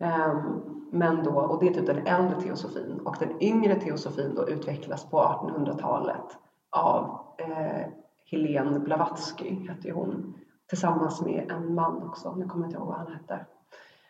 Ehm, 0.00 0.60
men 0.90 1.24
då, 1.24 1.30
och 1.30 1.60
det 1.60 1.68
är 1.68 1.74
typ 1.74 1.86
den 1.86 2.06
äldre 2.06 2.40
teosofin 2.40 3.00
och 3.04 3.16
den 3.18 3.42
yngre 3.42 3.74
teosofin 3.74 4.34
då 4.34 4.48
utvecklas 4.48 5.10
på 5.10 5.18
1800-talet 5.18 6.38
av 6.70 7.20
eh, 7.38 7.86
Helene 8.30 8.78
Blavatsky 8.78 9.68
hette 9.68 9.90
hon 9.90 10.34
tillsammans 10.68 11.22
med 11.22 11.50
en 11.50 11.74
man 11.74 12.02
också. 12.02 12.34
Nu 12.34 12.48
kommer 12.48 12.64
jag 12.64 12.68
inte 12.68 12.78
ihåg 12.78 12.86
vad 12.86 12.96
han 12.96 13.12
hette. 13.12 13.46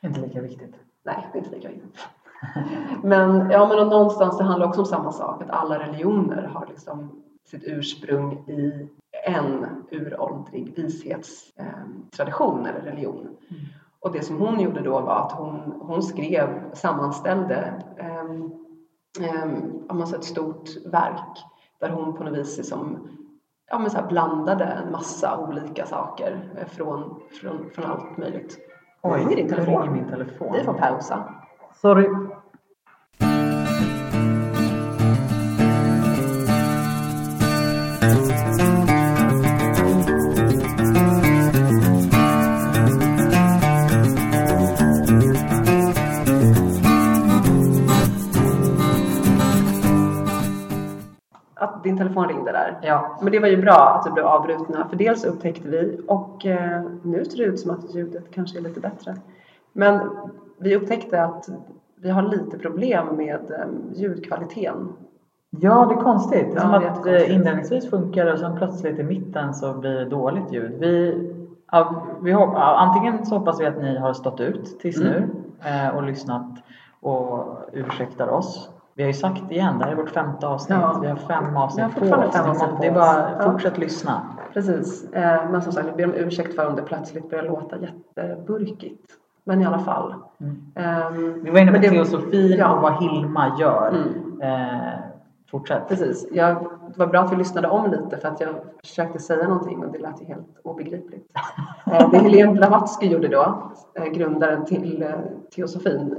Inte 0.02 0.20
lika 0.20 0.40
viktigt. 0.40 0.74
Nej, 1.02 1.26
inte 1.34 1.50
lika 1.50 1.68
viktigt. 1.68 1.98
Men, 3.02 3.50
ja, 3.50 3.68
men 3.68 3.88
någonstans 3.88 4.38
det 4.38 4.44
handlar 4.44 4.66
också 4.66 4.80
om 4.80 4.86
samma 4.86 5.12
sak, 5.12 5.42
att 5.42 5.50
alla 5.50 5.78
religioner 5.78 6.42
har 6.42 6.66
liksom 6.66 7.22
sitt 7.44 7.62
ursprung 7.64 8.32
i 8.32 8.88
en 9.26 9.66
uråldrig 9.90 10.76
vishetstradition 10.76 12.66
eller 12.66 12.80
religion. 12.80 13.36
Och 14.00 14.12
det 14.12 14.22
som 14.22 14.38
hon 14.38 14.60
gjorde 14.60 14.80
då 14.80 15.00
var 15.00 15.26
att 15.26 15.32
hon, 15.32 15.80
hon 15.80 16.02
skrev, 16.02 16.74
sammanställde 16.74 17.82
um, 18.00 18.52
um, 19.90 20.02
ett 20.02 20.24
stort 20.24 20.68
verk 20.86 21.44
där 21.80 21.90
hon 21.90 22.14
på 22.14 22.24
något 22.24 22.38
vis 22.38 22.56
liksom, 22.56 23.08
ja, 23.70 23.78
men 23.78 23.90
så 23.90 23.98
blandade 24.08 24.64
en 24.64 24.92
massa 24.92 25.38
olika 25.38 25.86
saker 25.86 26.40
från, 26.70 27.20
från, 27.40 27.70
från 27.74 27.84
allt 27.84 28.16
möjligt. 28.16 28.58
Oj, 29.02 29.20
ringer 29.20 29.36
din 29.36 29.46
nu 29.46 29.52
telefon. 29.52 29.74
ringer 29.74 29.90
min 29.90 30.10
telefon. 30.10 30.52
Vi 30.52 30.64
får 30.64 30.74
pausa. 30.74 31.34
Sorry. 31.74 32.08
Din 51.98 52.06
telefon 52.06 52.28
ringde 52.28 52.52
där. 52.52 52.78
Ja. 52.82 53.18
Men 53.22 53.32
det 53.32 53.38
var 53.38 53.48
ju 53.48 53.56
bra 53.62 53.72
att 53.98 54.04
du 54.06 54.10
blev 54.12 54.26
avbrutna 54.26 54.88
för 54.88 54.96
dels 54.96 55.24
upptäckte 55.24 55.68
vi 55.68 56.00
och 56.08 56.46
eh, 56.46 56.82
nu 57.02 57.24
ser 57.24 57.36
det 57.38 57.44
ut 57.44 57.60
som 57.60 57.70
att 57.70 57.94
ljudet 57.94 58.24
kanske 58.34 58.58
är 58.58 58.62
lite 58.62 58.80
bättre. 58.80 59.16
Men 59.72 60.00
vi 60.58 60.76
upptäckte 60.76 61.22
att 61.24 61.48
vi 62.02 62.10
har 62.10 62.22
lite 62.22 62.58
problem 62.58 63.06
med 63.16 63.50
eh, 63.50 64.00
ljudkvaliteten. 64.00 64.92
Ja, 65.50 65.86
det 65.86 65.94
är 65.94 66.02
konstigt. 66.02 66.46
Ja, 66.54 66.60
som 66.60 66.70
att 66.74 66.82
jättekonstigt. 66.82 67.28
eh, 67.28 67.34
inledningsvis 67.34 67.90
funkar 67.90 68.32
och 68.32 68.38
sen 68.38 68.56
plötsligt 68.56 68.98
i 68.98 69.02
mitten 69.02 69.54
så 69.54 69.74
blir 69.74 69.90
det 69.90 70.04
dåligt 70.04 70.52
ljud. 70.52 70.72
Vi, 70.78 71.24
ja, 71.72 72.02
vi 72.22 72.32
hopp, 72.32 72.50
antingen 72.56 73.26
så 73.26 73.38
hoppas 73.38 73.60
vi 73.60 73.66
att 73.66 73.78
ni 73.82 73.98
har 73.98 74.12
stått 74.12 74.40
ut 74.40 74.80
tills 74.80 74.96
Mm. 75.00 75.12
nu 75.12 75.28
eh, 75.70 75.96
och 75.96 76.02
lyssnat 76.02 76.46
och 77.00 77.46
ursäktar 77.72 78.28
oss. 78.28 78.70
Vi 78.98 79.04
har 79.04 79.08
ju 79.08 79.14
sagt 79.14 79.50
igen, 79.52 79.78
det 79.78 79.84
här 79.84 79.92
är 79.92 79.96
vårt 79.96 80.10
femte 80.10 80.46
avsnitt. 80.46 80.78
Ja. 80.82 80.98
Vi 81.02 81.08
har 81.08 81.16
fem 81.16 81.44
har 81.56 81.64
avsnitt 81.64 81.94
på 81.94 82.00
oss. 82.04 82.10
fem 82.10 82.44
Det, 82.44 82.50
avsnitt 82.50 82.84
är 82.84 82.94
bara 82.94 83.30
Ja. 83.38 83.50
fortsätt 83.52 83.78
lyssna. 83.78 84.20
Precis, 84.52 85.12
eh, 85.12 85.50
men 85.50 85.62
som 85.62 85.72
sagt 85.72 85.88
vi 85.88 85.92
ber 85.92 86.04
om 86.04 86.14
ursäkt 86.14 86.54
för 86.54 86.66
om 86.68 86.76
det 86.76 86.82
plötsligt 86.82 87.30
börjar 87.30 87.44
låta 87.44 87.76
jätteburkigt. 87.78 89.12
Men 89.44 89.62
i 89.62 89.64
alla 89.66 89.78
fall. 89.78 90.14
Mm. 90.40 90.56
Ehm, 90.74 91.44
Vi 91.44 91.50
var 91.50 91.58
inne 91.60 91.72
på 91.72 91.78
det- 91.78 91.90
teosofin 91.90 92.56
ja. 92.58 92.74
och 92.76 92.82
vad 92.82 92.94
Hilma 93.02 93.56
gör. 93.60 93.88
Mm. 93.88 94.40
Eh, 94.42 94.92
fortsätt. 95.50 95.88
Precis. 95.88 96.28
Jag, 96.32 96.56
det 96.92 96.98
var 96.98 97.06
bra 97.06 97.20
att 97.20 97.32
vi 97.32 97.36
lyssnade 97.36 97.68
om 97.68 97.90
lite 97.90 98.16
för 98.16 98.28
att 98.28 98.40
jag 98.40 98.54
försökte 98.80 99.18
säga 99.18 99.48
någonting 99.48 99.84
och 99.84 99.92
det 99.92 99.98
lät 99.98 100.20
ju 100.22 100.24
helt 100.26 100.58
obegripligt. 100.62 101.26
Eh, 101.92 102.10
Det 102.10 102.18
Helene 102.18 102.52
Blavatsky 102.52 103.06
gjorde 103.06 103.28
då, 103.28 103.72
eh, 103.94 104.04
grundaren 104.04 104.64
till 104.64 105.06
teosofin, 105.54 106.16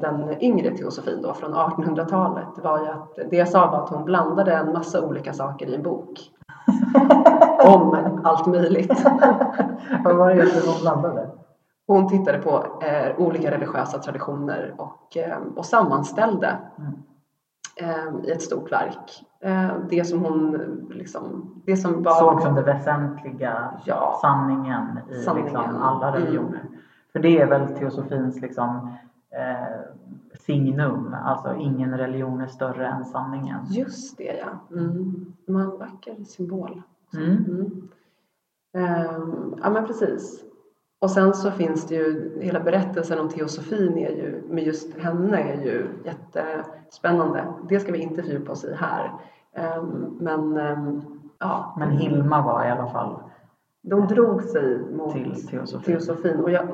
den 0.00 0.36
yngre 0.42 0.76
teosofin 0.76 1.22
då 1.22 1.34
från 1.34 1.54
1800-talet, 1.54 2.48
var 2.64 2.78
ju 2.78 2.86
att 2.88 3.30
det 3.30 3.36
jag 3.36 3.48
sa 3.48 3.70
var 3.70 3.82
att 3.84 3.88
hon 3.90 4.04
blandade 4.04 4.52
en 4.52 4.72
massa 4.72 5.02
olika 5.06 5.32
saker 5.32 5.66
i 5.66 5.74
en 5.74 5.82
bok. 5.82 6.20
Om 7.64 8.20
allt 8.24 8.46
möjligt. 8.46 9.04
Vad 10.04 10.16
var 10.16 10.34
det 10.34 10.66
hon 10.66 10.80
blandade? 10.80 11.30
Hon 11.86 12.08
tittade 12.08 12.38
på 12.38 12.64
eh, 12.82 13.20
olika 13.26 13.50
religiösa 13.50 13.98
traditioner 13.98 14.74
och, 14.78 15.16
eh, 15.16 15.38
och 15.56 15.66
sammanställde 15.66 16.56
Mm. 16.78 16.92
eh, 17.90 18.28
i 18.28 18.30
ett 18.30 18.42
stort 18.42 18.72
verk. 18.72 19.24
Eh, 19.40 19.68
det 19.90 20.04
som 20.04 20.24
hon 20.24 20.52
liksom, 20.94 21.50
det 21.66 21.76
som 21.76 22.02
var... 22.02 22.12
Såg 22.12 22.42
som 22.42 22.54
det 22.54 22.62
väsentliga 22.62 23.70
Ja. 23.84 24.18
sanningen 24.20 24.98
i 25.10 25.14
Sanningen. 25.14 25.46
Liksom 25.52 25.82
alla 25.82 26.08
Mm. 26.08 26.20
religioner. 26.20 26.60
För 27.12 27.18
det 27.18 27.40
är 27.40 27.46
väl 27.46 27.68
teosofins 27.68 28.40
liksom, 28.40 28.92
eh, 29.30 29.80
signum, 30.38 31.14
alltså 31.24 31.54
ingen 31.54 31.98
religion 31.98 32.40
är 32.40 32.46
större 32.46 32.86
än 32.86 33.04
sanningen. 33.04 33.58
Just 33.70 34.18
det 34.18 34.40
ja. 34.44 34.76
Mm. 34.76 35.26
En 35.48 35.54
vacker 35.78 36.24
symbol. 36.24 36.82
Mm. 37.14 37.44
Mm. 37.44 37.88
Ehm, 38.74 39.54
ja 39.62 39.70
men 39.70 39.86
precis. 39.86 40.44
Och 41.00 41.10
sen 41.10 41.34
så 41.34 41.50
finns 41.50 41.86
det 41.86 41.94
ju, 41.94 42.38
hela 42.40 42.60
berättelsen 42.60 43.18
om 43.18 43.28
teosofin 43.28 43.98
är 43.98 44.10
ju, 44.10 44.42
med 44.48 44.64
just 44.64 44.98
henne 44.98 45.38
är 45.42 45.62
ju 45.64 45.86
jättespännande. 46.04 47.44
Det 47.68 47.80
ska 47.80 47.92
vi 47.92 47.98
inte 47.98 48.22
fördjupa 48.22 48.52
oss 48.52 48.64
i 48.64 48.74
här. 48.74 49.12
Ehm, 49.52 50.16
men 50.20 50.56
ehm, 50.56 51.02
ja. 51.38 51.74
Men 51.78 51.90
Hilma 51.90 52.42
var 52.42 52.64
i 52.66 52.70
alla 52.70 52.86
fall 52.86 53.22
De 53.82 54.06
drog 54.06 54.42
sig 54.42 54.78
mot 54.92 55.12
till 55.12 55.46
teosofin. 55.46 55.82
teosofin. 55.94 56.40
Och 56.40 56.50
jag, 56.50 56.68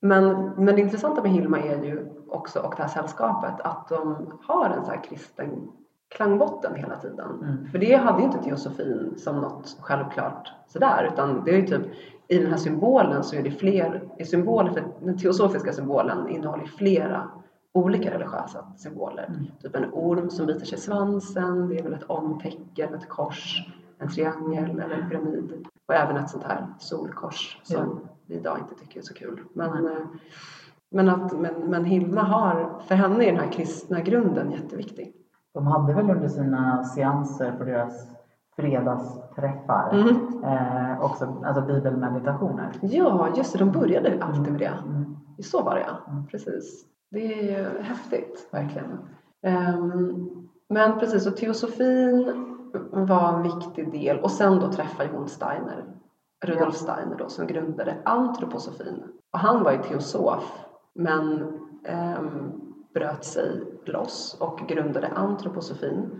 men, 0.00 0.50
men 0.56 0.74
det 0.74 0.80
intressanta 0.80 1.22
med 1.22 1.32
Hilma 1.32 1.60
är 1.60 1.84
ju 1.84 2.08
också, 2.28 2.60
och 2.60 2.74
det 2.76 2.82
här 2.82 2.90
sällskapet, 2.90 3.60
att 3.60 3.88
de 3.88 4.32
har 4.42 4.70
en 4.70 4.84
så 4.84 4.90
här 4.90 5.04
kristen 5.04 5.70
klangbotten 6.10 6.74
hela 6.74 6.96
tiden. 6.96 7.30
Mm. 7.42 7.66
För 7.66 7.78
det 7.78 7.94
hade 7.94 8.18
ju 8.18 8.24
inte 8.24 8.42
teosofin 8.42 9.14
som 9.16 9.36
något 9.36 9.76
självklart 9.80 10.52
sådär, 10.68 11.10
utan 11.12 11.44
det 11.44 11.50
är 11.50 11.56
ju 11.56 11.66
typ 11.66 11.82
i 12.28 12.38
den 12.38 12.50
här 12.50 12.56
symbolen 12.56 13.24
så 13.24 13.36
är 13.36 13.42
det 13.42 13.50
fler, 13.50 14.02
i 14.18 14.24
symbolen, 14.24 14.74
för 14.74 14.84
den 15.00 15.18
teosofiska 15.18 15.72
symbolen 15.72 16.28
innehåller 16.28 16.64
flera 16.64 17.30
olika 17.72 18.14
religiösa 18.14 18.66
symboler. 18.76 19.24
Mm. 19.28 19.46
Typ 19.62 19.76
en 19.76 19.90
orm 19.92 20.30
som 20.30 20.46
biter 20.46 20.66
sig 20.66 20.78
i 20.78 20.80
svansen, 20.80 21.68
det 21.68 21.78
är 21.78 21.82
väl 21.82 21.92
ett 21.92 22.10
omtecken, 22.10 22.94
ett 22.94 23.08
kors, 23.08 23.68
en 23.98 24.08
triangel 24.08 24.80
eller 24.80 24.94
en 24.94 25.10
pyramid. 25.10 25.66
Och 25.86 25.94
även 25.94 26.16
ett 26.16 26.30
sånt 26.30 26.44
här 26.44 26.66
solkors 26.78 27.60
som. 27.62 28.00
Vi 28.30 28.36
idag 28.36 28.58
inte 28.58 28.74
tycker 28.74 29.00
är 29.00 29.04
så 29.04 29.14
kul. 29.14 29.40
Men, 29.54 29.86
eh, 29.86 29.92
men, 30.90 31.08
att, 31.08 31.32
men, 31.40 31.54
men 31.54 31.84
Hilma 31.84 32.22
har, 32.22 32.82
för 32.86 32.94
henne 32.94 33.24
är 33.24 33.32
den 33.32 33.40
här 33.40 33.52
kristna 33.52 34.00
grunden 34.00 34.50
jätteviktig. 34.50 35.12
De 35.54 35.66
hade 35.66 35.94
väl 35.94 36.10
under 36.10 36.28
sina 36.28 36.84
seanser 36.84 37.52
på 37.58 37.64
deras 37.64 38.06
fredagsträffar 38.56 39.90
Mm. 39.92 40.44
eh, 40.44 41.00
också 41.04 41.42
alltså 41.44 41.62
bibelmeditationer. 41.62 42.72
Ja, 42.80 43.28
just 43.36 43.52
det, 43.52 43.58
de 43.58 43.70
började 43.72 44.18
alltid 44.24 44.52
med 44.52 44.60
det. 44.60 44.72
Mm. 44.88 45.16
Så 45.42 45.62
var 45.62 45.74
det 45.74 45.80
ja, 45.80 46.12
Mm. 46.12 46.26
precis. 46.26 46.84
Det 47.10 47.32
är 47.32 47.42
ju 47.42 47.82
häftigt, 47.82 48.48
verkligen. 48.52 48.98
Ehm, 49.42 50.28
men 50.68 50.98
precis, 50.98 51.26
och 51.26 51.36
teosofin 51.36 52.32
var 52.92 53.32
en 53.32 53.42
viktig 53.42 53.92
del. 53.92 54.18
Och 54.20 54.30
sen 54.30 54.60
då 54.60 54.72
träffade 54.72 55.08
hon 55.12 55.28
Steiner, 55.28 55.84
Rudolf 56.44 56.74
Steiner 56.74 57.16
då, 57.18 57.28
som 57.28 57.46
grundade 57.46 57.96
antroposofin. 58.04 59.02
Och 59.32 59.38
han 59.38 59.62
var 59.64 59.72
ju 59.72 59.78
teosof, 59.78 60.58
men 60.94 61.42
ehm, 61.84 62.52
bröt 62.94 63.24
sig 63.24 63.62
loss 63.84 64.36
och 64.40 64.68
grundade 64.68 65.08
antroposofin 65.08 66.10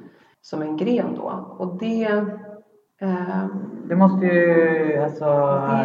som 0.41 0.63
en 0.63 0.77
gren 0.77 1.15
då. 1.15 1.55
Och 1.59 1.79
det, 1.79 2.25
ehm, 2.99 3.49
Det 3.89 3.97
måste 3.97 4.27
ju 4.27 4.97
alltså 5.03 5.25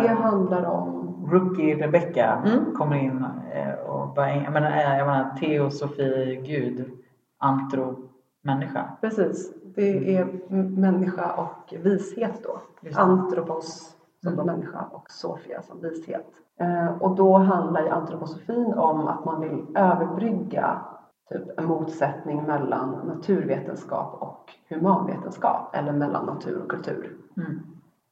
det 0.03 0.07
handlar 0.21 0.65
om 0.65 1.01
Rookie 1.31 1.75
Rebecca 1.87 2.41
Mm. 2.45 2.75
kommer 2.75 2.95
in 2.95 3.25
eh, 3.53 3.73
och 3.89 4.13
bara, 4.13 4.35
jag 4.35 4.53
menar, 4.53 4.71
eh, 4.71 4.97
jag 4.97 5.07
menar 5.07 5.37
teosofi, 5.39 6.41
gud, 6.47 6.91
antro, 7.37 7.95
människa. 8.41 8.85
Precis, 9.01 9.53
det 9.75 10.17
är 10.17 10.21
m- 10.49 10.75
människa 10.81 11.31
och 11.31 11.73
vishet 11.83 12.43
då. 12.43 12.61
Antropos 12.95 13.94
som 14.25 14.33
Mm. 14.33 14.45
då 14.45 14.51
människa 14.53 14.85
och 14.91 15.11
Sofia 15.11 15.61
som 15.61 15.81
vishet. 15.81 16.27
Eh, 16.59 17.01
och 17.01 17.15
då 17.15 17.37
handlar 17.37 17.81
ju 17.81 17.89
antroposofin 17.89 18.73
om 18.73 19.07
att 19.07 19.25
man 19.25 19.41
vill 19.41 19.65
överbrygga 19.75 20.81
typ 21.29 21.59
en 21.59 21.65
motsättning 21.65 22.43
mellan 22.43 22.89
naturvetenskap 23.07 24.17
och 24.21 24.53
humanvetenskap 24.69 25.75
eller 25.75 25.93
mellan 25.93 26.25
natur 26.25 26.61
och 26.63 26.69
kultur. 26.71 27.17
Mm. 27.37 27.61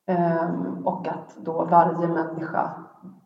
Ehm, 0.08 0.88
och 0.88 1.08
att 1.08 1.38
då 1.44 1.66
varje 1.72 2.08
människa 2.08 2.72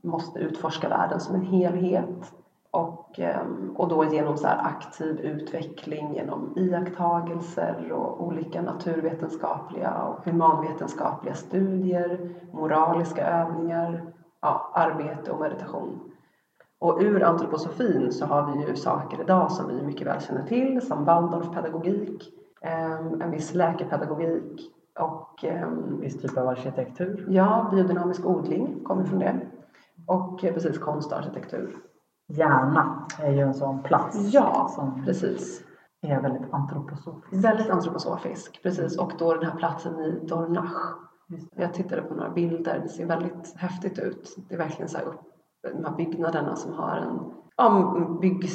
måste 0.03 0.39
utforska 0.39 0.89
världen 0.89 1.19
som 1.19 1.35
en 1.35 1.41
helhet. 1.41 2.33
Och, 2.77 3.19
ehm, 3.19 3.73
och 3.75 3.87
då 3.87 4.05
genom 4.05 4.37
så 4.37 4.47
aktiv 4.47 5.19
utveckling, 5.19 6.13
genom 6.13 6.53
iakttagelser 6.55 7.91
och 7.91 8.23
olika 8.23 8.61
naturvetenskapliga 8.61 9.93
och 10.03 10.25
humanvetenskapliga 10.25 11.33
studier, 11.33 12.35
moraliska 12.51 13.27
övningar, 13.27 14.13
ja, 14.41 14.71
arbete 14.73 15.31
och 15.31 15.39
meditation. 15.39 16.11
Och 16.79 16.97
ur 17.01 17.23
antroposofin 17.23 18.11
så 18.11 18.25
har 18.25 18.51
vi 18.51 18.67
ju 18.67 18.75
saker 18.75 19.21
idag 19.21 19.51
som 19.51 19.67
vi 19.67 19.81
mycket 19.81 20.07
väl 20.07 20.21
känner 20.21 20.43
till, 20.43 20.81
som 20.81 21.05
Waldorfpedagogik, 21.05 22.33
ehm, 22.61 23.21
en 23.21 23.31
viss 23.31 23.53
läkepedagogik 23.53 24.71
och 24.99 25.43
ehm, 25.43 25.99
Viss 25.99 26.21
typ 26.21 26.37
av 26.37 26.47
arkitektur. 26.47 27.25
Ja, 27.29 27.69
biodynamisk 27.71 28.25
odling 28.25 28.83
kommer 28.83 29.03
från 29.03 29.19
det. 29.19 29.39
Och 30.07 30.43
eh, 30.43 30.53
precis 30.53 30.77
konst 30.77 31.11
och 31.11 31.17
arkitektur. 31.17 31.77
Hjärna 32.27 33.05
är 33.19 33.31
ju 33.31 33.39
en 33.39 33.53
sån 33.53 33.83
plats 33.83 34.17
Ja, 34.33 34.67
som 34.75 35.05
precis. 35.05 35.63
är 36.01 36.21
väldigt 36.21 36.53
antroposofisk. 36.53 37.45
Väldigt 37.45 37.69
antroposofisk, 37.69 38.59
precis. 38.63 38.97
Och 38.99 39.11
då 39.19 39.33
den 39.33 39.45
här 39.51 39.57
platsen 39.57 39.99
i 39.99 40.25
Dornach. 40.27 40.97
Jag 41.55 41.73
tittade 41.73 42.01
på 42.01 42.13
några 42.13 42.29
bilder, 42.29 42.79
det 42.83 42.89
ser 42.89 43.05
väldigt 43.05 43.53
häftigt 43.57 43.99
ut. 43.99 44.35
Det 44.49 44.53
är 44.55 44.57
verkligen 44.57 44.89
så 44.89 44.97
här 44.97 45.05
upp, 45.05 45.19
de 45.77 45.85
här 45.85 45.95
byggnaderna 45.95 46.55
som 46.55 46.73
har 46.73 46.95
en 46.97 47.19
ja, 47.57 48.17
bygg, 48.21 48.49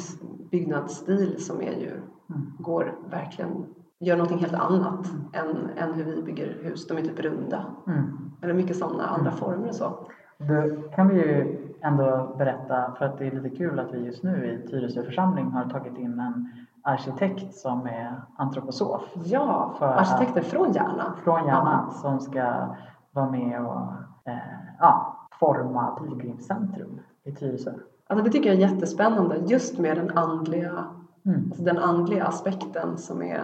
byggnadsstil 0.51 1.43
som 1.45 1.61
är 1.61 1.71
ju, 1.71 2.01
Mm. 2.29 2.41
går 2.59 2.95
verkligen, 3.11 3.65
gör 3.99 4.15
någonting 4.17 4.37
helt 4.39 4.53
annat 4.53 5.05
än, 5.33 5.69
än 5.77 5.93
hur 5.93 6.03
vi 6.03 6.21
bygger 6.21 6.57
hus. 6.63 6.87
De 6.87 6.97
är 6.97 7.01
typ 7.01 7.19
runda. 7.19 7.65
Mm. 7.87 8.03
Eller 8.41 8.53
mycket 8.53 8.77
sådana 8.77 9.03
andra 9.03 9.31
former 9.31 9.67
och 9.67 9.75
så. 9.75 10.07
Då 10.37 10.81
kan 10.95 11.07
vi 11.07 11.15
ju 11.15 11.62
ändå 11.83 12.35
berätta, 12.37 12.95
för 12.97 13.05
att 13.05 13.17
det 13.17 13.27
är 13.27 13.31
lite 13.31 13.49
kul 13.57 13.79
att 13.79 13.93
vi 13.93 14.05
just 14.05 14.23
nu 14.23 14.45
i 14.45 14.67
Tyresö 14.67 15.03
församling 15.03 15.51
har 15.51 15.65
tagit 15.65 15.97
in 15.97 16.19
en 16.19 16.49
arkitekt 16.83 17.55
som 17.55 17.85
är 17.87 18.21
antroposof 18.37 19.01
Ja, 19.25 19.73
För- 19.79 19.85
arkitekter 19.87 20.41
från 20.41 20.71
Järna. 20.71 21.13
från 21.23 21.47
Järna 21.47 21.89
som 21.89 22.19
ska 22.19 22.75
vara 23.11 23.29
med 23.31 23.61
och 23.65 23.81
eh, 24.25 24.37
ja, 24.79 25.17
forma 25.39 25.91
Pilgrimscentrum 25.99 26.99
i 27.23 27.31
Tyresö. 27.31 27.71
Alltså 28.07 28.25
det 28.25 28.31
tycker 28.31 28.49
jag 28.49 28.57
är 28.57 28.69
jättespännande 28.71 29.37
just 29.45 29.79
med 29.79 29.97
den 29.97 30.17
andliga, 30.17 30.85
Mm. 31.25 31.43
alltså 31.45 31.63
den 31.63 31.77
andliga 31.77 32.25
aspekten 32.25 32.97
som 32.97 33.21
är 33.21 33.41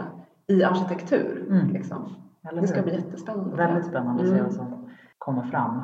i 0.48 0.64
arkitektur. 0.64 1.46
Mm. 1.50 1.68
Liksom. 1.68 1.98
Det 2.54 2.68
ska 2.68 2.82
bli 2.82 2.96
jättespännande. 2.96 3.56
Väldigt 3.56 3.86
spännande 3.86 4.22
att 4.24 4.28
se 4.30 4.34
Mm. 4.34 4.46
vad 4.46 4.54
som 4.54 4.90
kommer 5.18 5.44
fram. 5.44 5.82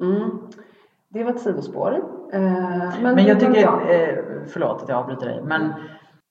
Mm. 0.00 0.30
Det 1.08 1.24
var 1.24 1.30
ett 1.30 1.40
sidospår. 1.40 1.92
Eh, 2.32 2.40
men, 3.02 3.14
Men 3.14 3.24
jag 3.24 3.40
tycker, 3.40 3.66
bra. 3.66 3.90
eh, 3.90 4.18
förlåt 4.46 4.82
att 4.82 4.88
jag 4.88 4.98
avbryter 4.98 5.26
dig, 5.26 5.42
men 5.42 5.72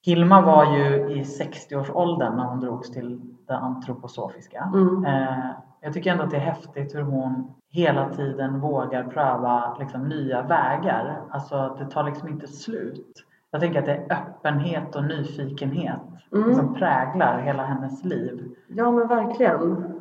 Hilma 0.06 0.40
var 0.40 0.76
ju 0.76 0.86
i 1.12 1.22
60-årsåldern 1.22 2.36
när 2.36 2.44
hon 2.44 2.60
drogs 2.60 2.90
till 2.90 3.20
det 3.48 3.56
antroposofiska. 3.56 4.70
Mm. 4.74 5.04
Eh, 5.04 5.50
jag 5.80 5.92
tycker 5.92 6.12
ändå 6.12 6.24
att 6.24 6.30
det 6.30 6.36
är 6.36 6.40
häftigt 6.40 6.94
hur 6.94 7.02
hon 7.02 7.52
hela 7.70 8.08
tiden 8.08 8.60
vågar 8.60 9.04
pröva 9.04 9.76
liksom, 9.78 10.08
nya 10.08 10.42
vägar. 10.42 11.20
Alltså 11.30 11.76
det 11.78 11.90
tar 11.90 12.04
liksom 12.04 12.28
inte 12.28 12.46
slut. 12.46 13.24
Jag 13.50 13.60
tänker 13.60 13.78
att 13.78 13.86
det 13.86 13.94
är 13.94 14.12
öppenhet 14.12 14.96
och 14.96 15.04
nyfikenhet 15.04 16.00
Mm. 16.34 16.54
som 16.54 16.74
präglar 16.74 17.38
hela 17.38 17.62
hennes 17.62 18.04
liv. 18.04 18.50
Ja 18.68 18.90
men 18.90 19.08
verkligen. 19.08 19.92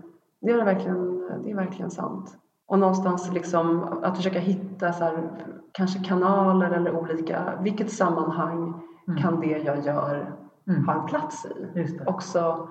Det 0.41 0.51
är 0.51 0.65
verkligen, 0.65 1.27
det 1.43 1.51
är 1.51 1.55
verkligen 1.55 1.91
sant. 1.91 2.37
Och 2.67 2.79
någonstans 2.79 3.31
liksom 3.33 3.83
att 4.03 4.17
försöka 4.17 4.39
hitta 4.39 4.93
så 4.93 5.03
här, 5.03 5.31
kanske 5.71 5.99
kanaler 5.99 6.71
eller 6.71 6.95
olika, 6.95 7.53
vilket 7.61 7.91
sammanhang 7.91 8.81
Mm. 9.07 9.21
kan 9.21 9.39
det 9.39 9.57
jag 9.57 9.85
gör 9.85 10.33
Mm. 10.67 10.85
ha 10.87 10.93
en 11.01 11.05
plats 11.05 11.45
i? 11.45 11.99
Också 12.05 12.67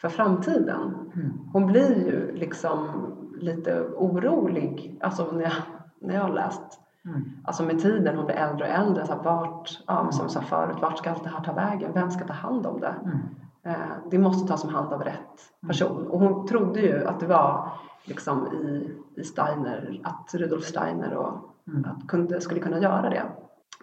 för 0.00 0.08
framtiden. 0.08 0.94
Mm. 1.14 1.32
Hon 1.52 1.66
blir 1.66 2.06
ju 2.06 2.32
liksom 2.36 2.88
lite 3.40 3.82
orolig, 3.96 4.98
alltså 5.02 5.32
när 5.32 5.42
jag, 5.42 5.52
när 6.00 6.14
jag 6.14 6.22
har 6.22 6.32
läst. 6.32 6.80
Mm. 7.04 7.22
Alltså 7.44 7.62
med 7.64 7.78
tiden, 7.78 8.16
hon 8.16 8.26
blir 8.26 8.36
äldre 8.36 8.64
och 8.66 8.72
äldre, 8.74 9.06
så 9.06 9.12
här, 9.12 9.22
vart, 9.22 9.82
ja, 9.86 10.12
som 10.12 10.24
jag 10.24 10.30
sa 10.30 10.40
förut, 10.40 10.76
vart 10.82 10.98
ska 10.98 11.10
allt 11.10 11.24
det 11.24 11.30
här 11.30 11.44
ta 11.44 11.52
vägen? 11.52 11.90
Vem 11.94 12.10
ska 12.10 12.24
ta 12.26 12.32
hand 12.32 12.66
om 12.66 12.80
det? 12.80 12.94
Mm. 13.62 13.80
Eh, 13.80 13.88
det 14.10 14.18
måste 14.18 14.48
tas 14.48 14.64
om 14.64 14.70
hand 14.70 14.92
av 14.92 15.02
rätt 15.02 15.52
person. 15.66 16.06
Och 16.06 16.20
hon 16.20 16.46
trodde 16.46 16.80
ju 16.80 17.04
att 17.04 17.20
det 17.20 17.26
var 17.26 17.72
liksom 18.04 18.46
i, 18.46 18.96
i 19.20 19.24
Steiner, 19.24 20.00
att 20.04 20.34
Rudolf 20.34 20.64
Steiner 20.64 21.14
och, 21.14 21.54
Mm. 21.68 21.84
att 21.84 22.08
kunde, 22.08 22.40
skulle 22.40 22.60
kunna 22.60 22.78
göra 22.78 23.10
det. 23.10 23.22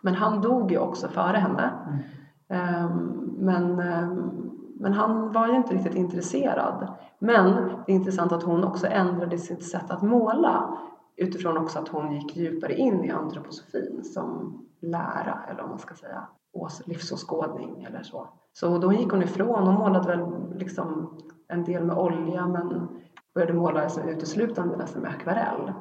Men 0.02 0.16
han 0.16 0.42
dog 0.42 0.72
ju 0.72 0.78
också 0.78 1.08
före 1.08 1.38
henne. 1.38 1.72
Mm. 1.88 2.00
Ehm, 2.48 3.34
men, 3.38 3.80
ehm, 3.80 4.32
men 4.80 4.94
han 4.94 5.32
var 5.32 5.48
ju 5.48 5.56
inte 5.56 5.74
riktigt 5.74 5.96
intresserad. 5.96 6.94
Men 7.20 7.54
det 7.86 7.92
är 7.92 7.96
intressant 7.96 8.32
att 8.32 8.44
hon 8.44 8.64
också 8.64 8.88
ändrade 8.88 9.38
sitt 9.38 9.64
sätt 9.64 9.92
att 9.92 10.02
måla 10.02 10.78
utifrån 11.16 11.58
också 11.58 11.80
att 11.80 11.88
hon 11.88 12.12
gick 12.12 12.36
djupare 12.36 12.74
in 12.74 13.06
i 13.06 13.12
antroposofin 13.12 14.04
som 14.04 14.58
lära, 14.80 15.40
eller 15.50 15.62
vad 15.62 15.70
man 15.70 15.80
ska 15.80 15.96
säga, 15.96 16.28
livsåskådning 16.86 17.84
eller 17.84 18.04
så. 18.04 18.28
Så 18.54 18.78
då 18.78 18.94
gick 18.94 19.12
hon 19.12 19.24
ifrån, 19.24 19.68
hon 19.68 19.76
målade 19.76 20.08
väl 20.08 20.26
liksom 20.56 21.18
en 21.48 21.64
del 21.64 21.84
med 21.84 21.98
olja 21.98 22.48
men 22.48 22.88
började 23.34 23.54
måla 23.54 23.82
liksom 23.84 24.04
uteslutande 24.04 24.78
nästan 24.78 25.02
med 25.02 25.12
akvarell. 25.12 25.74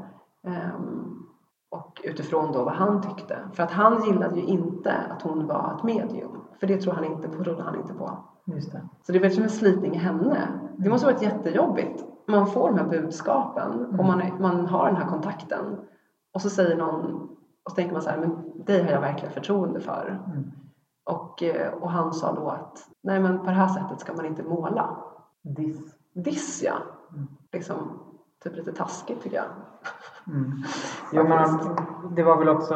Ehm, 0.46 1.26
och 1.70 2.00
utifrån 2.04 2.52
då 2.52 2.64
vad 2.64 2.74
han 2.74 3.02
tyckte. 3.02 3.38
För 3.52 3.62
att 3.62 3.70
han 3.70 4.04
gillade 4.04 4.36
ju 4.36 4.46
inte 4.46 4.92
att 4.92 5.22
hon 5.22 5.46
var 5.46 5.74
ett 5.76 5.82
medium. 5.82 6.40
För 6.60 6.66
det 6.66 6.80
tror 6.80 6.92
han 6.92 7.04
inte 7.04 7.28
på, 7.28 7.44
trodde 7.44 7.62
han 7.62 7.76
inte 7.76 7.94
på. 7.94 8.18
Just 8.44 8.72
det. 8.72 8.88
Så 9.02 9.12
det 9.12 9.18
var 9.18 9.28
som 9.28 9.42
en 9.42 9.50
slitning 9.50 9.94
i 9.94 9.98
henne. 9.98 10.48
Det 10.76 10.90
måste 10.90 11.06
ha 11.06 11.12
varit 11.12 11.22
jättejobbigt. 11.22 12.04
Man 12.26 12.46
får 12.46 12.68
de 12.68 12.78
här 12.78 12.88
budskapen 12.88 13.86
och 13.98 14.04
man, 14.04 14.22
man 14.40 14.66
har 14.66 14.86
den 14.86 14.96
här 14.96 15.08
kontakten. 15.08 15.76
Och 16.34 16.40
så 16.40 16.50
säger 16.50 16.76
någon, 16.76 17.14
och 17.64 17.70
så 17.70 17.74
tänker 17.74 17.92
man 17.92 18.02
så 18.02 18.10
här, 18.10 18.18
men 18.18 18.64
dig 18.64 18.82
har 18.82 18.90
jag 18.90 19.00
verkligen 19.00 19.34
förtroende 19.34 19.80
för. 19.80 20.20
Mm. 20.26 20.50
Och, 21.04 21.42
eh, 21.42 21.72
och 21.72 21.90
han 21.90 22.12
sa 22.12 22.32
då 22.34 22.48
att, 22.48 22.88
nej 23.00 23.20
men 23.20 23.38
på 23.38 23.44
det 23.44 23.50
här 23.50 23.68
sättet 23.68 24.00
ska 24.00 24.12
man 24.12 24.26
inte 24.26 24.42
måla. 24.42 24.96
Diss. 25.42 25.96
Diss 26.12 26.62
ja. 26.62 26.74
Mm. 27.12 27.28
Liksom, 27.52 28.00
typ 28.44 28.56
lite 28.56 28.72
taskigt 28.72 29.22
tycker 29.22 29.36
jag. 29.36 29.46
Mm. 30.26 30.62
Jo, 31.12 31.28
men 31.28 31.76
det 32.14 32.22
var 32.22 32.38
väl 32.38 32.48
också, 32.48 32.74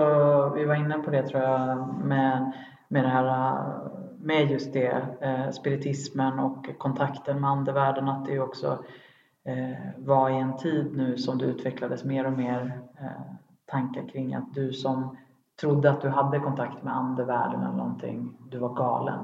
vi 0.55 0.65
var 0.65 0.75
inne 0.75 0.99
på 0.99 1.11
det 1.11 1.23
tror 1.23 1.43
jag, 1.43 1.89
med, 2.05 2.53
med 2.89 3.05
det 3.05 3.09
här 3.09 3.59
med 4.21 4.51
just 4.51 4.73
det, 4.73 5.07
eh, 5.21 5.51
spiritismen 5.51 6.39
och 6.39 6.79
kontakten 6.79 7.41
med 7.41 7.51
andevärlden, 7.51 8.09
att 8.09 8.27
det 8.27 8.33
ju 8.33 8.41
också 8.41 8.85
eh, 9.45 9.79
var 9.97 10.31
i 10.31 10.35
en 10.35 10.57
tid 10.57 10.97
nu 10.97 11.17
som 11.17 11.39
det 11.39 11.45
utvecklades 11.45 12.05
mer 12.05 12.27
och 12.27 12.33
mer 12.33 12.81
eh, 13.01 13.35
tankar 13.67 14.09
kring 14.09 14.35
att 14.35 14.55
du 14.55 14.73
som 14.73 15.17
trodde 15.61 15.91
att 15.91 16.01
du 16.01 16.09
hade 16.09 16.39
kontakt 16.41 16.83
med 16.83 16.97
andevärlden 16.97 17.63
eller 17.63 17.77
någonting, 17.77 18.37
du 18.51 18.59
var 18.59 18.75
galen. 18.75 19.19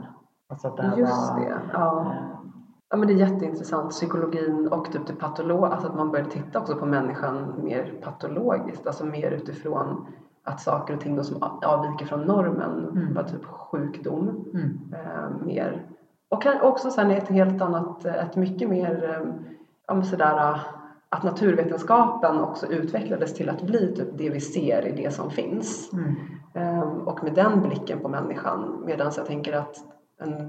Alltså 0.49 0.69
att 0.69 0.77
det 0.77 0.83
här 0.83 0.97
Just 0.97 1.31
var, 1.33 1.41
det. 1.41 1.61
Ja. 1.73 2.01
eh, 2.13 2.31
Ja, 2.91 2.97
men 2.99 3.09
det 3.09 3.15
är 3.15 3.17
jätteintressant, 3.31 3.91
psykologin 3.91 4.69
och 4.69 4.93
typ 4.93 5.07
det 5.07 5.13
patolog, 5.13 5.65
alltså 5.65 5.89
att 5.89 5.95
man 5.97 6.11
började 6.11 6.31
titta 6.31 6.59
också 6.59 6.77
på 6.77 6.87
människan 6.87 7.53
mer 7.63 8.01
patologiskt, 8.05 8.87
alltså 8.87 9.05
mer 9.05 9.31
utifrån 9.31 10.07
att 10.45 10.61
saker 10.61 10.95
och 10.95 11.01
ting 11.01 11.17
då 11.17 11.23
som 11.25 11.43
avviker 11.65 12.07
från 12.07 12.21
normen 12.21 12.89
Mm. 12.89 13.15
var 13.15 13.23
typ 13.23 13.45
sjukdom. 13.45 14.29
mm, 14.55 14.79
Eh, 14.93 15.31
mer. 15.47 15.87
Och 16.31 16.47
också 16.63 16.91
sen 16.91 17.11
ett 17.11 17.29
helt 17.29 17.63
annat, 17.63 18.05
ett 18.05 18.37
mycket 18.37 18.69
mer, 18.69 19.05
eh, 19.21 19.45
ja 19.87 20.03
sådär, 20.03 20.61
att 21.15 21.23
naturvetenskapen 21.23 22.41
också 22.41 22.67
utvecklades 22.67 23.35
till 23.35 23.49
att 23.51 23.63
bli 23.63 23.95
typ 23.97 24.09
det 24.19 24.31
vi 24.31 24.41
ser 24.41 24.87
i 24.87 24.93
det 25.03 25.11
som 25.15 25.31
finns. 25.31 25.93
mm, 25.93 26.15
Ehm, 26.55 26.99
och 27.09 27.23
med 27.25 27.35
den 27.35 27.61
blicken 27.63 27.99
på 28.01 28.09
människan. 28.09 28.83
Medan 28.87 29.13
jag 29.17 29.27
tänker 29.27 29.53
att 29.57 29.77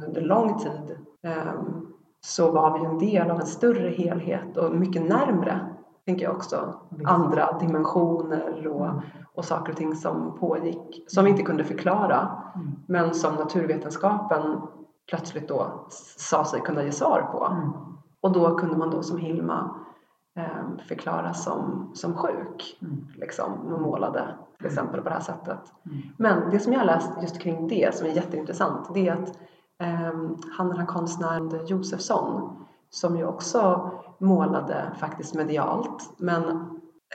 under 0.08 0.22
lång 0.22 0.60
tid 0.60 0.98
ehm, 1.24 1.88
så 2.22 2.52
var 2.52 2.80
vi 2.80 2.86
en 2.86 2.98
del 3.00 3.32
av 3.32 3.40
en 3.40 3.46
större 3.46 3.90
helhet 3.90 4.58
och 4.58 4.76
mycket 4.76 5.02
närmre, 5.10 5.60
tänker 6.06 6.26
jag 6.26 6.36
också, 6.36 6.74
Visst. 6.90 7.10
andra 7.12 7.58
dimensioner 7.60 8.68
och, 8.68 8.86
Mm. 8.86 9.00
och 9.36 9.46
saker 9.46 9.72
och 9.72 9.78
ting 9.78 9.96
som 9.96 10.38
pågick, 10.40 11.04
som 11.08 11.24
vi 11.26 11.30
inte 11.32 11.44
kunde 11.44 11.64
förklara, 11.64 12.32
mm, 12.56 12.72
men 12.88 13.14
som 13.14 13.36
naturvetenskapen 13.36 14.62
plötsligt 15.10 15.48
då 15.48 15.86
sa 16.18 16.46
sig 16.46 16.62
kunna 16.62 16.84
ge 16.84 16.92
svar 16.92 17.22
på. 17.32 17.46
mm, 17.54 17.72
Och 18.22 18.32
då 18.32 18.56
kunde 18.56 18.78
man 18.78 18.90
då 18.90 19.02
som 19.04 19.18
Hilma 19.18 19.76
ehm, 20.36 20.78
förklara 20.88 21.34
som, 21.34 21.92
som 21.94 22.14
sjuk, 22.14 22.78
mm, 22.82 23.08
liksom, 23.16 23.74
och 23.74 23.82
målade 23.82 24.36
till 24.58 24.66
exempel 24.66 25.02
på 25.02 25.10
det 25.10 25.16
här 25.16 25.22
sättet. 25.22 25.74
mm. 25.86 26.02
Men 26.18 26.50
det 26.50 26.60
som 26.60 26.74
jag 26.74 26.80
har 26.80 26.86
läst 26.86 27.12
just 27.22 27.40
kring 27.40 27.68
det 27.68 27.96
som 27.96 28.08
är 28.08 28.12
jätteintressant 28.12 28.94
det 28.94 29.08
är 29.08 29.14
att 29.14 29.40
ehm, 29.80 30.38
han 30.58 30.68
den 30.68 30.78
här 30.78 30.86
konstnären 30.86 31.68
Josefsson 31.68 32.66
som 32.90 33.18
ju 33.18 33.26
också 33.26 33.92
målade 34.18 34.92
faktiskt 35.00 35.36
medialt 35.36 36.14
men, 36.18 36.44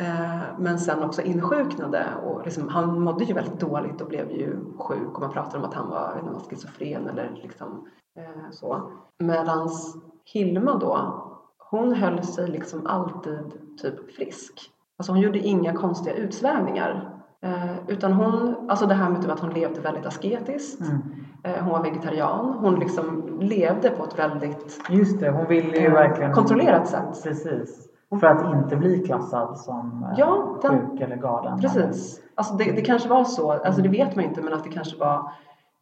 eh, 0.00 0.40
men 0.58 0.78
sen 0.78 1.02
också 1.02 1.22
insjuknade 1.22 2.06
och 2.24 2.44
liksom, 2.44 2.68
han 2.68 3.00
mådde 3.00 3.24
ju 3.24 3.34
väldigt 3.34 3.60
dåligt 3.60 4.00
och 4.00 4.08
blev 4.08 4.30
ju 4.30 4.56
sjuk 4.78 5.14
och 5.14 5.20
man 5.20 5.32
pratar 5.32 5.58
om 5.58 5.64
att 5.64 5.74
var, 5.76 6.16
inte, 6.16 6.24
han 6.24 6.32
var 6.32 6.40
schizofren 6.40 7.08
eller 7.08 7.40
liksom 7.42 7.88
eh, 8.16 8.50
så. 8.50 8.92
Medans 9.18 9.96
Hilma 10.24 10.78
då, 10.78 11.26
hon 11.70 11.92
höll 11.94 12.22
sig 12.22 12.48
liksom 12.48 12.86
alltid 12.86 13.52
typ 13.82 14.14
frisk. 14.16 14.60
Alltså 14.98 15.12
hon 15.12 15.20
gjorde 15.20 15.38
inga 15.38 15.72
konstiga 15.72 16.14
utsvävningar. 16.16 17.16
Eh, 17.42 17.78
utan 17.88 18.12
hon, 18.12 18.56
alltså 18.70 18.86
det 18.86 18.94
här 18.94 19.10
med 19.10 19.22
typ 19.22 19.30
att 19.30 19.40
hon 19.40 19.50
levde 19.50 19.80
väldigt 19.80 20.06
asketiskt. 20.06 20.80
Mm. 20.80 21.02
Eh, 21.44 21.62
hon 21.64 21.72
var 21.72 21.82
vegetarian. 21.82 22.54
Hon 22.60 22.74
liksom 22.78 23.38
levde 23.40 23.90
på 23.90 24.04
ett 24.04 24.18
väldigt 24.18 24.80
Just 24.90 25.20
det, 25.20 25.30
hon 25.30 25.46
ville 25.46 25.76
ju 25.78 25.86
eh, 25.86 25.92
verkligen 25.92 26.32
kontrollerat 26.32 26.88
sätt. 26.88 27.22
Precis. 27.22 27.86
För 28.20 28.26
att 28.26 28.54
inte 28.54 28.76
bli 28.76 28.98
klassad 29.06 29.58
som 29.58 30.04
eh, 30.04 30.18
Ja, 30.18 30.58
den- 30.62 30.90
sjuk 30.90 31.00
eller 31.00 31.16
galen. 31.16 31.60
Precis. 31.60 32.20
Alltså 32.34 32.54
det, 32.54 32.64
det 32.72 32.82
kanske 32.82 33.08
var 33.08 33.24
så, 33.24 33.50
alltså 33.52 33.82
det 33.82 33.88
vet 33.88 34.16
man 34.16 34.24
inte, 34.24 34.42
men 34.42 34.52
att 34.54 34.64
det 34.64 34.70
kanske 34.70 34.98
var 34.98 35.32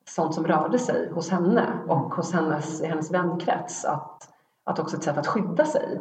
sånt 0.09 0.35
som 0.35 0.47
rörde 0.47 0.79
sig 0.79 1.11
hos 1.13 1.31
henne 1.31 1.63
och 1.89 2.15
hos 2.15 2.33
hennes, 2.33 2.83
i 2.83 2.87
hennes 2.87 3.13
vänkrets. 3.13 3.85
Att, 3.85 4.29
att 4.69 4.79
också 4.79 4.97
ett 4.97 5.03
sätt 5.03 5.19
att 5.19 5.27
skydda 5.27 5.65
sig. 5.65 6.01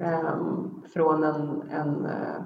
Ehm, 0.00 0.82
från 0.94 1.24
en, 1.24 1.62
en, 1.70 2.06
eh, 2.06 2.42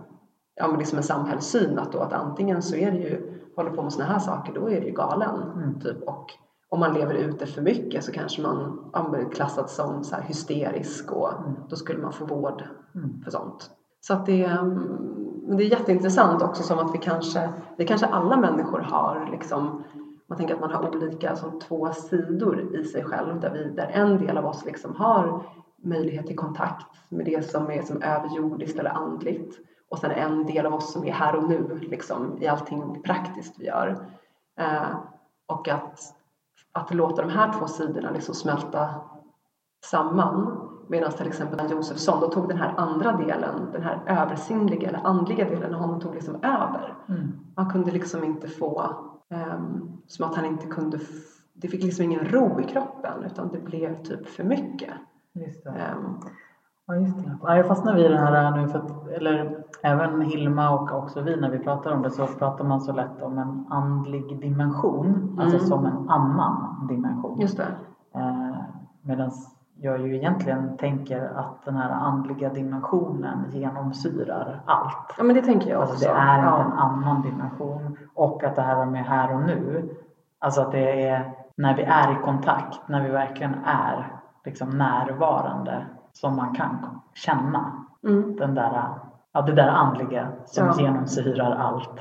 ja, 0.54 0.68
men 0.68 0.78
liksom 0.78 0.98
en 0.98 1.04
samhällssyn 1.04 1.78
att, 1.78 1.92
då, 1.92 1.98
att 1.98 2.12
antingen 2.12 2.62
så 2.62 2.76
är 2.76 2.90
det 2.90 2.98
ju, 2.98 3.40
håller 3.56 3.70
på 3.70 3.82
med 3.82 3.92
såna 3.92 4.04
här 4.04 4.18
saker, 4.18 4.54
då 4.54 4.70
är 4.70 4.80
det 4.80 4.86
ju 4.86 4.92
galen. 4.92 5.42
Mm. 5.56 5.80
Typ. 5.80 6.02
Och 6.02 6.26
om 6.68 6.80
man 6.80 6.94
lever 6.94 7.14
ute 7.14 7.46
för 7.46 7.62
mycket 7.62 8.04
så 8.04 8.12
kanske 8.12 8.42
man 8.42 9.10
blir 9.10 9.30
klassad 9.30 9.70
som 9.70 10.04
så 10.04 10.16
hysterisk 10.16 11.12
och 11.12 11.32
Mm. 11.32 11.52
då 11.68 11.76
skulle 11.76 12.02
man 12.02 12.12
få 12.12 12.24
vård 12.24 12.62
Mm. 12.94 13.22
för 13.24 13.30
sånt. 13.30 13.70
Så 14.00 14.14
att 14.14 14.26
det, 14.26 14.44
mm, 14.44 14.74
men 15.46 15.56
det 15.56 15.64
är 15.64 15.70
jätteintressant 15.70 16.42
också 16.42 16.62
som 16.62 16.78
att 16.78 16.94
vi 16.94 16.98
kanske, 16.98 17.50
vi 17.76 17.84
kanske 17.86 18.06
alla 18.06 18.36
människor 18.36 18.78
har 18.78 19.28
liksom 19.32 19.84
man 20.26 20.38
tänker 20.38 20.54
att 20.54 20.60
man 20.60 20.70
har 20.70 20.96
olika 20.96 21.36
som 21.36 21.58
två 21.60 21.92
sidor 21.92 22.76
i 22.76 22.84
sig 22.84 23.04
själv 23.04 23.40
där, 23.40 23.50
vi, 23.50 23.64
där 23.76 23.90
en 23.92 24.18
del 24.18 24.38
av 24.38 24.46
oss 24.46 24.64
liksom 24.64 24.94
har 24.96 25.42
möjlighet 25.82 26.26
till 26.26 26.36
kontakt 26.36 26.86
med 27.08 27.26
det 27.26 27.50
som 27.50 27.70
är 27.70 27.82
som 27.82 28.02
överjordiskt 28.02 28.78
eller 28.78 28.90
andligt 28.90 29.58
och 29.90 29.98
sen 29.98 30.10
en 30.10 30.46
del 30.46 30.66
av 30.66 30.74
oss 30.74 30.92
som 30.92 31.04
är 31.04 31.12
här 31.12 31.36
och 31.36 31.48
nu 31.48 31.78
liksom, 31.82 32.42
i 32.42 32.46
allting 32.46 33.02
praktiskt 33.02 33.58
vi 33.58 33.66
gör. 33.66 34.06
Eh, 34.58 34.96
och 35.46 35.68
att, 35.68 36.00
att 36.72 36.94
låta 36.94 37.22
de 37.22 37.30
här 37.30 37.52
två 37.52 37.66
sidorna 37.66 38.10
liksom 38.10 38.34
smälta 38.34 39.00
samman 39.84 40.68
medan 40.88 41.12
till 41.12 41.26
exempel 41.26 41.70
Josefsson 41.70 42.20
då 42.20 42.30
tog 42.30 42.48
den 42.48 42.58
här 42.58 42.74
andra 42.76 43.12
delen, 43.12 43.70
den 43.72 43.82
här 43.82 44.02
översinnliga 44.06 44.88
eller 44.88 45.06
andliga 45.06 45.44
delen, 45.48 45.74
honom 45.74 46.00
tog 46.00 46.14
liksom 46.14 46.34
över. 46.34 46.94
Mm. 47.08 47.32
Han 47.56 47.70
kunde 47.70 47.90
liksom 47.90 48.24
inte 48.24 48.48
få, 48.48 48.94
ehm, 49.30 49.96
som 50.06 50.30
att 50.30 50.36
han 50.36 50.44
inte 50.44 50.66
kunde, 50.66 50.98
det 51.52 51.68
fick 51.68 51.84
liksom 51.84 52.04
ingen 52.04 52.24
ro 52.24 52.60
i 52.60 52.64
kroppen 52.64 53.24
utan 53.24 53.48
det 53.48 53.58
blev 53.58 54.02
typ 54.02 54.28
för 54.28 54.44
mycket. 54.44 54.90
Just 55.34 55.64
det. 55.64 55.70
Ehm, 55.70 56.16
Ja, 56.86 56.94
just 56.94 57.16
det. 57.24 57.38
Ja, 57.42 57.56
jag 57.56 57.66
fastnar 57.66 57.94
vid 57.94 58.10
den 58.10 58.18
här 58.18 58.56
nu, 58.56 58.68
för 58.68 58.78
att, 58.78 59.08
eller 59.08 59.64
även 59.82 60.20
Hilma 60.22 60.70
och 60.70 60.92
också 60.92 61.20
vi 61.20 61.36
när 61.40 61.50
vi 61.50 61.58
pratar 61.58 61.92
om 61.92 62.02
det 62.02 62.10
så 62.10 62.26
pratar 62.26 62.64
man 62.64 62.80
så 62.80 62.92
lätt 62.92 63.22
om 63.22 63.38
en 63.38 63.66
andlig 63.70 64.40
dimension, 64.40 65.36
alltså 65.40 65.56
Mm. 65.56 65.66
som 65.68 65.86
en 65.86 66.08
annan 66.10 66.86
dimension. 66.88 67.40
just 67.40 67.56
det. 67.56 67.66
Eh, 68.14 68.56
Medan 69.02 69.30
jag 69.76 70.00
ju 70.00 70.16
egentligen 70.16 70.76
tänker 70.76 71.24
att 71.38 71.64
den 71.64 71.76
här 71.76 71.90
andliga 71.90 72.48
dimensionen 72.48 73.44
genomsyrar 73.50 74.60
allt. 74.66 75.14
Ja 75.18 75.24
men 75.24 75.36
det 75.36 75.42
tänker 75.42 75.70
jag 75.70 75.80
alltså, 75.80 75.94
också. 75.94 76.08
Det 76.08 76.14
är 76.20 76.34
inte 76.38 76.46
ja. 76.50 76.64
en 76.64 76.72
annan 76.72 77.22
dimension. 77.22 77.96
Och 78.14 78.44
att 78.44 78.56
det 78.56 78.62
här 78.62 78.86
med 78.86 79.04
här 79.04 79.34
och 79.34 79.42
nu, 79.42 79.90
alltså 80.38 80.60
att 80.60 80.72
det 80.72 81.08
är 81.08 81.32
när 81.56 81.76
vi 81.76 81.82
är 81.82 82.12
i 82.12 82.16
kontakt, 82.24 82.88
när 82.88 83.02
vi 83.02 83.08
verkligen 83.10 83.54
är 83.64 84.21
liksom 84.44 84.70
närvarande 84.70 85.86
som 86.12 86.36
man 86.36 86.54
kan 86.54 87.00
känna 87.14 87.78
Mm. 88.04 88.36
den 88.36 88.54
där, 88.54 88.88
ja, 89.32 89.42
det 89.42 89.52
där 89.52 89.68
andliga 89.68 90.28
som 90.44 90.66
Ja. 90.66 90.74
genomsyrar 90.80 91.50
allt. 91.56 91.98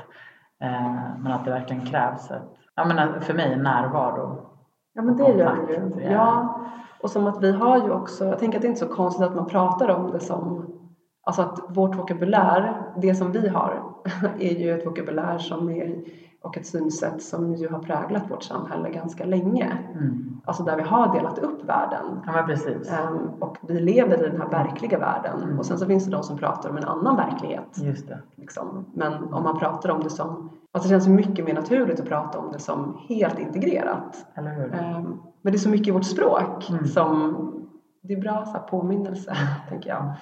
Eh, 0.60 0.92
men 1.18 1.32
att 1.32 1.44
det 1.44 1.50
verkligen 1.50 1.86
krävs 1.86 2.30
ett, 2.30 2.42
jag 2.74 2.88
menar, 2.88 3.20
för 3.20 3.34
mig 3.34 3.56
närvaro. 3.56 4.46
Ja 4.92 5.02
men 5.02 5.16
det 5.16 5.28
gör 5.32 5.56
det 5.66 5.72
ju. 5.72 6.04
ja. 6.04 6.10
Ja. 6.12 6.60
Och 7.02 7.10
som 7.10 7.26
att 7.26 7.42
vi 7.42 7.52
har 7.52 7.76
ju 7.78 7.90
också, 7.90 8.24
jag 8.24 8.38
tänker 8.38 8.58
att 8.58 8.62
det 8.62 8.66
är 8.66 8.70
inte 8.70 8.86
så 8.86 8.94
konstigt 8.94 9.26
att 9.26 9.34
man 9.34 9.46
pratar 9.46 9.88
om 9.88 10.10
det 10.10 10.20
som, 10.20 10.66
alltså 11.26 11.42
att 11.42 11.58
vårt 11.68 11.98
vokabulär, 11.98 12.82
det 12.96 13.14
som 13.14 13.32
vi 13.32 13.48
har, 13.48 13.82
är 14.40 14.58
ju 14.58 14.78
ett 14.78 14.86
vokabulär 14.86 15.38
som 15.38 15.70
är, 15.70 15.96
och 16.42 16.56
ett 16.56 16.66
synsätt 16.66 17.22
som 17.22 17.54
ju 17.54 17.68
har 17.68 17.78
präglat 17.78 18.30
vårt 18.30 18.42
samhälle 18.42 18.90
ganska 18.90 19.24
länge. 19.24 19.78
Mm. 19.94 20.40
Alltså 20.44 20.62
där 20.62 20.76
vi 20.76 20.82
har 20.82 21.14
delat 21.14 21.38
upp 21.38 21.64
världen. 21.64 22.20
Ja 22.26 22.42
precis. 22.46 22.90
Ehm, 22.92 23.18
och 23.40 23.56
vi 23.68 23.80
lever 23.80 24.26
i 24.26 24.30
den 24.30 24.40
här 24.40 24.48
verkliga 24.48 24.98
världen. 24.98 25.42
Mm. 25.42 25.58
Och 25.58 25.66
sen 25.66 25.78
så 25.78 25.86
finns 25.86 26.04
det 26.04 26.10
de 26.10 26.22
som 26.22 26.36
pratar 26.38 26.70
om 26.70 26.76
en 26.76 26.84
annan 26.84 27.16
verklighet. 27.16 27.78
Just 27.82 28.08
det. 28.08 28.18
Liksom. 28.36 28.84
Men 28.94 29.32
om 29.32 29.42
man 29.42 29.58
pratar 29.58 29.88
om 29.90 30.02
det 30.02 30.10
som, 30.10 30.50
alltså 30.72 30.88
det 30.88 30.92
känns 30.94 31.08
mycket 31.08 31.44
mer 31.44 31.54
naturligt 31.54 32.00
att 32.00 32.08
prata 32.08 32.38
om 32.38 32.52
det 32.52 32.58
som 32.58 32.98
helt 33.08 33.38
integrerat. 33.38 34.26
Eller 34.34 34.50
hur? 34.50 34.74
Ehm, 34.74 35.18
Men 35.42 35.52
det 35.52 35.56
är 35.56 35.58
så 35.60 35.68
mycket 35.68 35.88
i 35.88 35.90
vårt 35.90 36.04
språk 36.04 36.70
Mm. 36.70 36.86
som 36.86 37.36
det 38.02 38.14
är 38.14 38.20
bra 38.20 38.44
så 38.46 38.52
här, 38.52 38.58
påminnelse, 38.60 39.36
tänker 39.68 39.90
jag. 39.90 40.12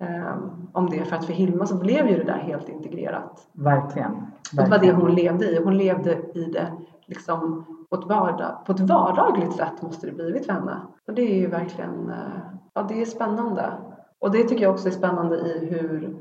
Ehm, 0.00 0.68
om 0.72 0.90
det. 0.90 1.04
För 1.04 1.16
att 1.16 1.24
för 1.24 1.32
Hilma 1.32 1.66
så 1.66 1.76
blev 1.76 2.08
ju 2.08 2.16
det 2.16 2.24
där 2.24 2.38
helt 2.38 2.68
integrerat. 2.68 3.48
Verkligen. 3.52 4.12
Och 4.12 4.16
det 4.52 4.56
var 4.56 4.64
det 4.64 4.70
Verkligen. 4.70 4.96
hon 4.96 5.14
levde 5.14 5.44
i. 5.44 5.64
Hon 5.64 5.78
levde 5.78 6.12
i 6.34 6.44
det 6.52 6.72
liksom 7.06 7.64
på 7.90 7.96
ett, 7.96 8.06
vardag, 8.06 8.64
på 8.66 8.72
ett 8.72 8.80
vardagligt 8.80 9.52
sätt 9.52 9.82
måste 9.82 10.06
det 10.06 10.12
blivit 10.12 10.46
för 10.46 10.52
henne. 10.52 10.80
Och 11.06 11.14
det 11.14 11.22
är 11.22 11.34
ju 11.34 11.46
verkligen, 11.46 12.10
eh, 12.10 12.38
ja 12.74 12.82
det 12.82 13.02
är 13.02 13.06
spännande. 13.06 13.72
Och 14.18 14.30
det 14.30 14.42
tycker 14.42 14.62
jag 14.62 14.72
också 14.72 14.88
är 14.88 14.92
spännande 14.92 15.36
i 15.36 15.66
hur, 15.66 16.16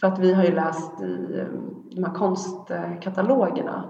för 0.00 0.06
att 0.06 0.18
vi 0.18 0.34
har 0.34 0.44
ju 0.44 0.54
läst 0.54 1.00
i 1.02 1.38
eh, 1.38 1.46
de 1.96 2.04
här 2.04 2.14
konstkatalogerna. 2.14 3.84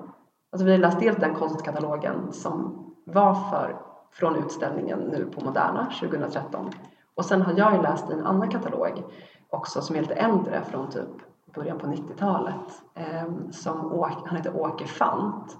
Alltså 0.52 0.66
vi 0.66 0.70
har 0.72 0.78
läst 0.78 1.00
dels 1.00 1.16
den 1.16 1.34
konstkatalogen 1.34 2.32
som 2.32 2.84
var 3.04 3.34
för, 3.34 3.76
från 4.12 4.36
utställningen 4.36 4.98
nu 4.98 5.24
på 5.24 5.44
Moderna 5.44 5.86
2013. 6.00 6.70
Och 7.18 7.24
sen 7.24 7.42
har 7.42 7.52
jag 7.56 7.74
ju 7.74 7.82
läst 7.82 8.10
en 8.10 8.26
annan 8.26 8.48
katalog 8.48 9.02
också 9.50 9.80
som 9.80 9.96
är 9.96 10.00
lite 10.00 10.14
äldre 10.14 10.62
från 10.64 10.90
typ 10.90 11.08
början 11.54 11.78
på 11.78 11.86
90-talet. 11.86 12.82
Eh, 12.94 13.50
som 13.50 14.04
han 14.24 14.36
heter 14.36 14.56
Åke 14.56 14.86
Fant 14.86 15.56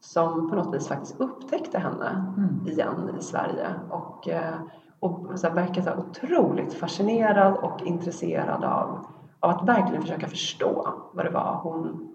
som 0.00 0.50
på 0.50 0.56
något 0.56 0.74
vis 0.74 0.88
faktiskt 0.88 1.20
upptäckte 1.20 1.78
henne 1.78 2.32
Mm. 2.36 2.66
igen 2.66 3.16
i 3.18 3.22
Sverige 3.22 3.66
och, 3.90 4.28
eh, 4.28 4.54
och 5.00 5.38
så 5.38 5.46
här, 5.46 5.54
verkar 5.54 5.82
så 5.82 5.90
här 5.90 5.98
otroligt 5.98 6.74
fascinerad 6.74 7.56
och 7.56 7.82
intresserad 7.82 8.64
av, 8.64 9.06
av 9.40 9.50
att 9.50 9.68
verkligen 9.68 10.02
försöka 10.02 10.26
förstå 10.26 10.88
vad 11.12 11.24
det 11.24 11.30
var 11.30 11.60
hon 11.62 12.08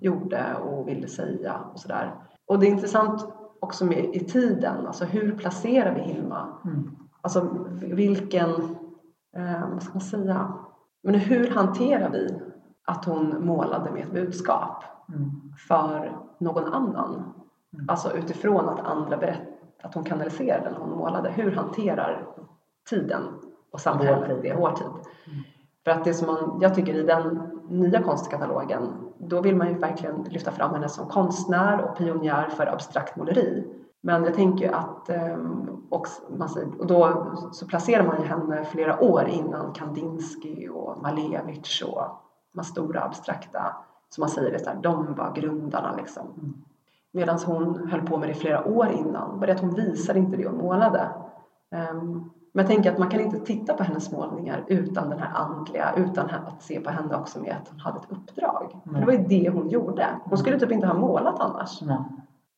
gjorde 0.00 0.54
och 0.54 0.88
ville 0.88 1.08
säga 1.08 1.60
och 1.72 1.80
sådär. 1.80 2.14
Och 2.46 2.58
det 2.58 2.66
är 2.66 2.70
intressant 2.70 3.26
också 3.60 3.84
med 3.84 4.04
i 4.12 4.24
tiden, 4.24 4.86
alltså 4.86 5.04
hur 5.04 5.38
placerar 5.38 5.94
vi 5.94 6.00
Hilma? 6.00 6.46
Mm. 6.64 6.96
Alltså 7.20 7.48
vilken, 7.80 8.50
eh, 9.36 9.68
vad 9.72 9.82
ska 9.82 9.92
man 9.92 10.00
säga, 10.00 10.52
men 11.02 11.14
hur 11.14 11.50
hanterar 11.50 12.10
vi 12.10 12.40
att 12.84 13.04
hon 13.04 13.46
målade 13.46 13.90
med 13.90 14.02
ett 14.02 14.12
budskap 14.12 14.84
Mm. 15.14 15.30
för 15.68 16.18
någon 16.38 16.64
annan? 16.74 17.14
Mm. 17.74 17.86
Alltså 17.88 18.12
utifrån 18.16 18.68
att 18.68 18.80
andra 18.80 19.16
berättar, 19.16 19.46
att 19.82 19.94
hon 19.94 20.04
kanaliserade 20.04 20.70
när 20.70 20.78
hon 20.78 20.98
målade. 20.98 21.30
Hur 21.30 21.56
hanterar 21.56 22.26
tiden 22.90 23.22
och 23.72 23.80
samhället 23.80 24.30
Vår 24.30 24.42
det, 24.42 24.54
vår 24.54 24.70
tid? 24.70 24.86
Mm. 24.86 25.38
För 25.84 25.90
att 25.90 26.04
det 26.04 26.14
som 26.14 26.26
man, 26.26 26.58
jag 26.60 26.74
tycker 26.74 26.94
i 26.94 27.02
den 27.02 27.50
nya 27.68 28.02
konstkatalogen, 28.02 28.88
då 29.18 29.40
vill 29.40 29.56
man 29.56 29.68
ju 29.68 29.78
verkligen 29.78 30.22
lyfta 30.22 30.50
fram 30.50 30.74
henne 30.74 30.88
som 30.88 31.06
konstnär 31.08 31.80
och 31.80 31.96
pionjär 31.96 32.48
för 32.48 32.66
abstrakt 32.66 33.16
måleri. 33.16 33.64
Men 34.00 34.24
jag 34.24 34.34
tänker 34.34 34.72
att, 34.72 35.08
ehm, 35.08 35.70
och, 35.90 36.06
och 36.78 36.86
då 36.86 37.32
så 37.52 37.66
placerar 37.66 38.06
man 38.06 38.20
ju 38.20 38.26
henne 38.26 38.64
flera 38.64 39.00
år 39.00 39.28
innan 39.28 39.72
Kandinsky 39.72 40.68
och 40.68 41.02
Malevich 41.02 41.82
och 41.82 42.02
de 42.54 42.64
stora 42.64 43.04
abstrakta, 43.04 43.76
som 44.08 44.22
man 44.22 44.28
säger, 44.28 44.52
det 44.52 44.58
så 44.58 44.70
här, 44.70 44.76
de 44.82 45.14
var 45.14 45.34
grundarna 45.34 45.94
liksom. 45.96 46.26
Mm. 46.36 46.54
Medan 47.12 47.38
hon 47.46 47.88
höll 47.88 48.00
på 48.06 48.18
med 48.18 48.28
det 48.28 48.34
flera 48.34 48.68
år 48.68 48.88
innan, 48.88 49.40
bara 49.40 49.46
det 49.46 49.52
att 49.52 49.60
hon 49.60 49.74
visade 49.74 50.18
inte 50.18 50.36
det 50.36 50.48
hon 50.48 50.58
målade. 50.58 51.08
Ehm, 51.70 52.30
men 52.52 52.64
jag 52.64 52.66
tänker 52.66 52.92
att 52.92 52.98
man 52.98 53.10
kan 53.10 53.20
inte 53.20 53.38
titta 53.38 53.74
på 53.74 53.82
hennes 53.82 54.12
målningar 54.12 54.64
utan 54.66 55.10
den 55.10 55.18
här 55.18 55.32
andliga, 55.34 55.94
utan 55.96 56.30
att 56.30 56.62
se 56.62 56.80
på 56.80 56.90
henne 56.90 57.16
också 57.16 57.40
med 57.40 57.56
att 57.62 57.68
hon 57.68 57.80
hade 57.80 57.98
ett 57.98 58.12
uppdrag. 58.12 58.80
För 58.84 59.00
det 59.00 59.06
var 59.06 59.12
ju 59.12 59.18
det 59.18 59.50
hon 59.50 59.68
gjorde. 59.68 60.06
Hon 60.24 60.38
skulle 60.38 60.58
typ 60.58 60.72
inte 60.72 60.86
ha 60.86 60.94
målat 60.94 61.40
annars. 61.40 61.82
Nej. 61.82 61.96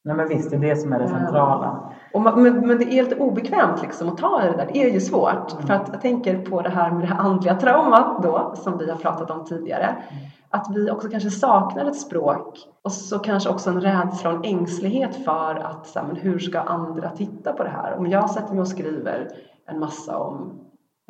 Nej 0.02 0.16
men 0.16 0.28
visst, 0.28 0.50
det 0.50 0.56
är 0.56 0.60
det 0.60 0.76
som 0.76 0.92
är 0.92 0.98
det 0.98 1.08
centrala. 1.08 1.92
Och 2.14 2.20
man, 2.20 2.42
men, 2.42 2.66
men 2.66 2.78
det 2.78 2.84
är 2.84 3.02
lite 3.02 3.16
obekvämt 3.16 3.82
liksom 3.82 4.08
att 4.08 4.18
ta 4.18 4.42
i 4.42 4.46
det 4.46 4.56
där. 4.56 4.68
Det 4.72 4.82
är 4.82 4.90
ju 4.90 5.00
svårt. 5.00 5.52
Mm. 5.52 5.66
För 5.66 5.74
att 5.74 5.88
jag 5.92 6.00
tänker 6.00 6.38
på 6.38 6.62
det 6.62 6.68
här 6.68 6.90
med 6.90 7.00
det 7.00 7.06
här 7.06 7.18
andliga 7.18 7.54
traumat 7.54 8.22
då, 8.22 8.52
som 8.56 8.78
vi 8.78 8.90
har 8.90 8.96
pratat 8.96 9.30
om 9.30 9.44
tidigare. 9.44 9.96
Att 10.50 10.66
vi 10.74 10.90
också 10.90 11.08
kanske 11.08 11.30
saknar 11.30 11.84
ett 11.84 12.00
språk 12.00 12.58
och 12.82 12.92
så 12.92 13.18
kanske 13.18 13.50
också 13.50 13.70
en 13.70 13.80
rädsla 13.80 14.30
och 14.30 14.36
en 14.36 14.58
ängslighet 14.58 15.24
för 15.24 15.54
att 15.54 15.86
så 15.86 15.98
här, 15.98 16.06
men 16.06 16.16
hur 16.16 16.38
ska 16.38 16.60
andra 16.60 17.10
titta 17.10 17.52
på 17.52 17.62
det 17.62 17.70
här? 17.70 17.98
Om 17.98 18.06
jag 18.06 18.30
sätter 18.30 18.52
mig 18.52 18.60
och 18.60 18.68
skriver 18.68 19.28
en 19.66 19.80
massa 19.80 20.18
om 20.18 20.59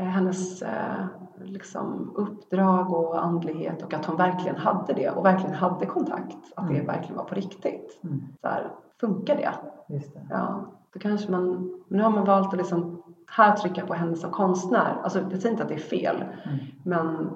hennes 0.05 0.63
eh, 0.63 1.05
liksom, 1.43 2.13
uppdrag 2.17 2.93
och 2.93 3.25
andlighet 3.25 3.83
och 3.83 3.95
att 3.95 4.05
hon 4.07 4.17
verkligen 4.17 4.57
hade 4.57 4.93
det 4.93 5.11
och 5.11 5.25
verkligen 5.25 5.55
hade 5.55 5.87
kontakt. 5.87 6.37
Att 6.57 6.69
det 6.69 6.75
Mm. 6.75 6.87
verkligen 6.87 7.17
var 7.17 7.25
på 7.25 7.35
riktigt. 7.35 8.01
Mm. 8.05 8.21
Så 8.41 8.49
här, 8.49 8.71
funkar 9.01 9.37
det? 9.37 9.51
Just 9.95 10.15
det. 10.15 10.27
Ja, 10.31 10.65
då 10.93 10.99
kanske 11.01 11.31
man, 11.31 11.71
nu 11.89 12.03
har 12.03 12.11
man 12.11 12.25
valt 12.25 12.49
att 12.53 12.57
liksom 12.59 13.03
här 13.27 13.57
trycka 13.57 13.87
på 13.87 13.95
henne 13.95 14.17
som 14.17 14.31
konstnär. 14.31 14.97
Alltså 15.03 15.19
jag 15.21 15.33
säger 15.33 15.51
inte 15.51 15.63
att 15.63 15.69
det 15.69 15.75
är 15.75 15.79
fel, 15.79 16.17
Mm. 16.45 16.59
men 16.85 17.31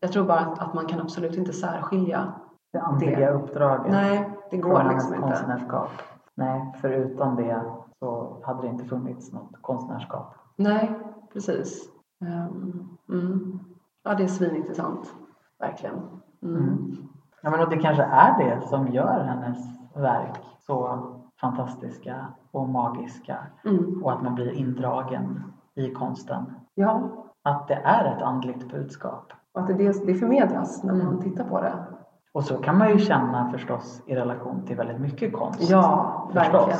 jag 0.00 0.12
tror 0.12 0.24
bara 0.24 0.40
att, 0.40 0.58
att 0.58 0.74
man 0.74 0.86
kan 0.86 1.00
absolut 1.00 1.36
inte 1.36 1.52
särskilja. 1.52 2.32
Det 2.72 2.78
andliga 2.80 3.30
uppdraget 3.30 3.92
Nej, 3.92 4.30
det 4.50 4.58
från 4.60 4.70
går 4.70 4.78
hennes 4.78 4.94
liksom 4.94 5.14
inte. 5.14 5.26
konstnärskap. 5.28 5.88
Nej, 6.34 6.72
för 6.80 6.88
utan 6.90 7.36
det 7.36 7.62
så 7.98 8.36
hade 8.44 8.62
det 8.62 8.68
inte 8.68 8.84
funnits 8.84 9.32
något 9.32 9.50
konstnärskap. 9.62 10.34
Nej, 10.56 10.98
precis. 11.32 11.88
Ehm, 12.20 12.88
mm. 13.08 13.58
Ja, 14.04 14.14
det 14.14 14.22
är 14.22 14.28
svinintressant. 14.28 15.14
Verkligen. 15.58 15.94
Mm. 16.42 16.56
Mm. 16.56 16.96
Ja, 17.42 17.50
men 17.50 17.60
och 17.60 17.70
det 17.70 17.78
kanske 17.78 18.02
är 18.02 18.38
det 18.44 18.66
som 18.66 18.88
gör 18.88 19.22
hennes 19.24 19.58
verk 19.94 20.38
så 20.60 20.98
fantastiska 21.40 22.26
och 22.50 22.68
magiska 22.68 23.36
Mm. 23.64 24.02
och 24.04 24.12
att 24.12 24.22
man 24.22 24.34
blir 24.34 24.52
indragen 24.52 25.42
i 25.74 25.90
konsten. 25.94 26.44
Ja, 26.74 27.00
Att 27.42 27.68
det 27.68 27.74
är 27.74 28.16
ett 28.16 28.22
andligt 28.22 28.70
budskap. 28.70 29.32
och 29.54 29.60
att 29.60 29.66
det, 29.66 30.06
det, 30.06 30.14
förmedlas 30.14 30.84
när 30.84 30.94
man 30.94 31.06
Mm. 31.06 31.22
tittar 31.22 31.44
på 31.44 31.60
det. 31.60 31.72
Och 32.32 32.44
så 32.44 32.56
kan 32.58 32.78
man 32.78 32.88
ju 32.90 32.98
känna 32.98 33.50
förstås 33.50 34.02
i 34.06 34.14
relation 34.14 34.62
till 34.66 34.76
väldigt 34.76 35.00
mycket 35.00 35.32
konst. 35.32 35.70
Ja, 35.70 36.28
förstås. 36.32 36.54
verkligen. 36.54 36.78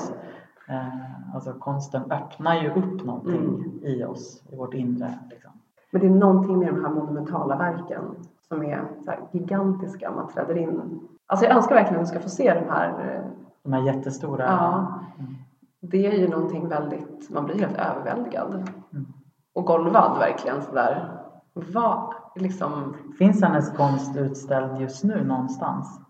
Eh, 0.68 1.34
alltså 1.34 1.52
konsten 1.52 2.02
öppnar 2.12 2.54
ju 2.62 2.70
upp 2.70 3.04
någonting 3.04 3.44
Mm. 3.44 3.78
i 3.82 4.04
oss, 4.04 4.42
i 4.52 4.56
vårt 4.56 4.74
inre. 4.74 5.18
Liksom. 5.30 5.50
Men 5.90 6.00
det 6.00 6.06
är 6.06 6.10
någonting 6.10 6.58
med 6.58 6.68
de 6.74 6.84
här 6.84 6.92
monumentala 6.92 7.56
verken 7.56 8.04
som 8.48 8.62
är 8.62 8.84
gigantiska. 9.32 10.10
Man 10.10 10.28
träder 10.28 10.56
in. 10.56 11.00
Alltså 11.26 11.46
jag 11.46 11.56
önskar 11.56 11.74
verkligen 11.74 12.00
att 12.02 12.06
vi 12.06 12.10
ska 12.10 12.20
få 12.20 12.28
se 12.28 12.54
de 12.54 12.70
här. 12.70 13.14
eh, 13.14 13.30
De 13.62 13.72
här 13.72 13.82
jättestora. 13.82 14.44
Ja. 14.44 15.00
Mm. 15.18 15.34
Det 15.80 16.06
är 16.06 16.12
ju 16.18 16.28
någonting 16.28 16.68
väldigt, 16.68 17.30
man 17.30 17.44
blir 17.44 17.58
helt 17.58 17.76
överväldigad. 17.78 18.54
Mm. 18.92 19.06
Och 19.54 19.64
golvad 19.64 20.18
verkligen 20.18 20.62
sådär. 20.62 21.10
Vad, 21.52 22.14
liksom, 22.34 22.94
Finns 23.18 23.42
hennes 23.42 23.76
konst 23.76 24.16
utställd 24.16 24.80
just 24.80 25.04
nu 25.04 25.24
någonstans? 25.24 26.00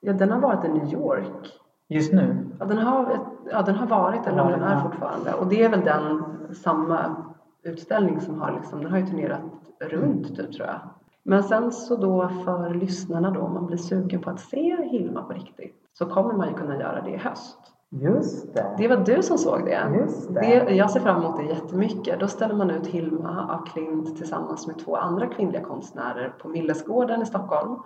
ja 0.00 0.12
den 0.12 0.30
har 0.30 0.40
varit 0.40 0.64
i 0.64 0.68
New 0.68 0.92
York. 0.92 1.52
Just 1.88 2.12
nu? 2.12 2.50
Ja 2.58 2.66
den 2.66 2.78
har, 2.78 3.18
ja, 3.50 3.62
den 3.62 3.74
har 3.74 3.86
varit, 3.86 4.26
eller 4.26 4.42
om 4.42 4.50
den 4.50 4.62
är 4.62 4.80
fortfarande. 4.80 5.34
Och 5.34 5.46
det 5.46 5.62
är 5.62 5.68
väl 5.68 5.80
den 5.80 6.22
samma 6.54 7.16
utställning 7.62 8.20
som 8.20 8.40
har 8.40 8.52
liksom, 8.52 8.82
den 8.82 8.90
har 8.90 8.98
ju 8.98 9.06
turnerat 9.06 9.40
runt 9.80 10.36
typ 10.36 10.52
tror 10.52 10.66
jag. 10.66 10.80
Men 11.22 11.42
sen 11.42 11.72
så 11.72 11.96
då 11.96 12.28
för 12.44 12.74
lyssnarna 12.74 13.30
då, 13.30 13.40
om 13.40 13.54
man 13.54 13.66
blir 13.66 13.76
sugen 13.76 14.20
på 14.20 14.30
att 14.30 14.40
se 14.40 14.76
Hilma 14.90 15.22
på 15.22 15.32
riktigt, 15.32 15.76
så 15.92 16.06
kommer 16.06 16.34
man 16.34 16.48
ju 16.48 16.54
kunna 16.54 16.78
göra 16.78 17.02
det 17.02 17.10
i 17.10 17.16
höst. 17.16 17.58
Just 17.90 18.54
det. 18.54 18.74
Det 18.78 18.88
var 18.88 18.96
du 18.96 19.22
som 19.22 19.38
såg 19.38 19.64
det. 19.64 19.98
Just 20.00 20.34
det. 20.34 20.40
det. 20.40 20.74
Jag 20.74 20.90
ser 20.90 21.00
fram 21.00 21.22
emot 21.22 21.36
det 21.36 21.44
jättemycket. 21.44 22.20
Då 22.20 22.28
ställer 22.28 22.54
man 22.54 22.70
ut 22.70 22.86
Hilma 22.86 23.46
af 23.50 23.72
Klint 23.72 24.16
tillsammans 24.16 24.66
med 24.66 24.78
två 24.78 24.96
andra 24.96 25.26
kvinnliga 25.26 25.62
konstnärer 25.62 26.28
på 26.28 26.48
Millesgården 26.48 27.22
i 27.22 27.26
Stockholm. 27.26 27.76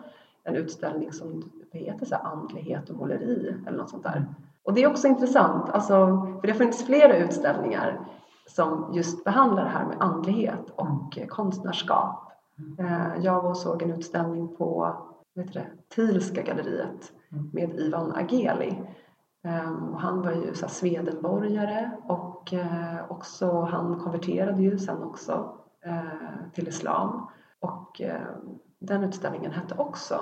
En 0.48 0.56
utställning 0.56 1.12
som 1.12 1.50
heter 1.72 2.06
så 2.06 2.14
andlighet 2.14 2.90
och 2.90 2.96
måleri 2.96 3.54
eller 3.66 3.78
något 3.78 3.90
sånt 3.90 4.02
där. 4.02 4.26
Och 4.62 4.74
det 4.74 4.82
är 4.82 4.90
också 4.90 5.08
intressant, 5.08 5.70
alltså, 5.70 5.96
för 6.40 6.42
det 6.42 6.52
har 6.52 6.58
funnits 6.58 6.84
flera 6.84 7.16
utställningar 7.16 8.00
som 8.46 8.90
just 8.92 9.24
behandlar 9.24 9.64
det 9.64 9.70
här 9.70 9.86
med 9.86 9.96
andlighet 10.00 10.70
och 10.74 11.18
konstnärskap. 11.28 12.32
Eh, 12.78 13.24
jag 13.24 13.42
var 13.42 13.50
och 13.50 13.56
såg 13.56 13.82
en 13.82 13.90
utställning 13.90 14.56
på 14.56 14.96
vet 15.34 15.52
det, 15.52 15.66
Thielska 15.94 16.42
galleriet 16.42 17.12
med 17.52 17.80
Ivan 17.80 18.12
Ageli. 18.12 18.82
Ehm, 19.44 19.94
han 19.94 20.22
var 20.22 20.32
ju 20.32 20.54
så 20.54 20.66
här 20.66 20.72
Swedenborgare 20.72 21.90
och 22.06 22.52
eh, 22.52 23.10
också, 23.10 23.60
han 23.60 24.00
konverterade 24.00 24.62
ju 24.62 24.78
sen 24.78 25.02
också 25.02 25.58
eh, 25.84 26.50
till 26.52 26.68
islam. 26.68 27.26
Och 27.60 28.00
den 28.80 29.04
utställningen 29.04 29.52
hette 29.52 29.74
också 29.78 30.14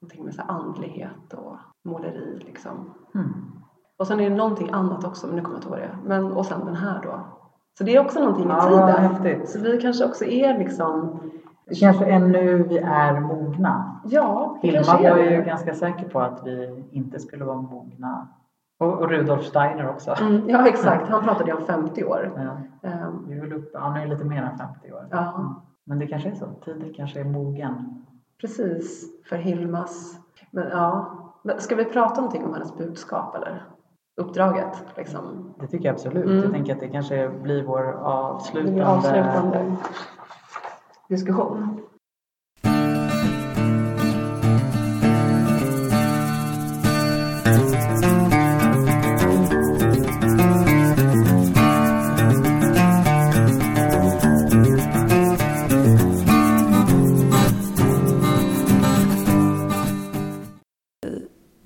någonting 0.00 0.24
med 0.24 0.34
så 0.34 0.42
andlighet 0.42 1.32
och 1.32 1.56
måleri 1.84 2.38
liksom. 2.38 2.94
Mm. 3.14 3.32
Och 3.98 4.06
sen 4.06 4.20
är 4.20 4.30
det 4.30 4.36
någonting 4.36 4.70
annat 4.72 5.04
också, 5.04 5.26
men 5.26 5.36
nu 5.36 5.42
kommer 5.42 5.56
jag 5.56 5.58
inte 5.58 5.68
ihåg 5.68 5.78
det. 5.78 6.08
Men, 6.08 6.32
och 6.32 6.46
sen 6.46 6.64
den 6.64 6.76
här 6.76 7.00
då. 7.02 7.20
Så 7.78 7.84
det 7.84 7.96
är 7.96 8.00
också 8.00 8.20
någonting 8.20 8.44
i 8.44 8.48
ja, 8.48 8.68
tiden. 8.68 8.88
Häftigt. 8.88 9.50
Så 9.50 9.58
vi 9.60 9.80
kanske 9.80 10.04
också 10.04 10.24
är 10.24 10.58
liksom 10.58 11.20
det 11.66 11.74
kanske 11.80 12.04
är 12.04 12.18
nu 12.18 12.62
vi 12.62 12.78
är 12.78 13.20
mogna. 13.20 14.00
Ja, 14.04 14.58
Hilma 14.62 14.98
var 15.02 15.18
ju 15.18 15.42
ganska 15.42 15.74
säker 15.74 16.08
på 16.08 16.20
att 16.20 16.46
vi 16.46 16.84
inte 16.90 17.20
skulle 17.20 17.44
vara 17.44 17.60
mogna. 17.60 18.28
Och, 18.80 18.98
och 18.98 19.10
Rudolf 19.10 19.44
Steiner 19.44 19.88
också. 19.88 20.14
Mm, 20.20 20.48
ja, 20.48 20.68
exakt. 20.68 21.08
Han 21.08 21.24
pratade 21.24 21.50
ju 21.50 21.56
om 21.56 21.64
50 21.64 22.04
år. 22.04 22.32
Ja. 22.36 22.88
Um, 23.06 23.26
vi 23.28 23.40
vill 23.40 23.52
upp, 23.52 23.70
han 23.74 23.96
är 23.96 24.06
lite 24.06 24.24
mer 24.24 24.42
än 24.42 24.58
50 24.58 24.92
år. 24.92 25.06
Ja. 25.10 25.62
Men 25.84 25.98
det 25.98 26.06
kanske 26.06 26.28
är 26.28 26.34
så. 26.34 26.46
Tiden 26.64 26.94
kanske 26.94 27.20
är 27.20 27.24
mogen. 27.24 28.04
Precis, 28.40 29.04
för 29.28 29.36
Hilmas... 29.36 30.18
Men, 30.50 30.68
ja. 30.68 31.18
Men 31.42 31.60
ska 31.60 31.74
vi 31.74 31.84
prata 31.84 32.14
någonting 32.14 32.44
om 32.44 32.52
hennes 32.52 32.76
budskap 32.76 33.34
eller? 33.34 33.66
uppdraget. 34.16 34.84
Liksom. 34.96 35.54
Det 35.60 35.66
tycker 35.66 35.84
jag 35.84 35.92
absolut. 35.92 36.24
Mm. 36.24 36.42
Jag 36.42 36.52
tänker 36.52 36.72
att 36.74 36.80
det 36.80 36.88
kanske 36.88 37.28
blir 37.28 37.62
vår 37.62 37.92
avslutande, 37.92 38.86
avslutande 38.86 39.76
diskussion. 41.08 41.80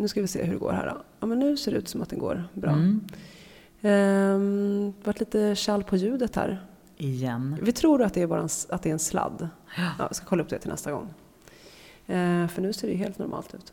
Nu 0.06 0.10
ska 0.10 0.20
vi 0.20 0.26
se 0.26 0.44
hur 0.44 0.52
det 0.52 0.58
går 0.58 0.72
här 0.72 0.86
då. 0.86 1.02
Ja, 1.20 1.26
men 1.26 1.38
nu 1.38 1.56
ser 1.56 1.72
det 1.72 1.78
ut 1.78 1.88
som 1.88 2.02
att 2.02 2.10
det 2.10 2.16
går 2.16 2.48
bra. 2.54 2.70
Mm. 2.70 3.00
Ehm, 3.82 4.92
varit 5.04 5.20
lite 5.20 5.54
kall 5.58 5.84
på 5.84 5.96
ljudet 5.96 6.36
här. 6.36 6.66
Igen. 6.96 7.58
Vi 7.62 7.72
tror 7.72 8.02
att 8.02 8.14
det 8.14 8.22
är, 8.22 8.26
bara 8.26 8.40
en, 8.40 8.48
att 8.68 8.82
det 8.82 8.88
är 8.88 8.92
en 8.92 8.98
sladd. 8.98 9.48
Ja. 9.76 9.82
Ja, 9.98 10.04
jag 10.04 10.16
ska 10.16 10.26
kolla 10.26 10.42
upp 10.42 10.48
det 10.48 10.58
till 10.58 10.70
nästa 10.70 10.92
gång. 10.92 11.14
Ehm, 12.06 12.48
för 12.48 12.62
nu 12.62 12.72
ser 12.72 12.88
det 12.88 12.94
helt 12.94 13.18
normalt 13.18 13.54
ut. 13.54 13.72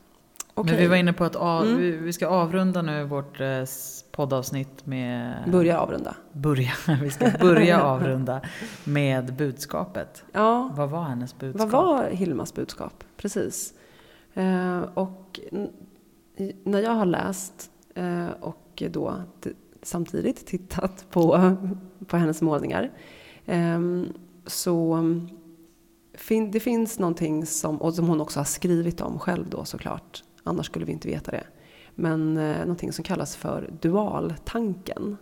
Okay. 0.56 0.72
Men 0.72 0.82
vi 0.82 0.88
var 0.88 0.96
inne 0.96 1.14
på 1.14 1.24
att 1.24 1.36
av, 1.36 1.68
mm. 1.68 2.04
vi 2.04 2.14
ska 2.14 2.28
avrunda 2.28 2.82
nu 2.82 3.04
vårt 3.04 3.42
eh, 3.42 3.64
poddavsnitt 4.12 4.86
med... 4.86 5.34
Börja 5.48 5.80
avrunda. 5.80 6.16
Börja, 6.32 6.72
vi 7.02 7.10
ska 7.10 7.32
börja 7.40 7.82
avrunda 7.82 8.42
med 8.84 9.34
budskapet. 9.34 10.24
Ja. 10.32 10.72
Vad 10.76 10.90
var 10.90 11.04
hennes 11.04 11.40
budskap? 11.40 11.72
Vad 11.72 11.86
var 11.86 12.10
Hilmas 12.10 12.54
budskap? 12.54 13.04
Precis. 13.18 13.74
Eh, 14.34 14.82
och 14.94 15.40
när 16.64 16.82
jag 16.82 16.92
har 16.92 17.06
läst 17.06 17.72
eh, 17.96 18.30
och 18.40 18.84
då 18.92 19.16
samtidigt 19.82 20.46
tittat 20.46 21.06
på, 21.10 21.56
på 22.08 22.18
hennes 22.18 22.42
målningar 22.42 22.92
ehm, 23.46 24.14
så 24.46 25.00
det 26.52 26.60
finns 26.60 27.00
någonting 27.00 27.46
som, 27.46 27.82
och 27.82 27.94
som 27.94 28.08
hon 28.08 28.22
också 28.22 28.40
har 28.40 28.46
skrivit 28.46 29.02
om 29.02 29.20
själv 29.20 29.50
då 29.50 29.66
såklart, 29.66 30.24
annars 30.44 30.66
skulle 30.66 30.86
vi 30.86 30.92
inte 30.92 31.08
veta 31.08 31.32
det. 31.32 31.44
Men 31.96 32.38
eh, 32.38 32.60
någonting 32.60 32.94
som 32.94 33.04
kallas 33.04 33.36
för 33.36 33.74
dualtanken. 33.82 35.18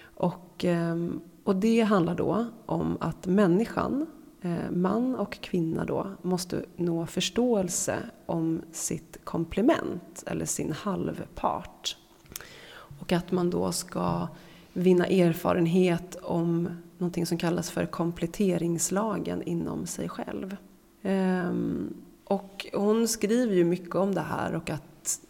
Och, 0.00 0.64
ehm, 0.64 1.20
och 1.44 1.56
det 1.56 1.80
handlar 1.80 2.14
då 2.14 2.46
om 2.66 2.96
att 3.00 3.26
människan 3.26 4.06
Eh, 4.42 4.70
man 4.70 5.14
och 5.16 5.40
kvinna 5.40 5.84
då 5.84 6.06
måste 6.22 6.64
nå 6.76 7.06
förståelse 7.06 7.98
om 8.26 8.62
sitt 8.72 9.18
komplement 9.24 10.24
eller 10.26 10.44
sin 10.44 10.72
halvpart. 10.72 11.96
Och 13.00 13.12
att 13.12 13.32
man 13.32 13.50
då 13.50 13.72
ska 13.72 14.28
vinna 14.72 15.06
erfarenhet 15.06 16.16
om 16.22 16.68
någonting 16.98 17.26
som 17.26 17.38
kallas 17.38 17.70
för 17.70 17.86
kompletteringslagen 17.86 19.42
inom 19.42 19.86
sig 19.86 20.08
själv. 20.08 20.56
Ehm, 21.02 21.94
och 22.24 22.66
hon 22.72 23.08
skriver 23.08 23.54
ju 23.54 23.64
mycket 23.64 23.94
om 23.94 24.14
det 24.14 24.20
här 24.20 24.54
och 24.54 24.70
att, 24.70 25.20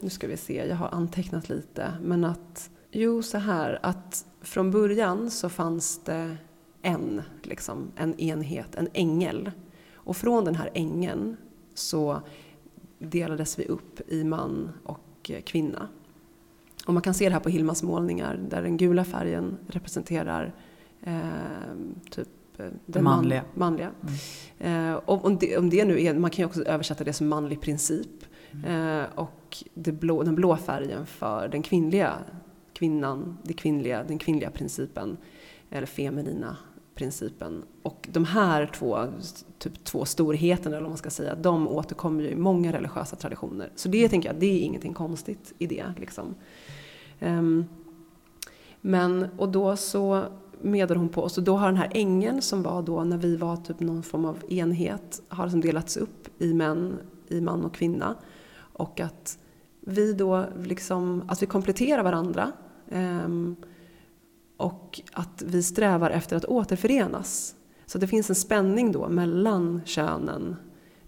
nu 0.00 0.10
ska 0.10 0.26
vi 0.26 0.36
se, 0.36 0.66
jag 0.68 0.76
har 0.76 0.88
antecknat 0.88 1.48
lite, 1.48 1.92
men 2.02 2.24
att, 2.24 2.70
jo 2.90 3.22
så 3.22 3.38
här, 3.38 3.78
att 3.82 4.26
från 4.40 4.70
början 4.70 5.30
så 5.30 5.48
fanns 5.48 6.00
det 6.04 6.36
en, 6.82 7.22
liksom, 7.42 7.92
en 7.96 8.20
enhet, 8.20 8.74
en 8.74 8.88
ängel. 8.92 9.50
Och 9.94 10.16
från 10.16 10.44
den 10.44 10.54
här 10.54 10.70
ängeln 10.74 11.36
så 11.74 12.20
delades 12.98 13.58
vi 13.58 13.64
upp 13.64 14.10
i 14.10 14.24
man 14.24 14.72
och 14.84 15.30
kvinna. 15.44 15.88
Och 16.86 16.94
man 16.94 17.02
kan 17.02 17.14
se 17.14 17.28
det 17.28 17.32
här 17.32 17.40
på 17.40 17.48
Hilmas 17.48 17.82
målningar 17.82 18.40
där 18.48 18.62
den 18.62 18.76
gula 18.76 19.04
färgen 19.04 19.58
representerar 19.66 20.54
eh, 21.02 21.18
typ 22.10 22.28
eh, 22.58 22.66
den 22.86 23.04
manliga. 23.04 23.44
Man, 23.54 23.72
manliga. 23.72 23.90
Mm. 24.58 24.90
Eh, 24.90 25.00
om 25.04 25.38
det, 25.38 25.56
om 25.56 25.70
det, 25.70 25.84
nu 25.84 26.02
är, 26.02 26.14
man 26.14 26.30
kan 26.30 26.42
ju 26.42 26.46
också 26.46 26.64
översätta 26.64 27.04
det 27.04 27.12
som 27.12 27.28
manlig 27.28 27.60
princip. 27.60 28.24
Mm. 28.52 29.00
Eh, 29.00 29.06
och 29.14 29.64
blå, 29.74 30.22
den 30.22 30.34
blå 30.34 30.56
färgen 30.56 31.06
för 31.06 31.48
den 31.48 31.62
kvinnliga 31.62 32.14
kvinnan, 32.72 33.38
det 33.42 33.52
kvinnliga, 33.52 34.04
den 34.04 34.18
kvinnliga 34.18 34.50
principen, 34.50 35.16
eller 35.70 35.86
feminina 35.86 36.56
principen. 37.00 37.64
Och 37.82 38.08
de 38.12 38.24
här 38.24 38.66
två, 38.66 39.06
typ 39.58 39.84
två 39.84 40.04
storheterna, 40.04 40.76
eller 40.76 40.82
vad 40.82 40.90
man 40.90 40.98
ska 40.98 41.10
säga, 41.10 41.34
de 41.34 41.68
återkommer 41.68 42.22
ju 42.22 42.30
i 42.30 42.36
många 42.36 42.72
religiösa 42.72 43.16
traditioner. 43.16 43.72
Så 43.76 43.88
det 43.88 44.08
tänker 44.08 44.28
jag, 44.28 44.40
det 44.40 44.46
är 44.46 44.60
ingenting 44.60 44.94
konstigt 44.94 45.52
i 45.58 45.66
det. 45.66 45.84
Liksom. 45.96 46.34
Um, 47.20 47.64
men, 48.80 49.26
och 49.38 49.48
då 49.48 49.76
så 49.76 50.24
medar 50.60 50.96
hon 50.96 51.08
på, 51.08 51.22
oss, 51.22 51.38
och 51.38 51.44
då 51.44 51.56
har 51.56 51.66
den 51.66 51.76
här 51.76 51.90
ängeln 51.94 52.42
som 52.42 52.62
var 52.62 52.82
då 52.82 53.04
när 53.04 53.18
vi 53.18 53.36
var 53.36 53.56
typ 53.56 53.80
någon 53.80 54.02
form 54.02 54.24
av 54.24 54.38
enhet, 54.48 55.22
har 55.28 55.44
liksom 55.44 55.60
delats 55.60 55.96
upp 55.96 56.28
i 56.38 56.54
män, 56.54 56.98
i 57.28 57.40
man 57.40 57.64
och 57.64 57.74
kvinna. 57.74 58.14
Och 58.58 59.00
att 59.00 59.38
vi 59.80 60.12
då 60.12 60.44
liksom, 60.64 61.22
att 61.28 61.42
vi 61.42 61.46
kompletterar 61.46 62.02
varandra. 62.02 62.52
Um, 62.90 63.56
och 64.60 65.00
att 65.12 65.42
vi 65.46 65.62
strävar 65.62 66.10
efter 66.10 66.36
att 66.36 66.44
återförenas. 66.44 67.54
Så 67.86 67.98
det 67.98 68.06
finns 68.06 68.30
en 68.30 68.36
spänning 68.36 68.92
då 68.92 69.08
mellan 69.08 69.80
könen 69.84 70.56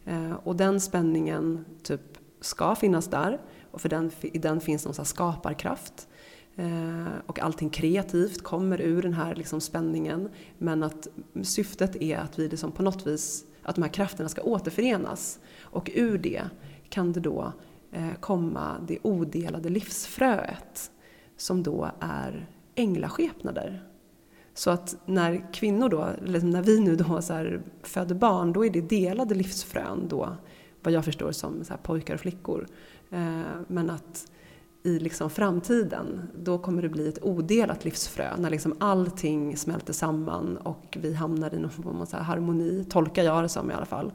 eh, 0.04 0.32
och 0.32 0.56
den 0.56 0.80
spänningen 0.80 1.64
typ 1.82 2.18
ska 2.40 2.74
finnas 2.74 3.08
där 3.08 3.40
och 3.70 3.80
för 3.80 3.88
den, 3.88 4.10
i 4.20 4.38
den 4.38 4.60
finns 4.60 4.84
någon 4.84 5.04
skaparkraft. 5.04 6.08
Eh, 6.56 7.06
och 7.26 7.40
allting 7.40 7.70
kreativt 7.70 8.42
kommer 8.42 8.80
ur 8.80 9.02
den 9.02 9.14
här 9.14 9.34
liksom 9.34 9.60
spänningen 9.60 10.28
men 10.58 10.82
att 10.82 11.08
syftet 11.42 11.96
är 11.96 12.18
att 12.18 12.38
vi 12.38 12.48
liksom 12.48 12.72
på 12.72 12.82
något 12.82 13.06
vis, 13.06 13.44
att 13.62 13.74
de 13.74 13.82
här 13.82 13.92
krafterna 13.92 14.28
ska 14.28 14.42
återförenas 14.42 15.38
och 15.60 15.90
ur 15.94 16.18
det 16.18 16.42
kan 16.88 17.12
det 17.12 17.20
då 17.20 17.52
eh, 17.92 18.14
komma 18.20 18.76
det 18.88 18.98
odelade 19.02 19.68
livsfröet 19.68 20.90
som 21.36 21.62
då 21.62 21.90
är 22.00 22.48
änglaskepnader. 22.74 23.82
Så 24.54 24.70
att 24.70 24.96
när 25.06 25.52
kvinnor 25.52 25.88
då, 25.88 26.02
eller 26.02 26.40
när 26.40 26.62
vi 26.62 26.80
nu 26.80 26.96
då 26.96 27.22
så 27.22 27.32
här 27.32 27.62
föder 27.82 28.14
barn, 28.14 28.52
då 28.52 28.66
är 28.66 28.70
det 28.70 28.80
delade 28.80 29.34
livsfrön 29.34 30.08
då, 30.08 30.36
vad 30.82 30.92
jag 30.94 31.04
förstår 31.04 31.32
som 31.32 31.64
så 31.64 31.74
pojkar 31.82 32.14
och 32.14 32.20
flickor. 32.20 32.66
Eh, 33.10 33.40
men 33.68 33.90
att 33.90 34.26
i 34.82 34.98
liksom 34.98 35.30
framtiden, 35.30 36.28
då 36.38 36.58
kommer 36.58 36.82
det 36.82 36.88
bli 36.88 37.08
ett 37.08 37.24
odelat 37.24 37.84
livsfrö 37.84 38.36
när 38.38 38.50
liksom 38.50 38.76
allting 38.78 39.56
smälter 39.56 39.92
samman 39.92 40.56
och 40.56 40.98
vi 41.00 41.14
hamnar 41.14 41.54
i 41.54 41.58
någon 41.58 41.70
form 41.70 42.00
av 42.00 42.14
harmoni, 42.14 42.84
tolkar 42.90 43.22
jag 43.22 43.44
det 43.44 43.48
som 43.48 43.70
i 43.70 43.74
alla 43.74 43.86
fall. 43.86 44.12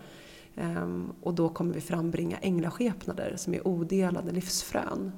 Ehm, 0.56 1.12
och 1.22 1.34
då 1.34 1.50
kommer 1.50 1.74
vi 1.74 1.82
frambringa 1.82 2.38
änglaskepnader 2.38 3.34
som 3.38 3.54
är 3.54 3.68
odelade 3.68 4.32
livsfrön. 4.32 5.12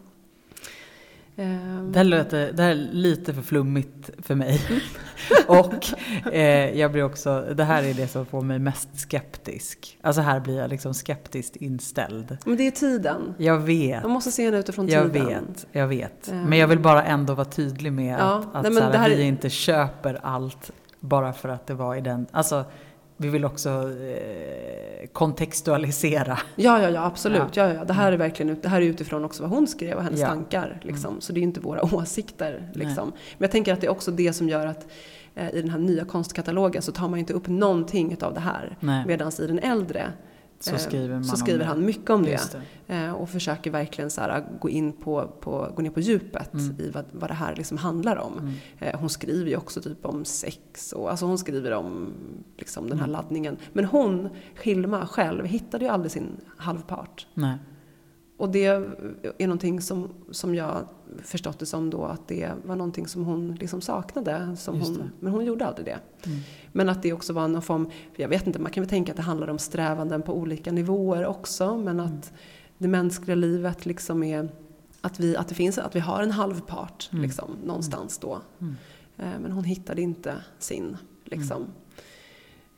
Ehm, 1.39 1.91
Det 1.91 1.99
här, 1.99 2.03
låter, 2.03 2.51
det 2.51 2.63
här 2.63 2.69
är 2.71 2.75
lite 2.75 3.33
för 3.33 3.41
flummigt 3.41 4.09
för 4.17 4.35
mig. 4.35 4.61
och 5.47 5.85
eh, 6.33 6.79
jag 6.79 6.91
blir 6.91 7.03
också, 7.03 7.45
det 7.55 7.63
här 7.63 7.83
är 7.83 7.93
det 7.93 8.07
som 8.07 8.25
får 8.25 8.41
mig 8.41 8.59
mest 8.59 8.99
skeptisk. 8.99 9.97
Alltså 10.01 10.21
här 10.21 10.39
blir 10.39 10.57
jag 10.57 10.69
liksom 10.69 10.93
skeptiskt 10.93 11.55
inställd. 11.55 12.37
Men 12.45 12.57
det 12.57 12.67
är 12.67 12.71
tiden. 12.71 13.33
Jag 13.37 13.57
vet. 13.57 14.03
Man 14.03 14.11
måste 14.11 14.31
se 14.31 14.45
henne 14.45 14.57
utifrån 14.59 14.87
Jag 14.87 15.13
tiden. 15.13 15.27
vet, 15.27 15.65
jag 15.71 15.87
vet. 15.87 16.27
Mm. 16.31 16.43
Men 16.43 16.59
jag 16.59 16.67
vill 16.67 16.79
bara 16.79 17.03
ändå 17.03 17.33
vara 17.33 17.45
tydlig 17.45 17.93
med 17.93 18.19
Ja, 18.19 18.43
att, 18.53 18.65
att 18.65 18.73
nej, 18.73 18.83
här, 18.83 18.91
här 18.97 19.09
vi 19.09 19.23
inte 19.23 19.49
köper 19.49 20.19
allt 20.23 20.71
bara 20.99 21.33
för 21.33 21.49
att 21.49 21.67
det 21.67 21.73
var 21.73 21.95
i 21.95 22.01
den... 22.01 22.27
Alltså, 22.31 22.65
vi 23.21 23.29
vill 23.29 23.45
också 23.45 23.69
eh, 23.69 25.07
kontextualisera. 25.13 26.39
Ja, 26.55 26.81
ja, 26.81 26.89
ja, 26.89 27.05
absolut. 27.05 27.55
Ja. 27.55 27.73
Ja, 27.73 27.85
Det, 27.85 27.93
här 27.93 28.11
är 28.11 28.17
verkligen, 28.17 28.49
ut- 28.49 28.63
det 28.63 28.69
här 28.69 28.81
är 28.81 28.85
utifrån 28.85 29.25
också 29.25 29.43
vad 29.43 29.51
hon 29.51 29.67
skrev 29.67 29.97
och 29.97 30.03
hennes 30.03 30.19
Ja. 30.19 30.27
tankar. 30.27 30.79
Liksom. 30.83 31.21
Så 31.21 31.33
det 31.33 31.39
är 31.39 31.41
inte 31.41 31.59
våra 31.59 31.81
åsikter. 31.95 32.69
Liksom. 32.73 33.07
Men 33.07 33.45
jag 33.45 33.51
tänker 33.51 33.73
att 33.73 33.81
det 33.81 33.87
är 33.87 33.91
också 33.91 34.11
det 34.11 34.33
som 34.33 34.49
gör 34.49 34.65
att 34.67 34.87
eh, 35.35 35.49
i 35.49 35.61
den 35.61 35.69
här 35.69 35.79
nya 35.79 36.05
konstkatalogen 36.05 36.81
så 36.81 36.91
tar 36.91 37.07
man 37.07 37.19
inte 37.19 37.33
upp 37.33 37.47
någonting 37.47 38.17
av 38.21 38.33
det 38.33 38.39
här. 38.39 38.77
Medan 39.07 39.31
i 39.39 39.47
den 39.47 39.59
äldre 39.59 40.11
så 40.59 40.71
eh, 40.71 40.77
skriver 40.77 41.09
man 41.13 41.23
så 41.23 41.37
skriver 41.37 41.65
han 41.65 41.85
mycket 41.85 42.09
om 42.09 42.23
det. 42.23 42.39
Det. 42.87 42.95
Eh, 42.95 43.11
och 43.11 43.29
försöker 43.29 43.71
verkligen 43.71 44.09
så 44.09 44.21
här, 44.21 44.45
gå, 44.59 44.69
in 44.69 44.93
på, 44.93 45.27
på, 45.39 45.71
gå 45.75 45.81
ner 45.81 45.89
på 45.89 45.99
djupet 45.99 46.53
Mm. 46.53 46.75
i 46.79 46.89
vad, 46.89 47.05
vad 47.11 47.29
det 47.29 47.33
här 47.33 47.55
liksom 47.55 47.77
handlar 47.77 48.15
om. 48.17 48.33
Mm. 48.39 48.53
Eh, 48.79 48.99
hon 48.99 49.09
skriver 49.09 49.49
ju 49.49 49.57
också 49.57 49.81
typ 49.81 50.05
om 50.05 50.25
sex 50.25 50.93
och 50.93 51.09
alltså 51.11 51.25
hon 51.25 51.37
skriver 51.37 51.71
om 51.71 52.13
liksom, 52.57 52.89
den 52.89 52.97
här 52.99 53.05
Mm. 53.07 53.13
laddningen. 53.21 53.57
Men 53.73 53.85
hon, 53.85 54.29
Hilma 54.63 55.07
själv, 55.07 55.45
hittade 55.45 55.85
ju 55.85 55.91
aldrig 55.91 56.11
sin 56.11 56.37
halvpart. 56.57 57.27
Nej. 57.33 57.57
Och 58.39 58.49
det 58.49 58.65
är 58.65 59.47
någonting 59.47 59.81
som, 59.81 60.09
som 60.31 60.55
jag 60.55 60.87
förstått 61.23 61.59
det 61.59 61.65
som 61.65 61.89
då 61.89 62.05
att 62.05 62.27
det 62.27 62.51
var 62.63 62.75
någonting 62.75 63.07
som 63.07 63.23
hon 63.25 63.55
liksom 63.55 63.81
saknade. 63.81 64.55
Som 64.57 64.81
hon, 64.81 65.11
men 65.19 65.31
hon 65.33 65.45
gjorde 65.45 65.65
aldrig 65.65 65.85
det. 65.85 65.99
Mm. 66.29 66.39
Men 66.71 66.89
att 66.89 67.03
det 67.03 67.13
också 67.13 67.33
var 67.33 67.47
någon 67.47 67.61
form, 67.61 67.89
jag 68.15 68.29
vet 68.29 68.47
inte, 68.47 68.59
man 68.59 68.71
kan 68.71 68.81
väl 68.83 68.89
tänka 68.89 69.11
att 69.11 69.15
det 69.15 69.21
handlar 69.23 69.47
om 69.47 69.59
strävanden 69.59 70.21
på 70.21 70.33
olika 70.37 70.71
nivåer 70.71 71.25
också. 71.25 71.77
Men 71.77 71.99
att 71.99 72.09
Mm. 72.11 72.21
det 72.77 72.87
mänskliga 72.87 73.35
livet 73.35 73.85
liksom 73.85 74.23
är 74.23 74.49
att 75.01 75.19
vi, 75.19 75.35
att 75.37 75.47
det 75.47 75.55
finns, 75.55 75.77
att 75.77 75.95
vi 75.95 75.99
har 75.99 76.23
en 76.23 76.31
halvpart 76.31 77.09
Mm. 77.11 77.21
liksom, 77.23 77.51
någonstans 77.65 78.17
då. 78.17 78.39
Mm. 78.59 78.75
Eh, 79.17 79.39
Men 79.41 79.51
hon 79.51 79.63
hittade 79.63 80.01
inte 80.01 80.35
sin. 80.59 80.97
Liksom. 81.25 81.65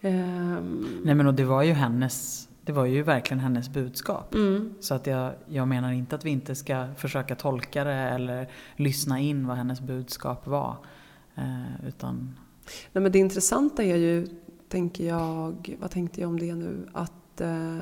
Ehm, 0.01 0.88
Nej 1.03 1.16
men 1.16 1.28
och 1.28 1.34
det 1.34 1.43
var 1.43 1.64
ju 1.64 1.74
hennes, 1.74 2.47
det 2.66 2.72
var 2.72 2.86
ju 2.86 3.03
verkligen 3.03 3.39
hennes 3.39 3.70
budskap. 3.70 4.34
mm. 4.34 4.74
Så 4.80 4.93
att 4.93 5.07
jag, 5.07 5.34
jag 5.47 5.68
menar 5.68 5.91
inte 5.91 6.16
att 6.16 6.26
vi 6.26 6.30
inte 6.30 6.55
ska 6.55 6.88
försöka 6.97 7.36
tolka 7.36 7.84
det 7.84 7.93
eller 7.93 8.49
lyssna 8.76 9.20
in 9.20 9.47
vad 9.47 9.57
hennes 9.57 9.82
budskap 9.82 10.47
var. 10.47 10.76
Eh, 11.36 11.88
utan, 11.88 12.39
Nej, 12.91 13.01
men 13.01 13.12
det 13.12 13.20
intressanta 13.20 13.84
är 13.84 13.95
ju, 13.95 14.28
tänker 14.70 15.07
jag, 15.07 15.78
vad 15.82 15.91
tänkte 15.91 16.22
jag 16.22 16.28
om 16.30 16.39
det 16.39 16.55
nu? 16.55 16.88
Att, 16.93 17.41
eh, 17.41 17.76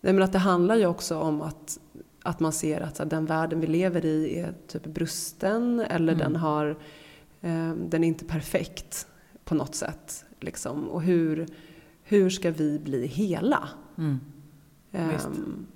nej, 0.00 0.12
men 0.12 0.22
att 0.22 0.32
det 0.32 0.38
handlar 0.38 0.76
ju 0.76 0.86
också 0.86 1.18
om 1.18 1.42
att, 1.42 1.78
att 2.22 2.40
man 2.40 2.52
ser 2.52 2.80
att 2.80 2.98
här, 2.98 3.06
den 3.06 3.26
världen 3.26 3.60
vi 3.60 3.66
lever 3.66 4.04
i 4.04 4.38
är 4.38 4.54
typ 4.68 4.84
brusten 4.86 5.80
eller 5.80 6.12
Mm. 6.12 6.18
den, 6.18 6.36
har, 6.36 6.66
eh, 7.40 7.72
den 7.74 8.04
är 8.04 8.08
inte 8.08 8.24
perfekt 8.24 9.06
på 9.44 9.54
något 9.54 9.74
sätt. 9.74 10.24
Liksom. 10.40 10.88
Och 10.88 11.02
hur, 11.02 11.46
hur 12.02 12.30
ska 12.30 12.50
vi 12.50 12.78
bli 12.78 13.06
hela? 13.06 13.68
Mm. 13.98 14.20
Ehm, 14.92 15.66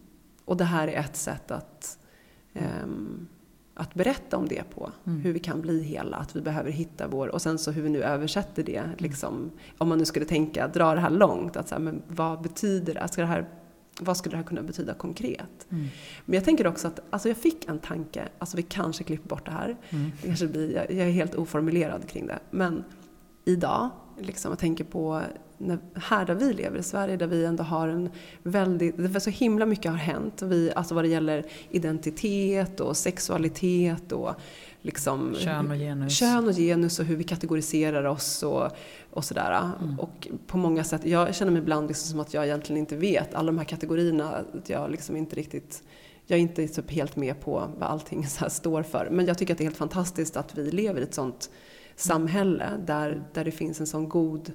och 0.44 0.56
det 0.56 0.64
här 0.64 0.88
är 0.88 1.00
ett 1.00 1.16
sätt 1.16 1.50
att, 1.50 1.98
ehm, 2.54 3.26
att 3.74 3.94
berätta 3.94 4.36
om 4.36 4.48
det 4.48 4.62
på. 4.74 4.90
Mm. 5.04 5.20
Hur 5.20 5.32
vi 5.32 5.38
kan 5.38 5.60
bli 5.60 5.82
hela, 5.82 6.16
att 6.16 6.36
vi 6.36 6.40
behöver 6.40 6.70
hitta 6.70 7.08
vår... 7.08 7.28
Och 7.28 7.42
sen 7.42 7.58
så 7.58 7.70
hur 7.70 7.82
vi 7.82 7.88
nu 7.88 8.02
översätter 8.02 8.62
det. 8.62 8.82
Liksom, 8.98 9.50
om 9.78 9.88
man 9.88 9.98
nu 9.98 10.04
skulle 10.04 10.26
tänka, 10.26 10.68
dra 10.68 10.94
det 10.94 11.00
här 11.00 11.10
långt. 11.10 11.56
Att 11.56 11.68
så 11.68 11.74
här, 11.74 11.82
men 11.82 12.02
vad 12.08 12.42
betyder 12.42 12.94
det? 12.94 13.08
Ska 13.08 13.20
det 13.20 13.26
här? 13.28 13.48
Vad 14.00 14.16
skulle 14.16 14.32
det 14.32 14.36
här 14.36 14.44
kunna 14.44 14.62
betyda 14.62 14.94
konkret? 14.94 15.66
mm, 15.70 15.86
Men 16.24 16.34
jag 16.34 16.44
tänker 16.44 16.66
också 16.66 16.88
att 16.88 17.00
alltså 17.10 17.28
jag 17.28 17.36
fick 17.36 17.68
en 17.68 17.78
tanke, 17.78 18.28
alltså 18.38 18.56
vi 18.56 18.62
kanske 18.62 19.04
klipper 19.04 19.28
bort 19.28 19.44
det 19.44 19.50
här. 19.52 19.76
mm, 19.90 20.10
Det 20.22 20.26
kanske 20.26 20.46
blir, 20.46 20.72
jag, 20.74 20.90
jag 20.90 21.06
är 21.06 21.12
helt 21.12 21.34
oformulerad 21.34 22.08
kring 22.08 22.26
det. 22.26 22.38
Men 22.50 22.84
idag, 23.44 23.90
liksom, 24.18 24.50
jag 24.52 24.58
tänker 24.58 24.84
på 24.84 25.22
när, 25.58 25.78
här 25.94 26.24
där 26.24 26.34
vi 26.34 26.52
lever 26.52 26.78
i 26.78 26.82
Sverige, 26.82 27.16
där 27.16 27.26
vi 27.26 27.44
ändå 27.44 27.62
har 27.62 27.88
en 27.88 28.10
väldigt, 28.42 29.22
så 29.22 29.30
himla 29.30 29.66
mycket 29.66 29.90
har 29.90 29.98
hänt. 29.98 30.42
Vi, 30.42 30.72
alltså 30.76 30.94
vad 30.94 31.04
det 31.04 31.08
gäller 31.08 31.44
identitet 31.70 32.80
och 32.80 32.96
sexualitet 32.96 34.12
och 34.12 34.34
liksom 34.82 35.34
Kön 35.34 35.70
och 35.70 35.76
genus. 35.76 36.18
kön 36.18 36.48
och 36.48 36.54
genus 36.54 36.98
och 36.98 37.04
hur 37.04 37.16
vi 37.16 37.24
kategoriserar 37.24 38.04
oss 38.04 38.42
och, 38.42 38.70
och 39.10 39.24
sådär. 39.24 39.70
Mm. 39.80 40.00
Och 40.00 40.28
på 40.46 40.56
många 40.58 40.84
sätt, 40.84 41.06
jag 41.06 41.34
känner 41.34 41.52
mig 41.52 41.62
ibland 41.62 41.88
liksom 41.88 42.10
som 42.10 42.20
att 42.20 42.34
jag 42.34 42.44
egentligen 42.44 42.80
inte 42.80 42.96
vet 42.96 43.34
alla 43.34 43.46
de 43.46 43.58
här 43.58 43.64
kategorierna. 43.64 44.44
Att 44.54 44.68
jag 44.70 44.90
liksom 44.90 45.16
inte 45.16 45.36
riktigt, 45.36 45.82
jag 46.26 46.36
är 46.36 46.40
inte 46.40 46.68
typ 46.68 46.90
helt 46.90 47.16
med 47.16 47.40
på 47.40 47.68
vad 47.78 47.90
allting 47.90 48.26
så 48.26 48.50
står 48.50 48.82
för. 48.82 49.08
Men 49.10 49.26
jag 49.26 49.38
tycker 49.38 49.54
att 49.54 49.58
det 49.58 49.62
är 49.64 49.66
helt 49.66 49.76
fantastiskt 49.76 50.36
att 50.36 50.58
vi 50.58 50.70
lever 50.70 51.00
i 51.00 51.04
ett 51.04 51.14
sånt 51.14 51.50
samhälle 51.96 52.70
där, 52.86 53.24
där 53.32 53.44
det 53.44 53.50
finns 53.50 53.80
en 53.80 53.86
sån 53.86 54.08
god 54.08 54.52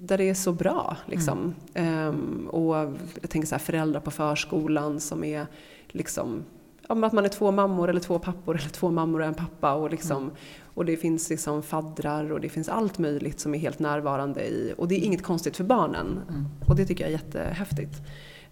där 0.00 0.18
det 0.18 0.28
är 0.28 0.34
så 0.34 0.52
bra. 0.52 0.96
Liksom. 1.06 1.54
Ehm, 1.74 2.48
och 2.48 2.76
jag 3.20 3.30
tänker 3.30 3.46
så 3.48 3.54
här, 3.54 3.60
föräldrar 3.60 4.00
på 4.00 4.10
förskolan 4.10 5.00
som 5.00 5.24
är 5.24 5.46
liksom, 5.88 6.44
ja, 6.88 7.06
att 7.06 7.12
man 7.12 7.24
är 7.24 7.28
två 7.28 7.50
mammor 7.50 7.90
eller 7.90 8.00
två 8.00 8.18
pappor 8.18 8.56
eller 8.56 8.68
två 8.68 8.90
mammor 8.90 9.20
och 9.20 9.26
en 9.26 9.34
pappa. 9.34 9.72
Och, 9.74 9.90
liksom, 9.90 10.30
och 10.74 10.84
det 10.84 10.96
finns 10.96 11.30
liksom 11.30 11.62
faddrar 11.62 12.32
och 12.32 12.40
det 12.40 12.48
finns 12.48 12.68
allt 12.68 12.98
möjligt 12.98 13.40
som 13.40 13.54
är 13.54 13.58
helt 13.58 13.78
närvarande 13.78 14.44
i. 14.44 14.74
Och 14.76 14.88
det 14.88 14.94
är 14.94 15.04
inget 15.04 15.22
konstigt 15.22 15.56
för 15.56 15.64
barnen. 15.64 16.20
Mm. 16.28 16.44
Och 16.68 16.76
det 16.76 16.86
tycker 16.86 17.04
jag 17.04 17.08
är 17.08 17.16
jättehäftigt. 17.16 18.02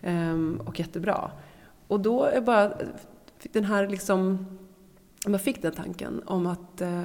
Ehm, 0.02 0.60
och 0.66 0.78
jättebra. 0.78 1.30
Och 1.86 2.00
då 2.00 2.24
är 2.24 2.40
bara 2.40 2.72
den 3.52 3.64
här 3.64 3.88
liksom, 3.88 4.46
man 5.26 5.40
fick 5.40 5.62
den 5.62 5.72
tanken 5.72 6.22
om 6.26 6.46
att 6.46 6.80
eh, 6.80 7.02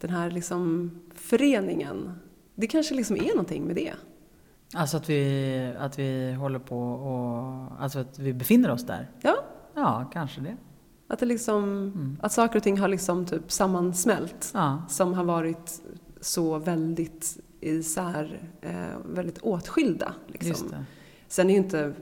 den 0.00 0.10
här 0.10 0.30
liksom 0.30 0.90
föreningen, 1.14 2.12
det 2.60 2.66
kanske 2.66 2.94
liksom 2.94 3.16
är 3.16 3.28
någonting 3.28 3.64
med 3.64 3.76
det. 3.76 3.92
Alltså 4.74 4.96
att 4.96 5.10
vi, 5.10 5.72
att 5.78 5.98
vi 5.98 6.32
håller 6.32 6.58
på 6.58 6.78
och, 6.92 7.82
alltså 7.82 7.98
att 7.98 8.18
vi 8.18 8.32
befinner 8.32 8.70
oss 8.70 8.86
där. 8.86 9.10
Ja. 9.22 9.34
Ja, 9.74 10.10
kanske 10.12 10.40
det. 10.40 10.56
Att, 11.08 11.18
det 11.18 11.26
liksom, 11.26 11.64
Mm. 11.64 12.16
att 12.22 12.32
saker 12.32 12.56
och 12.56 12.62
ting 12.62 12.78
har 12.78 12.88
liksom 12.88 13.26
typ 13.26 13.52
sammansmält. 13.52 14.50
Ja, 14.54 14.82
Som 14.88 15.14
har 15.14 15.24
varit 15.24 15.80
så 16.20 16.58
väldigt 16.58 17.38
isär, 17.60 18.40
eh, 18.60 18.72
väldigt 19.14 19.38
åtskilda. 19.38 20.12
Liksom. 20.26 20.74
Sen 21.28 21.50
är 21.50 21.54
ju 21.54 21.58
inte, 21.60 21.92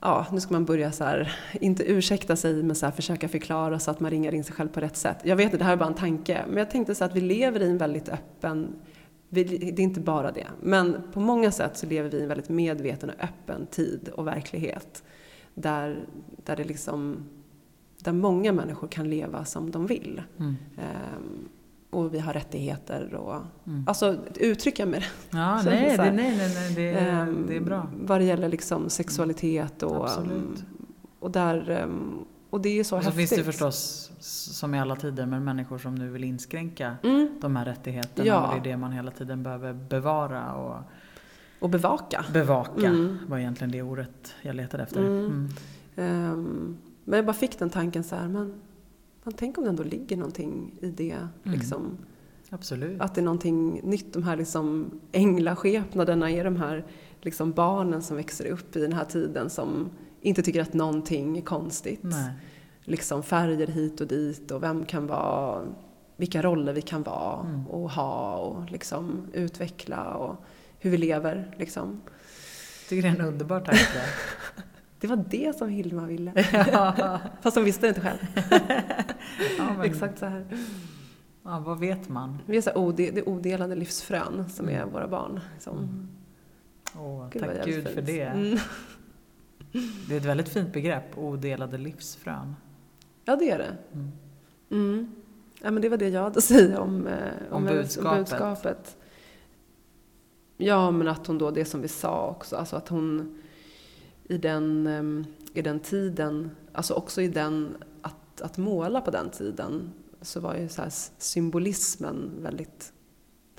ja 0.00 0.26
nu 0.32 0.40
ska 0.40 0.52
man 0.52 0.64
börja 0.64 0.92
så 0.92 1.04
här, 1.04 1.32
inte 1.60 1.84
ursäkta 1.92 2.36
sig 2.36 2.62
men 2.62 2.76
så 2.76 2.86
här 2.86 2.92
försöka 2.92 3.28
förklara 3.28 3.78
så 3.78 3.90
att 3.90 4.00
man 4.00 4.10
ringar 4.10 4.34
in 4.34 4.44
sig 4.44 4.54
själv 4.54 4.68
på 4.68 4.80
rätt 4.80 4.96
sätt. 4.96 5.18
Jag 5.22 5.36
vet 5.36 5.44
inte, 5.44 5.56
det 5.56 5.64
här 5.64 5.72
är 5.72 5.76
bara 5.76 5.88
en 5.88 5.94
tanke. 5.94 6.44
Men 6.48 6.56
jag 6.56 6.70
tänkte 6.70 6.94
så 6.94 7.04
att 7.04 7.14
vi 7.16 7.20
lever 7.20 7.62
i 7.62 7.70
en 7.70 7.78
väldigt 7.78 8.08
öppen, 8.08 8.74
vi, 9.28 9.44
det 9.44 9.82
är 9.82 9.84
inte 9.84 10.00
bara 10.00 10.32
det. 10.32 10.46
Men 10.62 10.96
på 11.12 11.20
många 11.20 11.50
sätt 11.50 11.76
så 11.76 11.86
lever 11.86 12.10
vi 12.10 12.16
i 12.18 12.22
en 12.22 12.28
väldigt 12.28 12.48
medveten 12.48 13.10
och 13.10 13.24
öppen 13.24 13.66
tid 13.66 14.08
och 14.14 14.26
verklighet. 14.26 15.02
Där, 15.54 16.04
där 16.44 16.56
det 16.56 16.64
liksom, 16.64 17.16
där 17.98 18.12
många 18.12 18.52
människor 18.52 18.88
kan 18.88 19.10
leva 19.10 19.44
som 19.44 19.70
de 19.70 19.86
vill. 19.86 20.22
Mm. 20.38 20.54
Ehm, 20.76 21.48
och 21.90 22.14
vi 22.14 22.18
har 22.18 22.32
rättigheter 22.32 23.14
och, 23.14 23.36
Mm. 23.66 23.84
alltså 23.86 24.16
uttrycka 24.36 24.86
med 24.86 25.00
det. 25.00 25.36
Ja, 25.38 25.58
Så 25.64 25.70
nej, 25.70 25.96
det, 25.96 26.12
nej, 26.12 26.36
nej, 26.36 26.54
nej 26.54 26.74
det, 26.74 26.90
Ehm, 26.98 27.44
det 27.48 27.56
är 27.56 27.60
bra. 27.60 27.86
Vad 28.00 28.20
det 28.20 28.24
gäller 28.24 28.48
liksom 28.48 28.88
sexualitet 28.90 29.82
och, 29.82 30.08
um, 30.18 30.56
och 31.20 31.30
där, 31.30 31.80
um, 31.84 32.24
och 32.50 32.60
det 32.60 32.68
är 32.80 32.84
så 32.84 32.96
Och 32.96 33.02
så 33.02 33.10
häftigt. 33.10 33.28
finns 33.30 33.40
det 33.40 33.44
förstås, 33.52 34.05
som 34.18 34.74
i 34.74 34.80
alla 34.80 34.96
tider, 34.96 35.26
men 35.26 35.44
människor 35.44 35.78
som 35.78 35.94
nu 35.94 36.08
vill 36.08 36.24
inskränka 36.24 36.96
Mm, 37.02 37.28
de 37.40 37.56
här 37.56 37.64
rättigheterna. 37.64 38.26
Ja. 38.26 38.46
Och 38.46 38.54
det 38.54 38.70
är 38.70 38.72
det 38.72 38.76
man 38.76 38.92
hela 38.92 39.10
tiden 39.10 39.42
behöver 39.42 39.72
bevara 39.72 40.54
och 40.54 40.82
och 41.58 41.70
bevaka. 41.70 42.24
bevaka. 42.32 42.86
Mm. 42.86 43.18
var 43.28 43.38
egentligen 43.38 43.70
det 43.70 43.82
ordet 43.82 44.34
jag 44.42 44.56
letade 44.56 44.82
efter. 44.82 45.00
Mm. 45.00 45.48
Ehm, 45.96 46.76
men 47.04 47.16
jag 47.16 47.26
bara 47.26 47.32
fick 47.32 47.58
den 47.58 47.70
tanken 47.70 48.04
så 48.04 48.16
här, 48.16 48.28
men, 48.28 48.54
men 49.24 49.34
tänk 49.34 49.58
om 49.58 49.64
det 49.64 49.70
ändå 49.70 49.82
ligger 49.82 50.16
någonting 50.16 50.74
i 50.80 50.90
det. 50.90 51.12
Mm. 51.12 51.58
Liksom, 51.58 51.98
Absolut. 52.50 53.00
Att 53.00 53.14
det 53.14 53.20
är 53.20 53.24
någonting 53.24 53.80
nytt. 53.82 54.12
De 54.12 54.22
här 54.22 54.36
liksom 54.36 54.90
änglskepnaderna 55.12 56.30
är 56.30 56.44
de 56.44 56.56
här 56.56 56.84
liksom 57.20 57.52
barnen 57.52 58.02
som 58.02 58.16
växer 58.16 58.46
upp 58.46 58.76
i 58.76 58.80
den 58.80 58.92
här 58.92 59.04
tiden 59.04 59.50
som 59.50 59.90
inte 60.20 60.42
tycker 60.42 60.62
att 60.62 60.74
någonting 60.74 61.38
är 61.38 61.42
konstigt. 61.42 62.02
Nej. 62.02 62.32
Liksom 62.86 63.22
färger 63.22 63.66
hit 63.66 64.00
och 64.00 64.06
dit 64.06 64.50
och 64.50 64.62
vem 64.62 64.84
kan 64.84 65.06
vara, 65.06 65.62
vilka 66.16 66.42
roller 66.42 66.72
vi 66.72 66.82
kan 66.82 67.02
vara 67.02 67.40
Mm. 67.46 67.66
och 67.66 67.90
ha 67.90 68.36
och 68.36 68.70
liksom 68.70 69.26
utveckla 69.32 70.04
och 70.14 70.36
hur 70.78 70.90
vi 70.90 70.96
lever. 70.96 71.54
Liksom. 71.58 72.00
Jag 72.82 72.88
tycker 72.88 73.02
det 73.02 73.08
är 73.08 73.20
en 73.20 73.26
underbar 73.28 73.60
tanke. 73.60 73.82
Det 75.00 75.06
var 75.06 75.24
det 75.30 75.56
som 75.58 75.68
Hilma 75.68 76.06
ville. 76.06 76.32
Ja. 76.72 77.20
Fast 77.42 77.56
hon 77.56 77.64
visste 77.64 77.86
det 77.86 77.88
inte 77.88 78.00
själv. 78.00 78.18
Ja, 79.58 79.72
men, 79.76 79.80
Exakt 79.80 80.18
så 80.18 80.26
här. 80.26 80.46
Ja, 81.44 81.58
vad 81.58 81.78
vet 81.80 82.08
man? 82.08 82.38
Vi 82.46 82.56
är 82.56 82.60
så 82.60 82.74
ode, 82.74 83.10
det 83.10 83.22
odelade 83.22 83.74
livsfrön 83.74 84.44
som 84.48 84.68
är 84.68 84.84
våra 84.84 85.08
barn. 85.08 85.40
Liksom. 85.54 85.78
Mm. 85.78 86.08
Åh, 86.98 87.28
Gud, 87.30 87.42
tack 87.42 87.64
Gud 87.64 87.88
för 87.88 88.02
det. 88.02 88.22
Mm. 88.22 88.58
Det 90.08 90.14
är 90.14 90.18
ett 90.18 90.24
väldigt 90.24 90.48
fint 90.48 90.72
begrepp, 90.72 91.18
odelade 91.18 91.78
livsfrön. 91.78 92.56
Ja, 93.28 93.36
det 93.36 93.50
är 93.50 93.58
det. 93.58 93.76
Mm. 93.92 94.10
Mm. 94.70 95.10
Ja, 95.62 95.70
men 95.70 95.82
det 95.82 95.88
var 95.88 95.96
det 95.96 96.08
jag 96.08 96.22
hade 96.22 96.38
att 96.38 96.44
säga 96.44 96.80
om, 96.80 97.06
eh, 97.06 97.14
Om 97.50 97.66
hennes- 97.66 97.82
budskapet. 97.96 98.18
budskapet. 98.18 98.96
Ja, 100.56 100.90
men 100.90 101.08
att 101.08 101.26
hon 101.26 101.38
då, 101.38 101.50
det 101.50 101.64
som 101.64 101.80
vi 101.82 101.88
sa 101.88 102.28
också, 102.30 102.56
alltså 102.56 102.76
att 102.76 102.88
hon 102.88 103.38
i 104.24 104.38
den, 104.38 104.86
em, 104.86 105.24
i 105.54 105.62
den 105.62 105.80
tiden, 105.80 106.50
alltså 106.72 106.94
också 106.94 107.22
i 107.22 107.28
den, 107.28 107.76
att, 108.02 108.40
att 108.40 108.58
måla 108.58 109.00
på 109.00 109.10
den 109.10 109.30
tiden, 109.30 109.92
så 110.20 110.40
var 110.40 110.54
ju 110.54 110.68
så 110.68 110.82
här 110.82 110.92
symbolismen 111.18 112.30
väldigt 112.42 112.92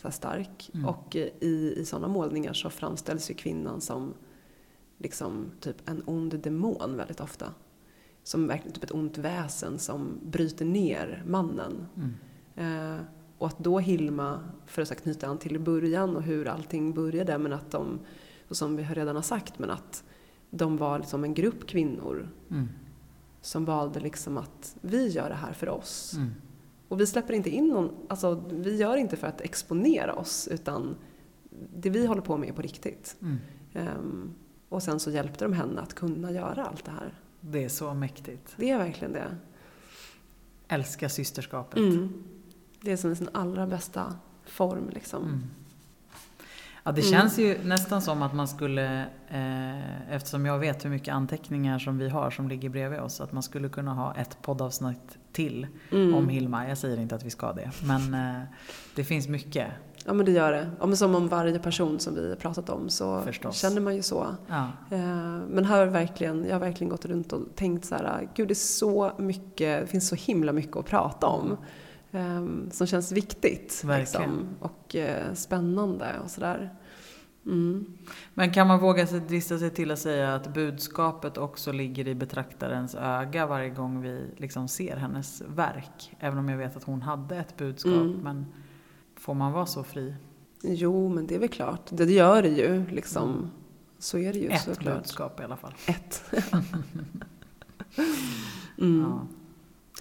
så 0.01 0.11
stark. 0.11 0.69
Mm. 0.73 0.85
Och 0.85 1.15
eh, 1.15 1.27
i, 1.39 1.73
i 1.77 1.85
sådana 1.85 2.07
målningar 2.07 2.53
så 2.53 2.69
framställs 2.69 3.29
ju 3.29 3.33
kvinnan 3.33 3.81
som 3.81 4.13
liksom 4.97 5.45
typ 5.59 5.89
en 5.89 6.03
ond 6.05 6.39
demon 6.39 6.97
väldigt 6.97 7.19
ofta. 7.19 7.53
Som 8.27 8.47
verkligen 8.47 8.73
typ 8.73 8.83
ett 8.83 8.91
ont 8.91 9.17
väsen 9.17 9.79
som 9.79 10.19
bryter 10.23 10.65
ner 10.65 11.23
mannen. 11.27 11.85
Mm. 11.95 12.95
Eh, 12.95 13.01
och 13.37 13.47
att 13.47 13.59
då 13.59 13.79
Hilma, 13.79 14.39
för 14.65 14.81
att 14.81 15.01
knyta 15.01 15.27
an 15.27 15.37
till 15.37 15.59
början 15.59 16.15
och 16.15 16.23
hur 16.23 16.47
allting 16.47 16.93
började, 16.93 17.37
men 17.37 17.53
att 17.53 17.71
de, 17.71 17.99
som 18.51 18.75
vi 18.75 18.83
har 18.83 18.95
redan 18.95 19.15
har 19.15 19.23
sagt, 19.23 19.59
men 19.59 19.69
att 19.69 20.03
de 20.49 20.77
var 20.77 20.99
liksom 20.99 21.23
en 21.23 21.33
grupp 21.33 21.67
kvinnor 21.67 22.29
Mm. 22.49 22.67
som 23.41 23.65
valde 23.65 23.99
liksom 23.99 24.37
att 24.37 24.75
vi 24.81 25.07
gör 25.07 25.29
det 25.29 25.35
här 25.35 25.53
för 25.53 25.69
oss. 25.69 26.13
Mm. 26.15 26.29
Och 26.87 26.99
vi 27.01 27.05
släpper 27.05 27.33
inte 27.33 27.49
in 27.49 27.67
någon, 27.67 27.89
alltså 28.09 28.43
vi 28.49 28.75
gör 28.75 28.97
inte 28.97 29.17
för 29.17 29.27
att 29.27 29.41
exponera 29.41 30.13
oss, 30.13 30.47
utan 30.51 30.95
det 31.75 31.89
vi 31.89 32.05
håller 32.05 32.21
på 32.21 32.37
med 32.37 32.49
är 32.49 32.53
på 32.53 32.61
riktigt. 32.61 33.15
Ehm, 33.73 34.33
och 34.69 34.83
sen 34.83 34.99
så 34.99 35.11
hjälpte 35.11 35.45
de 35.45 35.53
henne 35.53 35.81
att 35.81 35.93
kunna 35.93 36.31
göra 36.31 36.65
allt 36.65 36.85
det 36.85 36.91
här. 36.91 37.13
Det 37.41 37.63
är 37.63 37.69
så 37.69 37.93
mäktigt. 37.93 38.53
Det 38.57 38.69
är 38.71 38.77
verkligen 38.77 39.13
det. 39.13 39.35
Älska 40.67 41.09
systerskapet. 41.09 41.77
Mm. 41.79 42.23
Det 42.81 42.91
är 42.91 42.97
som 42.97 43.15
sin 43.15 43.29
allra 43.33 43.67
bästa 43.67 44.15
form 44.45 44.89
liksom. 44.89 45.23
Mm. 45.23 45.43
Ja, 46.83 46.91
det 46.91 47.01
Mm. 47.01 47.11
känns 47.13 47.39
ju 47.39 47.57
nästan 47.63 48.01
som 48.01 48.21
att 48.21 48.33
man 48.33 48.47
skulle, 48.47 49.05
eh, 49.29 50.11
eftersom 50.13 50.45
jag 50.45 50.59
vet 50.59 50.85
hur 50.85 50.89
mycket 50.89 51.13
anteckningar 51.13 51.79
som 51.79 51.97
vi 51.97 52.09
har 52.09 52.31
som 52.31 52.47
ligger 52.49 52.69
bredvid 52.69 52.99
oss, 52.99 53.21
att 53.21 53.31
man 53.31 53.43
skulle 53.43 53.69
kunna 53.69 53.93
ha 53.93 54.15
ett 54.15 54.37
poddavsnitt 54.41 55.17
till 55.31 55.67
Mm. 55.91 56.13
om 56.15 56.29
Hilma. 56.29 56.69
Jag 56.69 56.77
säger 56.77 56.97
inte 56.99 57.15
att 57.15 57.23
vi 57.23 57.29
ska 57.29 57.53
det, 57.53 57.71
men 57.83 58.13
eh, 58.13 58.41
det 58.95 59.03
finns 59.03 59.27
mycket. 59.27 59.67
Ja 60.09 60.13
men 60.13 60.25
det 60.25 60.31
gör 60.31 60.51
det. 60.51 60.69
Ja, 60.79 60.85
men 60.85 60.97
som 60.97 61.15
om 61.15 61.27
varje 61.27 61.59
person 61.59 61.99
som 61.99 62.15
vi 62.15 62.29
har 62.29 62.35
pratat 62.35 62.69
om 62.69 62.89
så 62.89 63.21
Förstås. 63.21 63.55
känner 63.61 63.81
man 63.81 63.95
ju 63.95 64.01
så. 64.01 64.27
Ja. 64.47 64.67
Eh, 64.91 64.99
Men 65.49 65.65
här 65.65 65.79
har 65.79 65.85
verkligen, 65.85 66.45
jag 66.45 66.53
har 66.55 66.59
verkligen 66.59 66.89
gått 66.89 67.05
runt 67.05 67.33
och 67.33 67.41
tänkt 67.55 67.85
så 67.85 67.95
här, 67.95 68.29
gud 68.35 68.47
det 68.47 68.51
är 68.53 68.55
så 68.55 69.11
mycket, 69.17 69.81
det 69.81 69.87
finns 69.87 70.07
så 70.07 70.15
himla 70.15 70.51
mycket 70.53 70.77
att 70.77 70.85
prata 70.85 71.27
om. 71.27 71.57
eh, 72.11 72.45
Som 72.71 72.87
känns 72.87 73.11
viktigt. 73.11 73.83
Liksom, 73.97 74.47
och 74.59 74.95
eh, 74.95 75.33
spännande 75.33 76.07
och 76.23 76.29
sådär. 76.31 76.69
Mm. 77.45 77.85
Men 78.33 78.51
kan 78.53 78.67
man 78.67 78.79
våga 78.79 79.07
sig, 79.07 79.19
drista 79.19 79.57
sig 79.59 79.69
till 79.69 79.91
att 79.91 79.99
säga 79.99 80.35
att 80.35 80.53
budskapet 80.53 81.37
också 81.37 81.71
ligger 81.71 82.07
i 82.07 82.15
betraktarens 82.15 82.95
öga 82.95 83.45
varje 83.45 83.69
gång 83.69 84.01
vi 84.01 84.21
liksom 84.37 84.67
ser 84.67 84.95
hennes 84.97 85.41
verk? 85.55 86.15
Även 86.19 86.39
om 86.39 86.49
jag 86.49 86.57
vet 86.57 86.77
att 86.77 86.83
hon 86.83 87.01
hade 87.01 87.35
ett 87.37 87.57
budskap, 87.57 87.93
Mm. 87.93 88.11
men 88.23 88.45
får 89.27 89.33
man 89.33 89.51
vara 89.51 89.65
så 89.65 89.83
fri? 89.83 90.15
Jo, 90.63 91.09
men 91.09 91.27
det 91.27 91.35
är 91.35 91.39
väl 91.39 91.49
klart. 91.49 91.89
Det 91.91 92.11
gör 92.11 92.41
det 92.41 92.49
ju. 92.49 92.85
Liksom. 92.89 93.51
Så 93.99 94.17
är 94.17 94.33
det 94.33 94.39
ju 94.39 94.47
Ett 94.47 94.61
såklart. 94.61 94.97
budskap 94.97 95.39
i 95.39 95.43
alla 95.43 95.57
fall. 95.57 95.73
Ett. 95.87 96.23
mm. 98.77 99.01
Ja. 99.01 99.27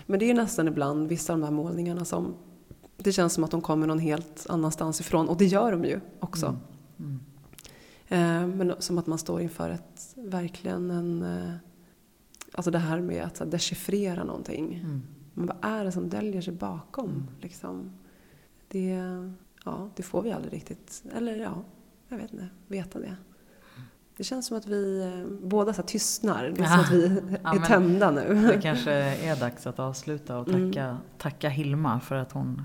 Men 0.07 0.19
det 0.19 0.31
är 0.31 0.35
nästan 0.35 0.69
ibland 0.69 1.09
vissa 1.09 1.33
av 1.33 1.39
de 1.39 1.45
här 1.45 1.53
målningarna 1.53 2.05
som 2.05 2.35
det 2.97 3.13
känns 3.13 3.33
som 3.33 3.45
att 3.45 3.51
de 3.51 3.61
kommer 3.61 3.87
någon 3.87 3.99
helt 3.99 4.47
annanstans 4.49 5.01
ifrån. 5.01 5.29
Och 5.29 5.37
det 5.37 5.47
gör 5.47 5.73
de 5.73 5.85
ju 5.85 6.01
också. 6.21 6.57
Mm. 6.99 7.21
Mm. 8.09 8.51
Eh, 8.51 8.57
men 8.57 8.75
som 8.79 8.99
att 8.99 9.07
man 9.07 9.19
står 9.19 9.41
inför 9.41 9.71
ett, 9.71 10.15
verkligen 10.17 10.91
en... 10.91 11.23
Eh, 11.23 11.55
alltså 12.53 12.71
det 12.71 12.79
här 12.79 13.01
med 13.01 13.25
att 13.25 13.51
dechiffrera 13.51 14.25
någonting. 14.25 14.75
Mm. 14.75 15.03
Men 15.35 15.47
vad 15.47 15.57
är 15.61 15.85
det 15.85 15.93
som 15.93 16.09
döljer 16.09 16.43
sig 16.43 16.55
bakom? 16.55 17.11
Mm. 17.11 17.27
Liksom? 17.41 17.91
Det, 18.77 19.33
ja, 19.65 19.89
det 19.97 20.03
får 20.03 20.23
vi 20.23 20.33
aldrig 20.33 20.53
riktigt, 20.55 21.03
eller 21.15 21.37
ja, 21.37 21.55
jag 22.09 22.17
vet 22.17 22.33
inte, 22.33 22.49
veta 22.67 22.99
det. 22.99 23.17
Det 24.17 24.25
känns 24.25 24.47
som 24.47 24.57
att 24.57 24.67
vi 24.67 25.03
eh, 25.03 25.47
båda 25.49 25.73
så 25.75 25.83
tystnar. 25.83 26.43
Det 26.57 26.63
är 26.63 26.65
som 26.65 26.65
Ja. 26.65 26.81
att 26.81 26.91
vi 26.91 27.07
Ja, 27.43 27.51
är 27.51 27.55
men- 27.55 27.63
tända 27.67 28.11
nu. 28.11 28.47
Det 28.53 28.61
kanske 28.63 28.93
är 28.93 29.37
dags 29.41 29.67
att 29.67 29.79
avsluta 29.79 30.39
och 30.39 30.49
Mm. 30.49 30.73
tacka, 30.73 30.99
tacka 31.19 31.49
Hilma 31.49 32.01
för 32.01 32.15
att 32.15 32.33
hon 32.33 32.63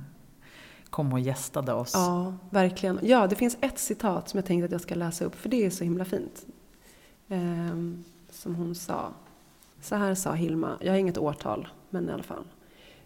kom 0.89 1.14
och 1.14 1.20
gästade 1.20 1.74
oss. 1.74 1.91
Ja, 1.93 2.34
verkligen. 2.49 2.99
Ja, 3.01 3.28
det 3.28 3.36
finns 3.36 3.57
ett 3.62 3.80
citat 3.80 4.30
som 4.30 4.38
jag 4.38 4.45
tänkte 4.45 4.66
att 4.66 4.72
jag 4.72 4.82
ska 4.82 4.95
läsa 4.95 5.26
upp, 5.26 5.36
för 5.36 5.49
det 5.49 5.66
är 5.66 5.70
så 5.70 5.84
himla 5.84 6.05
fint. 6.05 6.45
Ehm, 7.28 8.03
som 8.30 8.55
hon 8.55 8.76
sa. 8.76 9.12
Så 9.82 9.95
här 9.95 10.16
sa 10.16 10.34
Hilma, 10.34 10.78
jag 10.82 10.91
har 10.91 10.97
inget 10.97 11.18
årtal, 11.18 11.68
men 11.89 12.09
i 12.09 12.12
alla 12.12 12.24
fall. 12.24 12.43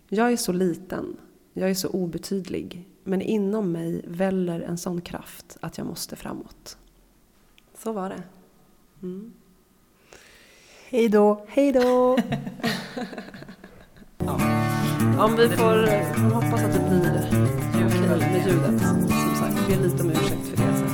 Jag 0.10 0.32
är 0.32 0.38
så 0.38 0.51
liten, 0.51 1.18
jag 1.53 1.70
är 1.70 1.74
så 1.76 1.89
obetydlig, 1.89 2.89
men 3.08 3.22
inom 3.22 3.72
mig 3.72 4.01
väller 4.08 4.60
en 4.60 4.78
sån 4.78 5.01
kraft 5.01 5.58
att 5.62 5.78
jag 5.78 5.88
måste 5.88 6.16
framåt. 6.16 6.78
Så 7.78 7.91
var 7.91 8.10
det. 8.10 8.24
Mm. 9.03 9.34
Hej 10.89 11.10
då! 11.10 11.45
Hej 11.47 11.72
då! 11.72 12.18
ja. 14.18 14.39
Om 15.20 15.36
vi 15.36 15.49
får 15.49 15.88
eh, 15.88 16.34
hoppas 16.34 16.64
att 16.64 16.74
det 16.74 16.80
blir 16.89 17.45
okej 17.74 18.32
med 18.32 18.47
ljudet. 18.47 18.82
Som 18.82 19.36
sagt, 19.39 19.68
be 19.68 19.76
lite 19.76 20.03
om 20.03 20.10
ursäkt 20.10 20.47
för 20.47 20.58
det. 20.58 20.85